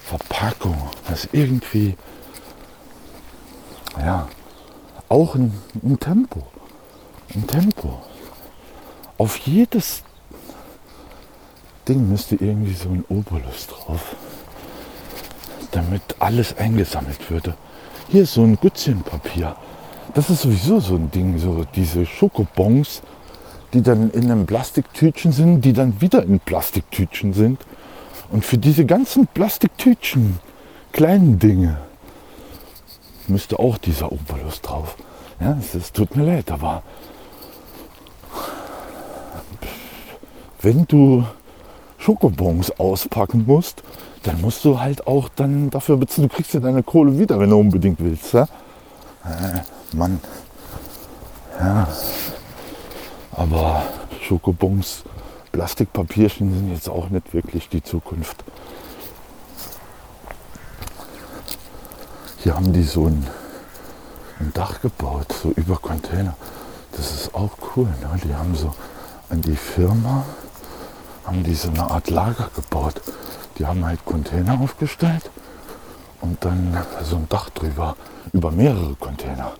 Verpackung, 0.00 0.76
das 1.08 1.28
irgendwie, 1.32 1.96
ja, 3.98 4.28
auch 5.08 5.34
ein, 5.34 5.52
ein 5.82 5.98
Tempo. 5.98 6.46
Ein 7.34 7.48
Tempo. 7.48 8.00
Auf 9.18 9.38
jedes 9.38 10.04
Ding 11.88 12.08
müsste 12.08 12.36
irgendwie 12.36 12.74
so 12.74 12.90
ein 12.90 13.04
Obolus 13.08 13.66
drauf 13.66 14.14
damit 15.72 16.02
alles 16.20 16.56
eingesammelt 16.56 17.30
würde. 17.30 17.54
Hier 18.08 18.22
ist 18.22 18.34
so 18.34 18.42
ein 18.42 18.58
Gützchenpapier. 18.60 19.56
Das 20.14 20.30
ist 20.30 20.42
sowieso 20.42 20.78
so 20.78 20.94
ein 20.96 21.10
Ding, 21.10 21.38
so 21.38 21.64
diese 21.74 22.06
Schokobons, 22.06 23.02
die 23.72 23.82
dann 23.82 24.10
in 24.10 24.30
einem 24.30 24.46
Plastiktütchen 24.46 25.32
sind, 25.32 25.64
die 25.64 25.72
dann 25.72 26.00
wieder 26.00 26.22
in 26.22 26.38
Plastiktütchen 26.38 27.32
sind. 27.32 27.60
Und 28.30 28.44
für 28.44 28.58
diese 28.58 28.84
ganzen 28.84 29.26
Plastiktütchen, 29.26 30.38
kleinen 30.92 31.38
Dinge, 31.38 31.78
müsste 33.26 33.58
auch 33.58 33.78
dieser 33.78 34.12
Obolus 34.12 34.60
drauf. 34.60 34.96
Ja, 35.40 35.58
es 35.74 35.92
tut 35.92 36.14
mir 36.14 36.24
leid, 36.24 36.50
aber 36.50 36.82
wenn 40.60 40.86
du 40.86 41.24
Schokobons 41.98 42.78
auspacken 42.78 43.44
musst, 43.46 43.82
dann 44.24 44.40
musst 44.40 44.64
du 44.64 44.80
halt 44.80 45.06
auch 45.06 45.28
dann 45.28 45.70
dafür 45.70 45.98
bezahlen. 45.98 46.28
Du 46.28 46.34
kriegst 46.34 46.54
ja 46.54 46.60
deine 46.60 46.82
Kohle 46.82 47.18
wieder, 47.18 47.38
wenn 47.38 47.50
du 47.50 47.58
unbedingt 47.58 48.00
willst. 48.00 48.32
Ja? 48.32 48.44
Äh, 49.24 49.60
Mann. 49.94 50.18
Ja. 51.60 51.86
Aber 53.32 53.82
Schokobons, 54.22 55.04
Plastikpapierchen 55.52 56.52
sind 56.52 56.72
jetzt 56.72 56.88
auch 56.88 57.10
nicht 57.10 57.34
wirklich 57.34 57.68
die 57.68 57.82
Zukunft. 57.82 58.44
Hier 62.38 62.54
haben 62.54 62.72
die 62.72 62.82
so 62.82 63.06
ein, 63.06 63.26
ein 64.40 64.52
Dach 64.54 64.80
gebaut, 64.80 65.34
so 65.42 65.50
über 65.50 65.76
Container. 65.76 66.34
Das 66.92 67.12
ist 67.12 67.34
auch 67.34 67.50
cool. 67.76 67.86
Ne? 67.86 68.20
Die 68.24 68.34
haben 68.34 68.54
so 68.54 68.74
an 69.28 69.42
die 69.42 69.56
Firma, 69.56 70.24
haben 71.26 71.42
die 71.42 71.54
so 71.54 71.68
eine 71.68 71.90
Art 71.90 72.08
Lager 72.08 72.50
gebaut. 72.54 73.00
Die 73.58 73.66
haben 73.66 73.84
halt 73.84 74.04
Container 74.04 74.60
aufgestellt 74.60 75.30
und 76.20 76.44
dann 76.44 76.76
so 77.02 77.16
ein 77.16 77.28
Dach 77.28 77.50
drüber, 77.50 77.96
über 78.32 78.50
mehrere 78.50 78.94
Container. 78.96 79.52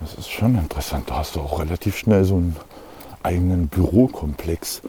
Das 0.00 0.14
ist 0.14 0.30
schon 0.30 0.58
interessant. 0.58 1.08
Da 1.08 1.16
hast 1.18 1.36
du 1.36 1.40
auch 1.40 1.60
relativ 1.60 1.96
schnell 1.96 2.24
so 2.24 2.34
einen 2.36 2.56
eigenen 3.22 3.68
Bürokomplex 3.68 4.82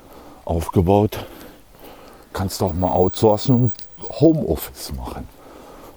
aufgebaut. 0.44 1.26
Kannst 2.34 2.62
auch 2.62 2.74
mal 2.74 2.92
outsourcen 2.92 3.56
und 3.56 3.72
Homeoffice 4.20 4.92
machen. 4.94 5.28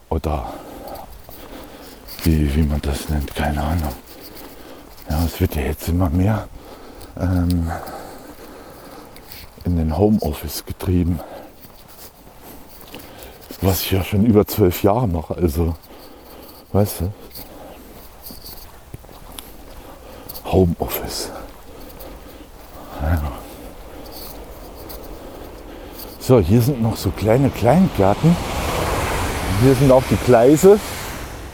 Oder 0.08 0.52
wie, 2.22 2.54
wie 2.54 2.62
man 2.62 2.80
das 2.82 3.08
nennt, 3.08 3.34
keine 3.34 3.62
Ahnung. 3.62 3.92
Ja, 5.10 5.24
es 5.24 5.40
wird 5.40 5.56
ja 5.56 5.62
jetzt 5.62 5.88
immer 5.88 6.10
mehr 6.10 6.48
ähm, 7.18 7.70
in 9.64 9.76
den 9.76 9.96
Homeoffice 9.96 10.64
getrieben. 10.64 11.20
Was 13.60 13.82
ich 13.82 13.90
ja 13.90 14.04
schon 14.04 14.24
über 14.24 14.46
zwölf 14.46 14.82
Jahre 14.82 15.08
mache, 15.08 15.34
also, 15.34 15.74
weißt 16.72 17.00
du, 17.00 17.12
Homeoffice. 20.44 21.30
So, 26.28 26.40
hier 26.40 26.60
sind 26.60 26.82
noch 26.82 26.96
so 26.96 27.08
kleine 27.10 27.48
Kleingärten. 27.48 28.36
Hier 29.62 29.74
sind 29.74 29.90
auch 29.90 30.02
die 30.10 30.18
Gleise, 30.26 30.78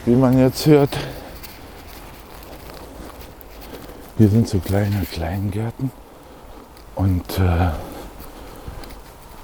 wie 0.05 0.17
man 0.17 0.37
jetzt 0.37 0.67
hört. 0.67 0.91
Hier 4.19 4.29
sind 4.29 4.49
so 4.49 4.59
kleine 4.59 5.07
Kleingärten 5.13 5.93
und 6.97 7.39
äh, 7.39 7.71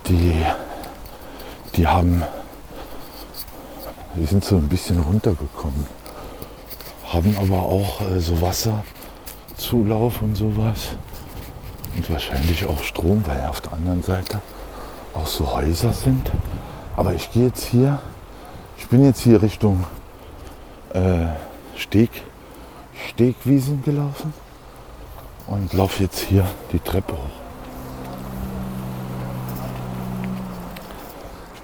die, 0.08 0.34
die 1.76 1.86
haben, 1.86 2.24
die 4.20 4.26
sind 4.26 4.44
so 4.44 4.56
ein 4.56 4.68
bisschen 4.68 5.00
runtergekommen, 5.00 5.86
haben 7.08 7.34
aber 7.38 7.62
auch 7.62 8.02
äh, 8.02 8.20
so 8.20 8.38
Wasserzulauf 8.42 10.20
und 10.20 10.36
sowas 10.36 10.90
und 11.96 12.10
wahrscheinlich 12.10 12.66
auch 12.66 12.82
Strom, 12.82 13.24
weil 13.26 13.40
auf 13.48 13.62
der 13.62 13.72
anderen 13.72 14.02
Seite 14.02 14.42
auch 15.14 15.26
so 15.26 15.50
Häuser 15.50 15.94
sind. 15.94 16.30
Aber 16.96 17.14
ich 17.14 17.32
gehe 17.32 17.46
jetzt 17.46 17.64
hier, 17.64 17.98
ich 18.76 18.86
bin 18.88 19.04
jetzt 19.06 19.20
hier 19.20 19.40
Richtung 19.40 19.84
äh, 20.92 21.26
Steg, 21.74 22.10
Stegwiesen 23.08 23.82
gelaufen 23.82 24.34
und 25.46 25.72
laufe 25.72 26.02
jetzt 26.02 26.20
hier 26.20 26.44
die 26.72 26.78
Treppe 26.78 27.14
hoch. 27.14 27.40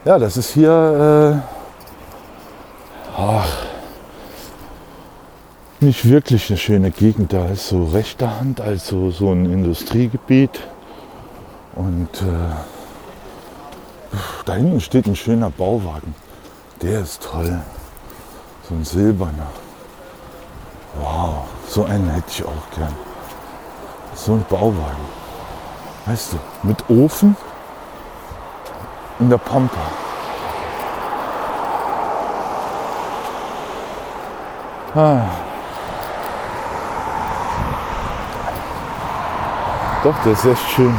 Ja, 0.07 0.19
das 0.19 0.39
ist 0.39 0.55
hier 0.55 1.43
äh, 1.45 1.56
ach, 3.17 3.67
nicht 5.81 6.09
wirklich 6.09 6.51
eine 6.51 6.59
schöne 6.59 6.91
Gegend. 6.91 7.33
Da 7.33 7.47
ist 7.47 7.69
so 7.69 7.85
rechter 7.85 8.39
Hand, 8.39 8.61
also 8.61 9.11
so 9.11 9.33
ein 9.33 9.47
Industriegebiet. 9.47 10.61
Und 11.75 12.09
äh, 12.23 12.55
da 14.45 14.55
hinten 14.55 14.81
steht 14.81 15.07
ein 15.07 15.17
schöner 15.17 15.51
Bauwagen. 15.51 16.15
Der 16.83 17.01
ist 17.01 17.23
toll. 17.23 17.61
So 18.69 18.75
ein 18.75 18.85
silberner. 18.85 19.51
Wow, 21.01 21.45
so 21.69 21.85
einen 21.85 22.09
hätte 22.11 22.31
ich 22.31 22.45
auch 22.45 22.71
gern. 22.75 22.95
So 24.15 24.33
ein 24.33 24.45
Bauwagen. 24.49 25.17
Weißt 26.07 26.33
du, 26.33 26.39
mit 26.67 26.89
Ofen 26.89 27.37
in 29.21 29.29
der 29.29 29.39
Pampa. 29.39 30.06
Ah. 34.99 35.29
Doch, 40.03 40.15
das 40.25 40.39
ist 40.39 40.47
echt 40.53 40.71
schön. 40.71 40.95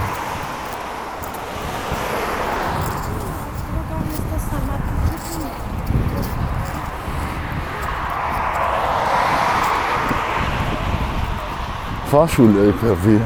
Fahrschul-LKW. 12.12 13.20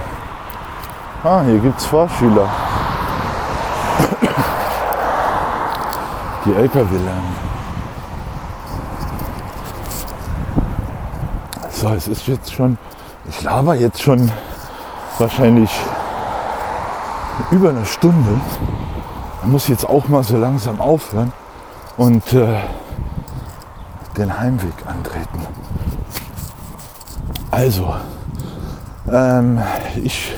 Ah, 1.26 1.42
hier 1.42 1.60
gibt 1.60 1.80
es 1.80 1.86
Fahrschüler. 1.86 2.48
Die 6.46 6.54
LKW 6.54 6.96
lernen. 6.96 7.51
So, 11.82 11.90
es 11.90 12.08
ist 12.08 12.28
jetzt 12.28 12.54
schon, 12.54 12.78
ich 13.28 13.42
laber 13.42 13.74
jetzt 13.74 14.04
schon 14.04 14.32
wahrscheinlich 15.18 15.72
über 17.50 17.72
eine 17.72 17.88
Stunde. 17.88 18.40
Man 19.42 19.52
muss 19.52 19.68
jetzt 19.68 19.90
auch 19.90 20.08
mal 20.08 20.24
so 20.24 20.38
langsam 20.38 20.80
aufhören 20.80 21.34
und 21.98 22.34
äh, 22.34 22.60
den 24.16 24.40
Heimweg 24.40 24.76
antreten. 24.86 25.48
Also, 27.50 27.96
ähm, 29.12 29.60
ich 30.04 30.34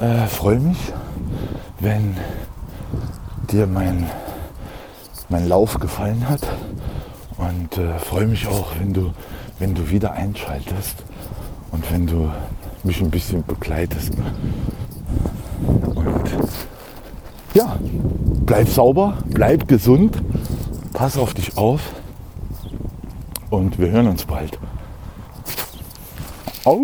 äh, 0.00 0.26
freue 0.26 0.58
mich, 0.58 0.92
wenn 1.78 2.16
dir 3.48 3.68
mein, 3.68 4.10
mein 5.28 5.46
Lauf 5.46 5.78
gefallen 5.78 6.28
hat 6.28 6.40
und 7.38 7.78
äh, 7.78 7.96
freue 8.00 8.26
mich 8.26 8.48
auch, 8.48 8.72
wenn 8.80 8.92
du, 8.92 9.12
wenn 9.60 9.74
du 9.74 9.88
wieder 9.90 10.12
einschaltest 10.14 10.96
und 11.70 11.92
wenn 11.92 12.06
du 12.06 12.30
mich 12.82 13.00
ein 13.00 13.10
bisschen 13.10 13.44
begleitest. 13.44 14.12
Und 15.94 16.24
ja, 17.54 17.78
bleib 18.46 18.68
sauber, 18.68 19.18
bleib 19.28 19.68
gesund, 19.68 20.20
pass 20.94 21.16
auf 21.16 21.34
dich 21.34 21.56
auf 21.56 21.80
und 23.50 23.78
wir 23.78 23.90
hören 23.90 24.08
uns 24.08 24.24
bald. 24.24 24.58
Au! 26.64 26.80